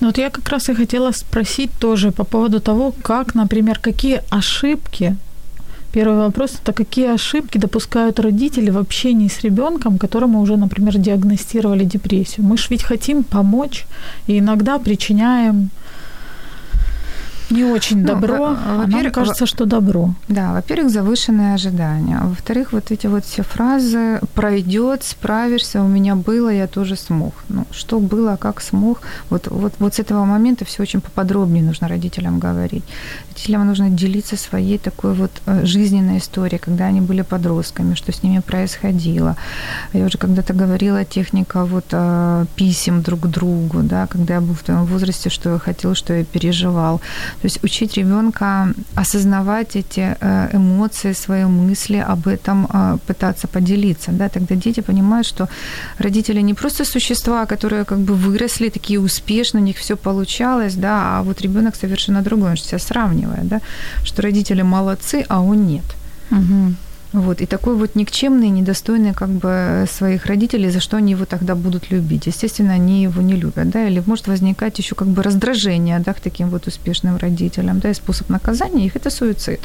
Ну 0.00 0.08
вот 0.08 0.18
я 0.18 0.30
как 0.30 0.48
раз 0.48 0.68
и 0.68 0.74
хотела 0.74 1.12
спросить 1.12 1.70
тоже 1.78 2.10
по 2.10 2.24
поводу 2.24 2.60
того, 2.60 2.94
как, 3.02 3.34
например, 3.34 3.78
какие 3.78 4.22
ошибки 4.30 5.16
Первый 5.92 6.16
вопрос– 6.16 6.52
это 6.62 6.72
какие 6.72 7.12
ошибки 7.12 7.58
допускают 7.58 8.18
родители 8.18 8.70
в 8.70 8.78
общении 8.78 9.28
с 9.28 9.42
ребенком, 9.42 9.98
которому 9.98 10.40
уже, 10.40 10.56
например, 10.56 10.96
диагностировали 10.96 11.84
депрессию. 11.84 12.46
Мы 12.46 12.56
же 12.56 12.68
ведь 12.70 12.82
хотим 12.82 13.22
помочь 13.22 13.84
и 14.26 14.38
иногда 14.38 14.78
причиняем 14.78 15.68
не 17.52 17.64
очень 17.64 18.00
ну, 18.00 18.06
добро, 18.06 18.56
а 18.66 18.86
нам 18.86 19.10
кажется, 19.12 19.46
что 19.46 19.64
добро. 19.64 20.14
Да, 20.28 20.52
во-первых, 20.52 20.90
завышенные 20.90 21.54
ожидания. 21.54 22.20
Во-вторых, 22.22 22.72
вот 22.72 22.90
эти 22.90 23.06
вот 23.06 23.24
все 23.24 23.42
фразы 23.42 24.20
«пройдет», 24.34 25.04
«справишься», 25.04 25.82
«у 25.82 25.88
меня 25.88 26.14
было», 26.16 26.48
«я 26.48 26.66
тоже 26.66 26.96
смог». 26.96 27.34
Ну, 27.48 27.66
что 27.70 28.00
было, 28.00 28.36
как 28.36 28.60
смог. 28.60 29.00
Вот, 29.30 29.48
вот, 29.48 29.74
вот 29.78 29.94
с 29.94 29.98
этого 29.98 30.24
момента 30.24 30.64
все 30.64 30.82
очень 30.82 31.00
поподробнее 31.00 31.62
нужно 31.62 31.88
родителям 31.88 32.38
говорить. 32.38 32.84
Родителям 33.28 33.66
нужно 33.66 33.90
делиться 33.90 34.36
своей 34.36 34.78
такой 34.78 35.14
вот 35.14 35.30
э, 35.46 35.66
жизненной 35.66 36.18
историей, 36.18 36.58
когда 36.58 36.86
они 36.86 37.00
были 37.00 37.22
подростками, 37.22 37.94
что 37.94 38.12
с 38.12 38.22
ними 38.22 38.40
происходило. 38.40 39.36
Я 39.92 40.06
уже 40.06 40.18
когда-то 40.18 40.54
говорила, 40.54 41.04
техника 41.04 41.64
вот 41.64 41.86
э, 41.92 42.46
писем 42.56 43.02
друг 43.02 43.20
к 43.20 43.26
другу, 43.26 43.82
да, 43.82 44.06
когда 44.06 44.34
я 44.34 44.40
был 44.40 44.54
в 44.54 44.62
том 44.62 44.84
возрасте, 44.86 45.30
что 45.30 45.50
я 45.50 45.58
хотел, 45.58 45.94
что 45.94 46.14
я 46.14 46.24
переживал. 46.24 47.00
То 47.42 47.48
есть 47.48 47.64
учить 47.64 47.96
ребенка 47.96 48.72
осознавать 48.94 49.76
эти 49.76 50.16
э, 50.20 50.56
эмоции, 50.56 51.14
свои 51.14 51.44
мысли, 51.44 51.96
об 51.96 52.28
этом 52.28 52.68
э, 52.72 52.98
пытаться 53.06 53.48
поделиться. 53.48 54.12
Да? 54.12 54.28
Тогда 54.28 54.54
дети 54.54 54.80
понимают, 54.80 55.26
что 55.26 55.48
родители 55.98 56.42
не 56.42 56.54
просто 56.54 56.84
существа, 56.84 57.46
которые 57.46 57.84
как 57.84 57.98
бы 57.98 58.14
выросли, 58.14 58.68
такие 58.68 59.00
успешные, 59.00 59.62
у 59.62 59.64
них 59.64 59.76
все 59.76 59.96
получалось, 59.96 60.74
да, 60.74 61.18
а 61.18 61.22
вот 61.22 61.40
ребенок 61.40 61.74
совершенно 61.76 62.22
другой, 62.22 62.50
он 62.50 62.56
себя 62.56 62.78
сравнивает, 62.78 63.48
да, 63.48 63.60
что 64.04 64.22
родители 64.22 64.62
молодцы, 64.62 65.24
а 65.28 65.40
он 65.40 65.66
нет. 65.66 65.84
Угу. 66.30 66.74
Вот, 67.12 67.42
и 67.42 67.46
такой 67.46 67.76
вот 67.76 67.94
никчемный, 67.94 68.48
недостойный 68.48 69.12
как 69.12 69.28
бы 69.28 69.84
своих 69.90 70.24
родителей, 70.26 70.70
за 70.70 70.80
что 70.80 70.96
они 70.96 71.12
его 71.12 71.26
тогда 71.26 71.54
будут 71.54 71.90
любить. 71.90 72.26
Естественно, 72.26 72.72
они 72.72 73.02
его 73.02 73.20
не 73.20 73.34
любят, 73.34 73.68
да, 73.68 73.86
или 73.86 74.02
может 74.06 74.28
возникать 74.28 74.78
еще 74.78 74.94
как 74.94 75.08
бы 75.08 75.22
раздражение, 75.22 75.98
да, 75.98 76.14
к 76.14 76.20
таким 76.20 76.48
вот 76.48 76.66
успешным 76.66 77.18
родителям, 77.18 77.80
да, 77.80 77.90
и 77.90 77.94
способ 77.94 78.30
наказания 78.30 78.86
их– 78.86 78.96
это 78.96 79.10
суицид. 79.10 79.60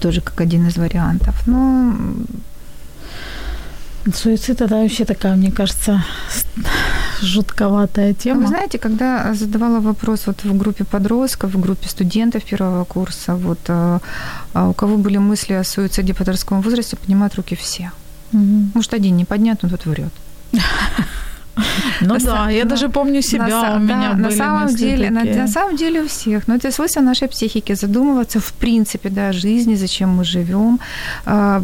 Тоже 0.00 0.20
как 0.20 0.40
один 0.40 0.68
из 0.68 0.76
вариантов. 0.76 1.46
Но 1.46 1.94
Суицид 4.14 4.60
это 4.60 4.76
вообще 4.76 5.04
такая, 5.04 5.36
мне 5.36 5.52
кажется, 5.52 6.04
жутковатая 7.20 8.14
тема. 8.14 8.42
Вы 8.42 8.46
знаете, 8.48 8.78
когда 8.78 9.32
задавала 9.34 9.80
вопрос 9.80 10.26
вот 10.26 10.42
в 10.44 10.58
группе 10.58 10.84
подростков, 10.84 11.54
в 11.54 11.60
группе 11.60 11.88
студентов 11.88 12.42
первого 12.42 12.84
курса, 12.84 13.34
вот 13.34 13.60
а, 13.68 14.00
а 14.54 14.68
у 14.68 14.72
кого 14.72 14.96
были 14.96 15.18
мысли 15.18 15.52
о 15.54 15.64
суициде 15.64 16.12
в 16.12 16.16
подростковом 16.16 16.62
возрасте, 16.62 16.96
поднимают 16.96 17.34
руки 17.36 17.54
все. 17.54 17.92
Угу. 18.32 18.70
Может, 18.74 18.94
один 18.94 19.16
не 19.16 19.24
поднят, 19.24 19.62
но 19.62 19.68
тот 19.68 19.86
врет. 19.86 20.12
Ну 22.00 22.18
да, 22.18 22.50
я 22.50 22.64
даже 22.64 22.88
помню 22.88 23.22
себя, 23.22 23.74
у 23.76 23.78
меня 23.78 24.14
на 24.14 24.30
самом 24.30 24.74
деле, 24.74 25.10
на, 25.10 25.48
самом 25.48 25.76
деле 25.76 26.02
у 26.02 26.06
всех. 26.06 26.48
Но 26.48 26.54
это 26.54 26.72
свойство 26.72 27.02
нашей 27.02 27.28
психики 27.28 27.74
задумываться 27.74 28.38
в 28.38 28.52
принципе, 28.52 29.08
да, 29.08 29.28
о 29.28 29.32
жизни, 29.32 29.76
зачем 29.76 30.08
мы 30.08 30.24
живем. 30.24 30.78
А, 31.26 31.62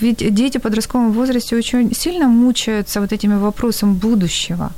ведь 0.00 0.34
дети 0.34 0.58
в 0.58 0.62
подростковом 0.62 1.12
возрасте 1.12 1.56
очень 1.56 1.94
сильно 1.94 2.28
мучаются 2.28 3.00
вот 3.00 3.12
этими 3.12 3.34
вопросами 3.34 3.92
будущего 3.92 4.70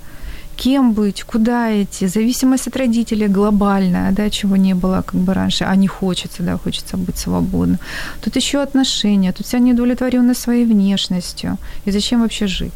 кем 0.58 0.92
быть, 0.92 1.22
куда 1.22 1.82
идти, 1.82 2.08
зависимость 2.08 2.68
от 2.68 2.76
родителей 2.76 3.28
глобальная, 3.28 4.12
да, 4.12 4.28
чего 4.28 4.56
не 4.56 4.74
было 4.74 5.02
как 5.02 5.20
бы 5.20 5.34
раньше, 5.34 5.64
а 5.64 5.76
не 5.76 5.86
хочется, 5.86 6.42
да, 6.42 6.58
хочется 6.58 6.96
быть 6.96 7.16
свободным. 7.16 7.78
Тут 8.20 8.36
еще 8.36 8.58
отношения, 8.58 9.32
тут 9.32 9.46
вся 9.46 9.58
неудовлетворенность 9.58 10.40
своей 10.40 10.64
внешностью. 10.64 11.56
И 11.86 11.92
зачем 11.92 12.20
вообще 12.20 12.46
жить? 12.48 12.72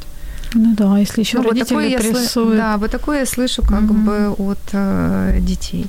Ну 0.55 0.75
да, 0.77 0.99
если 0.99 1.21
еще 1.21 1.39
ну, 1.39 1.49
родители 1.49 1.75
вот 1.75 1.83
такое 1.83 1.99
прессуют. 1.99 2.57
Да, 2.57 2.77
вот 2.77 2.91
такое 2.91 3.21
я 3.21 3.27
слышу 3.27 3.63
как 3.63 3.83
угу. 3.83 3.95
бы 3.95 4.29
от 4.39 4.59
э, 4.73 5.39
детей. 5.41 5.87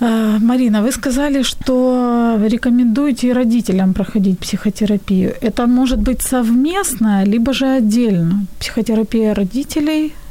Э, 0.00 0.38
Марина, 0.40 0.82
вы 0.82 0.92
сказали, 0.92 1.42
что 1.42 2.38
рекомендуете 2.48 3.32
родителям 3.32 3.94
проходить 3.94 4.38
психотерапию. 4.38 5.34
Это 5.40 5.66
может 5.66 5.98
быть 5.98 6.22
совместно, 6.22 7.24
либо 7.24 7.52
же 7.52 7.66
отдельно? 7.66 8.46
Психотерапия 8.58 9.34
родителей– 9.34 10.12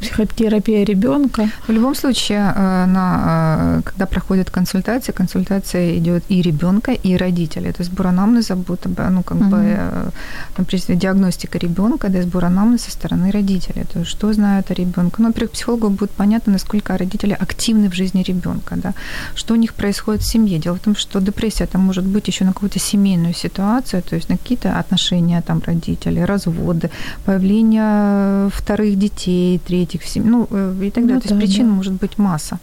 психотерапия 0.00 0.84
ребенка. 0.84 1.48
В 1.66 1.72
любом 1.72 1.94
случае, 1.94 2.52
э, 2.54 2.86
на, 2.86 3.78
э, 3.78 3.82
когда 3.84 4.06
проходит 4.06 4.50
консультация, 4.50 5.12
консультация 5.12 5.98
идет 5.98 6.24
и 6.28 6.42
ребенка, 6.42 6.92
и 6.92 7.16
родителей. 7.16 7.72
То 7.72 7.82
есть 7.82 7.92
сбор 7.92 8.08
анамнеза 8.08 8.56
будет, 8.56 8.86
ну, 8.86 9.22
как 9.22 9.38
uh-huh. 9.38 9.50
бы, 9.50 10.12
например, 10.58 10.98
диагностика 11.00 11.58
ребенка, 11.58 12.08
да, 12.08 12.22
сбор 12.22 12.44
анамнеза 12.44 12.84
со 12.84 12.90
стороны 12.90 13.30
родителей. 13.30 13.84
То 13.92 14.00
есть 14.00 14.10
что 14.10 14.32
знают 14.32 14.70
о 14.70 14.74
ребенке. 14.74 15.16
Ну, 15.18 15.26
во-первых, 15.26 15.52
психологу 15.52 15.90
будет 15.90 16.10
понятно, 16.10 16.52
насколько 16.52 16.96
родители 16.98 17.32
активны 17.32 17.88
в 17.88 17.94
жизни 17.94 18.22
ребенка, 18.22 18.76
да, 18.76 18.94
что 19.34 19.54
у 19.54 19.56
них 19.56 19.74
происходит 19.74 20.22
в 20.22 20.26
семье. 20.26 20.58
Дело 20.58 20.76
в 20.76 20.80
том, 20.80 20.96
что 20.96 21.20
депрессия 21.20 21.64
это 21.64 21.78
может 21.78 22.04
быть 22.04 22.28
еще 22.28 22.44
на 22.44 22.52
какую-то 22.52 22.78
семейную 22.78 23.34
ситуацию, 23.34 24.02
то 24.02 24.16
есть 24.16 24.28
на 24.28 24.36
какие-то 24.36 24.78
отношения 24.78 25.42
там 25.42 25.62
родителей, 25.66 26.24
разводы, 26.24 26.90
появление 27.24 28.50
вторых 28.50 28.98
детей, 28.98 29.58
третьих 29.58 29.85
этих 29.86 30.04
семей, 30.04 30.30
ну 30.30 30.46
э, 30.50 30.74
и 30.82 30.90
так 30.90 31.04
далее. 31.04 31.14
Ну, 31.14 31.20
То 31.20 31.28
есть 31.28 31.40
да, 31.40 31.46
причин 31.46 31.66
да. 31.68 31.72
может 31.74 31.92
быть 31.94 32.18
масса. 32.18 32.58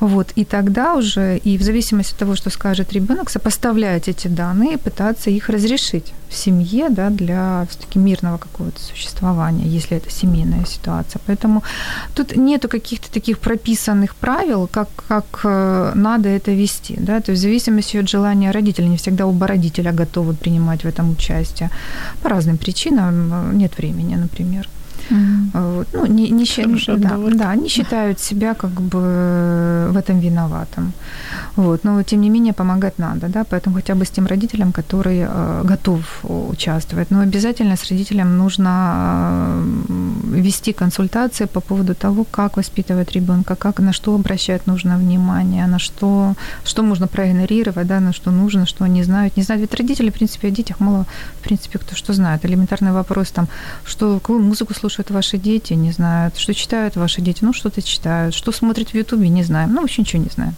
Вот, 0.00 0.32
и 0.34 0.44
тогда 0.44 0.94
уже, 0.94 1.36
и 1.36 1.58
в 1.58 1.62
зависимости 1.62 2.12
от 2.14 2.18
того, 2.18 2.34
что 2.34 2.50
скажет 2.50 2.92
ребенок, 2.92 3.28
сопоставлять 3.28 4.08
эти 4.08 4.28
данные, 4.28 4.78
пытаться 4.78 5.30
их 5.30 5.50
разрешить 5.50 6.14
в 6.30 6.34
семье, 6.34 6.88
да, 6.88 7.10
для 7.10 7.66
все-таки 7.68 7.98
мирного 7.98 8.38
какого-то 8.38 8.80
существования, 8.80 9.66
если 9.66 9.98
это 9.98 10.10
семейная 10.10 10.64
ситуация. 10.64 11.20
Поэтому 11.26 11.62
тут 12.14 12.36
нету 12.36 12.68
каких-то 12.68 13.12
таких 13.12 13.38
прописанных 13.38 14.14
правил, 14.14 14.68
как, 14.72 14.88
как 15.08 15.40
э, 15.44 15.92
надо 15.94 16.30
это 16.30 16.52
вести, 16.52 16.96
да, 16.98 17.20
то 17.20 17.32
есть 17.32 17.42
в 17.42 17.44
зависимости 17.44 17.98
от 17.98 18.08
желания 18.08 18.52
родителя, 18.52 18.86
не 18.86 18.96
всегда 18.96 19.26
оба 19.26 19.46
родителя 19.46 19.92
готовы 19.92 20.34
принимать 20.34 20.84
в 20.84 20.86
этом 20.86 21.10
участие. 21.10 21.70
По 22.22 22.30
разным 22.30 22.56
причинам 22.56 23.32
э, 23.32 23.54
нет 23.54 23.76
времени, 23.76 24.14
например. 24.14 24.68
Mm-hmm. 25.10 25.76
Вот. 25.76 25.88
Ну, 25.92 26.06
не, 26.06 26.30
не, 26.30 26.44
да, 26.96 27.16
да, 27.34 27.50
они 27.50 27.68
считают 27.68 28.20
себя 28.20 28.54
как 28.54 28.70
бы 28.70 29.88
в 29.90 29.96
этом 29.96 30.20
виноватым. 30.20 30.92
Вот. 31.56 31.84
Но, 31.84 32.02
тем 32.02 32.20
не 32.20 32.30
менее, 32.30 32.52
помогать 32.52 32.98
надо, 32.98 33.28
да, 33.28 33.44
поэтому 33.44 33.76
хотя 33.76 33.94
бы 33.94 34.04
с 34.04 34.10
тем 34.10 34.26
родителем, 34.26 34.72
который 34.72 35.26
э, 35.28 35.62
готов 35.64 36.00
участвовать. 36.22 37.10
Но 37.10 37.20
обязательно 37.20 37.76
с 37.76 37.90
родителем 37.90 38.38
нужно 38.38 39.62
э, 39.88 40.40
вести 40.40 40.72
консультации 40.72 41.46
по 41.46 41.60
поводу 41.60 41.94
того, 41.94 42.24
как 42.30 42.56
воспитывать 42.56 43.12
ребенка, 43.12 43.56
как, 43.56 43.80
на 43.80 43.92
что 43.92 44.14
обращать 44.14 44.66
нужно 44.66 44.96
внимание, 44.96 45.66
на 45.66 45.78
что, 45.78 46.34
что 46.64 46.82
можно 46.82 47.06
проигнорировать, 47.06 47.86
да, 47.86 48.00
на 48.00 48.12
что 48.12 48.30
нужно, 48.30 48.66
что 48.66 48.84
они 48.84 49.02
знают, 49.04 49.36
не 49.36 49.42
знают. 49.42 49.62
Ведь 49.62 49.74
родители, 49.74 50.10
в 50.10 50.14
принципе, 50.14 50.48
о 50.48 50.50
детях 50.50 50.80
мало, 50.80 51.06
в 51.40 51.44
принципе, 51.44 51.78
кто 51.78 51.96
что 51.96 52.12
знает. 52.12 52.44
Элементарный 52.44 52.92
вопрос 52.92 53.30
там, 53.30 53.48
что, 53.84 54.18
какую 54.20 54.40
музыку 54.40 54.74
слушают 54.74 54.99
слушают 55.00 55.10
ваши 55.10 55.38
дети, 55.38 55.74
не 55.74 55.92
знают, 55.92 56.38
что 56.38 56.52
читают 56.54 56.96
ваши 56.96 57.22
дети, 57.22 57.44
ну, 57.44 57.52
что-то 57.52 57.82
читают, 57.82 58.34
что 58.34 58.52
смотрят 58.52 58.92
в 58.92 58.94
Ютубе, 58.94 59.30
не 59.30 59.44
знаем, 59.44 59.72
ну, 59.72 59.80
вообще 59.80 60.02
ничего 60.02 60.22
не 60.22 60.30
знаем. 60.30 60.54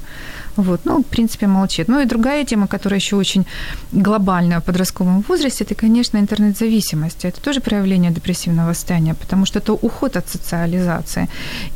Вот, 0.56 0.80
ну, 0.84 0.98
в 0.98 1.06
принципе, 1.06 1.46
молчит. 1.46 1.88
Ну 1.88 2.00
и 2.00 2.04
другая 2.04 2.44
тема, 2.44 2.66
которая 2.66 3.00
еще 3.00 3.16
очень 3.16 3.44
глобальная 3.92 4.60
в 4.60 4.64
подростковом 4.64 5.24
возрасте, 5.28 5.64
это, 5.64 5.74
конечно, 5.74 6.18
интернет-зависимость. 6.18 7.24
Это 7.24 7.40
тоже 7.40 7.60
проявление 7.60 8.10
депрессивного 8.10 8.74
состояния, 8.74 9.14
потому 9.14 9.46
что 9.46 9.60
это 9.60 9.72
уход 9.72 10.16
от 10.16 10.28
социализации. 10.28 11.28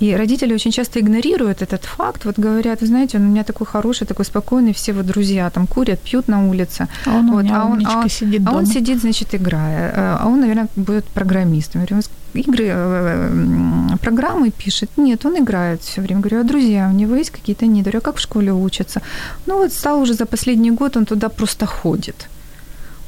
И 0.03 0.17
родители 0.17 0.55
очень 0.55 0.73
часто 0.73 0.99
игнорируют 0.99 1.63
этот 1.63 1.85
факт, 1.85 2.25
вот 2.25 2.39
говорят, 2.39 2.81
вы 2.81 2.87
знаете, 2.87 3.19
он 3.19 3.25
у 3.25 3.29
меня 3.29 3.45
такой 3.45 3.67
хороший, 3.67 4.07
такой 4.07 4.25
спокойный, 4.25 4.73
все 4.73 4.93
вот 4.93 5.07
друзья 5.07 5.51
там 5.51 5.67
курят, 5.67 6.01
пьют 6.01 6.29
на 6.29 6.49
улице. 6.49 6.87
А 7.07 7.17
он, 7.17 7.31
вот, 7.33 7.47
а 7.51 7.65
он, 7.65 7.87
а 7.87 8.01
он 8.01 8.09
сидит 8.11 8.43
а 8.47 8.53
он 8.53 8.67
сидит, 8.67 9.01
значит, 9.01 9.35
играя. 9.35 9.93
Э, 9.97 10.17
а 10.21 10.27
он, 10.27 10.41
наверное, 10.41 10.69
будет 10.77 11.05
программистом. 11.05 11.81
Я 11.81 11.87
говорю, 11.87 12.03
игры, 12.37 12.67
э, 12.69 13.97
программы 14.01 14.51
пишет. 14.51 14.91
Нет, 14.97 15.27
он 15.27 15.39
играет 15.39 15.83
все 15.83 16.01
время. 16.03 16.21
Говорю, 16.21 16.41
а 16.41 16.45
друзья, 16.45 16.89
у 16.89 16.95
него 16.95 17.17
есть 17.17 17.31
какие-то 17.31 17.67
нет? 17.67 17.85
Говорю, 17.85 17.99
а 17.99 18.03
как 18.03 18.17
в 18.17 18.21
школе 18.21 18.53
учится? 18.53 19.01
Ну 19.47 19.59
вот 19.59 19.73
стал 19.73 20.01
уже 20.01 20.15
за 20.15 20.27
последний 20.27 20.71
год, 20.71 20.97
он 20.97 21.05
туда 21.05 21.29
просто 21.29 21.67
ходит. 21.67 22.29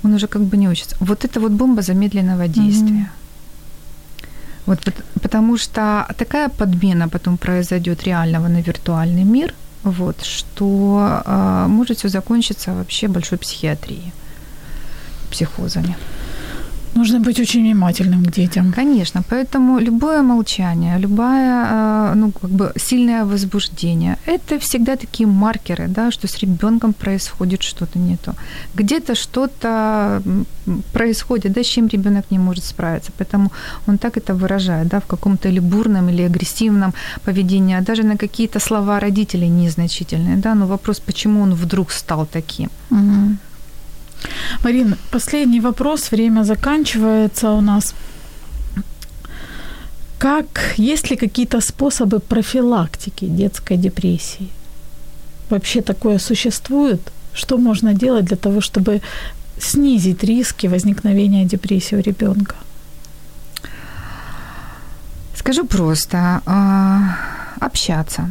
Он 0.04 0.14
уже 0.14 0.26
как 0.26 0.42
бы 0.42 0.56
не 0.56 0.68
учится. 0.68 0.96
Вот 1.00 1.24
это 1.24 1.40
вот 1.40 1.52
бомба 1.52 1.82
замедленного 1.82 2.48
действия. 2.48 3.10
Mm-hmm. 3.10 3.28
Вот 4.66 4.78
потому 5.22 5.58
что 5.58 6.06
такая 6.18 6.48
подмена 6.48 7.08
потом 7.08 7.38
произойдет 7.38 8.04
реального 8.04 8.48
на 8.48 8.60
виртуальный 8.60 9.24
мир, 9.24 9.54
вот, 9.82 10.22
что 10.22 11.22
э, 11.24 11.66
может 11.68 11.98
все 11.98 12.08
закончиться 12.08 12.74
вообще 12.74 13.08
большой 13.08 13.38
психиатрией, 13.38 14.12
психозами. 15.30 15.96
Нужно 16.98 17.20
быть 17.20 17.40
очень 17.40 17.62
внимательным 17.62 18.24
к 18.24 18.30
детям. 18.36 18.72
Конечно, 18.72 19.22
поэтому 19.30 19.78
любое 19.78 20.22
молчание, 20.22 20.98
любое 20.98 21.66
э, 21.70 22.14
ну, 22.16 22.32
как 22.32 22.50
бы 22.50 22.72
сильное 22.76 23.24
возбуждение, 23.24 24.16
это 24.26 24.58
всегда 24.58 24.96
такие 24.96 25.28
маркеры, 25.28 25.86
да, 25.88 26.10
что 26.10 26.26
с 26.26 26.38
ребенком 26.38 26.92
происходит 26.92 27.62
что-то 27.62 28.00
не 28.00 28.16
то. 28.16 28.34
Где-то 28.74 29.14
что-то 29.14 30.22
происходит, 30.92 31.52
да, 31.52 31.62
с 31.62 31.66
чем 31.66 31.88
ребенок 31.88 32.24
не 32.32 32.38
может 32.38 32.64
справиться. 32.64 33.12
Поэтому 33.18 33.52
он 33.86 33.98
так 33.98 34.16
это 34.16 34.34
выражает, 34.34 34.88
да, 34.88 34.98
в 34.98 35.06
каком-то 35.06 35.48
или 35.48 35.60
бурном, 35.60 36.08
или 36.08 36.22
агрессивном 36.22 36.92
поведении, 37.24 37.76
а 37.76 37.80
даже 37.80 38.02
на 38.02 38.16
какие-то 38.16 38.58
слова 38.58 39.00
родителей 39.00 39.48
незначительные, 39.48 40.36
да, 40.36 40.54
но 40.54 40.66
вопрос, 40.66 40.98
почему 40.98 41.42
он 41.42 41.54
вдруг 41.54 41.92
стал 41.92 42.26
таким. 42.26 42.70
Угу. 42.90 43.36
Марин, 44.64 44.96
последний 45.10 45.60
вопрос, 45.60 46.10
время 46.10 46.44
заканчивается 46.44 47.50
у 47.50 47.60
нас. 47.60 47.94
Как, 50.18 50.74
есть 50.76 51.10
ли 51.10 51.16
какие-то 51.16 51.60
способы 51.60 52.18
профилактики 52.18 53.26
детской 53.26 53.76
депрессии? 53.76 54.48
Вообще 55.50 55.80
такое 55.80 56.18
существует? 56.18 57.00
Что 57.34 57.56
можно 57.56 57.94
делать 57.94 58.24
для 58.24 58.36
того, 58.36 58.60
чтобы 58.60 59.00
снизить 59.60 60.24
риски 60.24 60.66
возникновения 60.66 61.44
депрессии 61.44 61.96
у 61.96 62.00
ребенка? 62.00 62.56
Скажу 65.36 65.64
просто, 65.64 66.42
а, 66.46 67.16
общаться, 67.60 68.30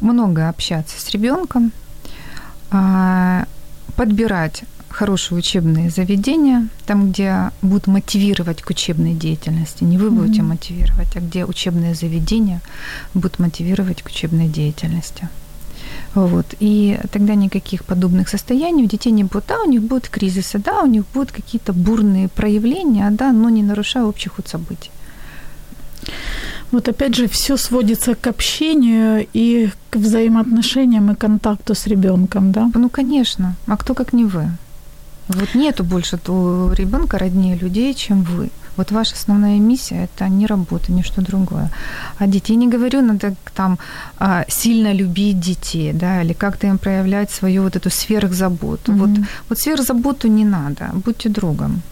много 0.00 0.48
общаться 0.48 0.98
с 0.98 1.10
ребенком, 1.10 1.72
а, 2.70 3.44
подбирать 3.96 4.64
хорошие 4.96 5.38
учебные 5.38 5.90
заведения, 5.90 6.68
там, 6.86 7.10
где 7.10 7.50
будут 7.60 7.86
мотивировать 7.86 8.62
к 8.62 8.70
учебной 8.70 9.12
деятельности. 9.12 9.84
Не 9.84 9.98
вы 9.98 10.10
будете 10.10 10.40
mm-hmm. 10.40 10.44
мотивировать, 10.44 11.16
а 11.16 11.20
где 11.20 11.44
учебные 11.44 11.94
заведения 11.94 12.60
будут 13.12 13.38
мотивировать 13.38 14.02
к 14.02 14.06
учебной 14.06 14.48
деятельности. 14.48 15.28
Вот. 16.14 16.46
И 16.60 16.98
тогда 17.12 17.34
никаких 17.34 17.84
подобных 17.84 18.30
состояний 18.30 18.84
у 18.84 18.88
детей 18.88 19.12
не 19.12 19.24
будет. 19.24 19.44
Да, 19.48 19.60
у 19.60 19.68
них 19.68 19.82
будут 19.82 20.08
кризисы, 20.08 20.58
да, 20.58 20.80
у 20.82 20.86
них 20.86 21.04
будут 21.14 21.30
какие-то 21.30 21.74
бурные 21.74 22.28
проявления, 22.28 23.10
да, 23.10 23.32
но 23.32 23.50
не 23.50 23.62
нарушая 23.62 24.04
общих 24.04 24.38
вот 24.38 24.48
событий. 24.48 24.90
Вот 26.72 26.88
опять 26.88 27.14
же, 27.14 27.26
все 27.26 27.58
сводится 27.58 28.14
к 28.14 28.26
общению 28.26 29.26
и 29.34 29.68
к 29.90 29.96
взаимоотношениям 29.96 31.10
и 31.10 31.14
контакту 31.14 31.74
с 31.74 31.86
ребенком, 31.86 32.52
да? 32.52 32.70
Ну, 32.74 32.88
конечно. 32.88 33.56
А 33.66 33.76
кто 33.76 33.94
как 33.94 34.14
не 34.14 34.24
вы? 34.24 34.48
Вот 35.28 35.54
нету 35.54 35.84
больше 35.84 36.18
у 36.28 36.72
ребенка 36.72 37.18
роднее 37.18 37.56
людей, 37.56 37.94
чем 37.94 38.22
вы. 38.22 38.50
Вот 38.76 38.92
ваша 38.92 39.14
основная 39.14 39.58
миссия– 39.58 40.04
это 40.16 40.28
не 40.28 40.46
работа, 40.46 40.92
не 40.92 41.02
что 41.02 41.22
другое. 41.22 41.70
А 42.18 42.26
детей 42.26 42.56
не 42.56 42.68
говорю, 42.68 43.00
надо 43.00 43.34
там 43.54 43.78
а, 44.18 44.44
сильно 44.48 44.92
любить 44.92 45.40
детей, 45.40 45.92
да, 45.92 46.22
или 46.22 46.34
как-то 46.34 46.66
им 46.66 46.78
проявлять 46.78 47.30
свою 47.30 47.62
вот 47.62 47.76
эту 47.76 47.90
сверхзаботу. 47.90 48.92
Mm-hmm. 48.92 48.98
Вот, 48.98 49.10
вот 49.48 49.58
сверхзаботу 49.58 50.28
не 50.28 50.44
надо, 50.44 50.90
будьте 50.92 51.28
другом. 51.30 51.82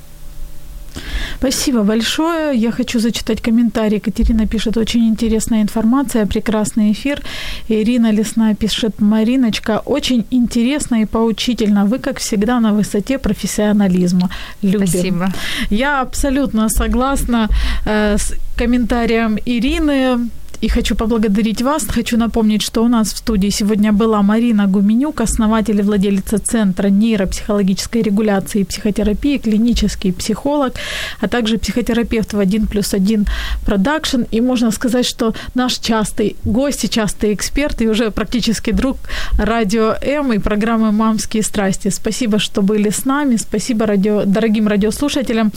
Спасибо 1.39 1.83
большое. 1.83 2.57
Я 2.57 2.71
хочу 2.71 3.01
зачитать 3.01 3.41
комментарий. 3.41 3.97
Екатерина 3.97 4.47
пишет, 4.47 4.77
очень 4.77 5.09
интересная 5.09 5.63
информация, 5.63 6.27
прекрасный 6.27 6.93
эфир. 6.93 7.23
Ирина 7.69 8.13
Лесная 8.13 8.55
пишет, 8.55 9.01
Мариночка, 9.01 9.83
очень 9.85 10.25
интересно 10.31 11.03
и 11.03 11.07
поучительно. 11.07 11.85
Вы, 11.85 11.99
как 11.99 12.19
всегда, 12.19 12.61
на 12.61 12.73
высоте 12.73 13.19
профессионализма. 13.19 14.31
Любим. 14.63 14.87
Спасибо. 14.87 15.33
Я 15.71 16.01
абсолютно 16.01 16.69
согласна 16.69 17.49
э, 17.87 18.17
с 18.17 18.35
комментарием 18.57 19.39
Ирины 19.47 20.19
и 20.65 20.69
хочу 20.69 20.97
поблагодарить 20.97 21.63
вас. 21.63 21.87
Хочу 21.87 22.17
напомнить, 22.17 22.63
что 22.63 22.85
у 22.85 22.89
нас 22.89 23.13
в 23.13 23.19
студии 23.19 23.51
сегодня 23.51 23.93
была 23.93 24.23
Марина 24.23 24.67
Гуменюк, 24.67 25.21
основатель 25.21 25.79
и 25.79 25.83
владелица 25.83 26.39
Центра 26.39 26.89
нейропсихологической 26.89 28.03
регуляции 28.03 28.61
и 28.61 28.65
психотерапии, 28.65 29.37
клинический 29.37 30.13
психолог, 30.13 30.73
а 31.21 31.29
также 31.29 31.59
психотерапевт 31.59 32.33
в 32.33 32.39
1 32.39 32.67
плюс 32.67 32.95
1 32.95 33.27
продакшн. 33.67 34.23
И 34.33 34.41
можно 34.41 34.71
сказать, 34.71 35.05
что 35.05 35.35
наш 35.55 35.75
частый 35.75 36.37
гость 36.45 36.85
и 36.85 36.89
частый 36.89 37.35
эксперт, 37.35 37.83
и 37.83 37.89
уже 37.89 38.11
практически 38.11 38.73
друг 38.73 38.97
Радио 39.39 39.97
М 40.01 40.33
и 40.33 40.39
программы 40.39 40.93
«Мамские 40.93 41.43
страсти». 41.43 41.91
Спасибо, 41.91 42.39
что 42.39 42.63
были 42.63 42.89
с 42.89 43.05
нами. 43.05 43.37
Спасибо 43.37 43.85
радио, 43.87 44.25
дорогим 44.25 44.69
радиослушателям. 44.69 45.53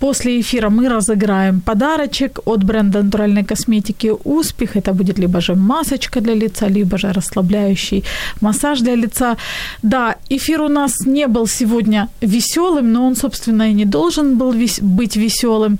После 0.00 0.40
эфира 0.40 0.68
мы 0.68 0.88
разыграем 0.88 1.60
подарочек 1.60 2.40
от 2.44 2.64
бренда 2.64 3.02
натуральной 3.02 3.44
косметики 3.44 4.12
«Успех». 4.48 4.76
Это 4.76 4.92
будет 4.92 5.18
либо 5.18 5.40
же 5.40 5.54
масочка 5.54 6.20
для 6.20 6.34
лица, 6.34 6.68
либо 6.68 6.98
же 6.98 7.12
расслабляющий 7.12 8.04
массаж 8.40 8.80
для 8.80 8.96
лица. 8.96 9.36
Да, 9.82 10.14
эфир 10.30 10.62
у 10.62 10.68
нас 10.68 11.06
не 11.06 11.26
был 11.26 11.46
сегодня 11.46 12.08
веселым, 12.20 12.92
но 12.92 13.06
он, 13.06 13.16
собственно, 13.16 13.70
и 13.70 13.74
не 13.74 13.84
должен 13.84 14.38
был 14.38 14.54
быть 14.80 15.16
веселым. 15.16 15.78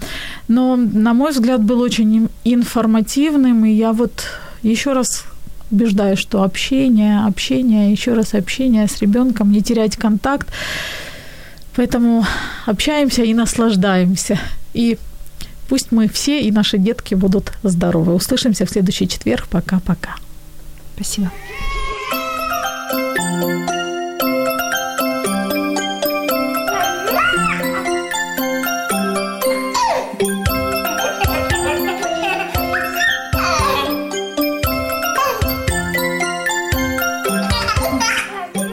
Но, 0.49 0.77
на 0.77 1.15
мой 1.15 1.31
взгляд, 1.31 1.61
был 1.61 1.81
очень 1.81 2.29
информативным. 2.45 3.65
И 3.65 3.71
я 3.71 3.93
вот 3.93 4.25
еще 4.63 4.93
раз 4.93 5.25
убеждаю, 5.71 6.17
что 6.17 6.43
общение, 6.43 7.27
общение, 7.27 7.93
еще 7.93 8.15
раз 8.15 8.35
общение 8.35 8.87
с 8.87 9.03
ребенком, 9.03 9.53
не 9.53 9.63
терять 9.63 9.97
контакт. 9.97 10.49
Поэтому 11.77 12.25
общаемся 12.67 13.23
и 13.23 13.35
наслаждаемся. 13.35 14.39
И 14.75 14.99
пусть 15.68 15.92
мы 15.92 16.08
все 16.08 16.42
и 16.42 16.52
наши 16.52 16.78
детки 16.78 17.16
будут 17.16 17.54
здоровы. 17.64 18.14
Услышимся 18.14 18.66
в 18.66 18.70
следующий 18.70 19.08
четверг. 19.08 19.48
Пока-пока. 19.48 20.16
Спасибо. 20.96 21.30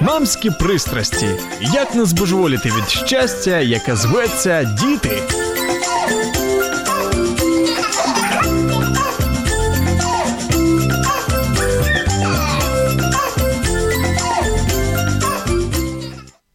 Мамські 0.00 0.50
пристрасті. 0.50 1.26
Як 1.60 1.94
не 1.94 2.04
збожеволіти 2.04 2.68
від 2.68 2.88
щастя, 2.88 3.60
яке 3.60 3.96
зветься 3.96 4.76
діти. 4.80 5.22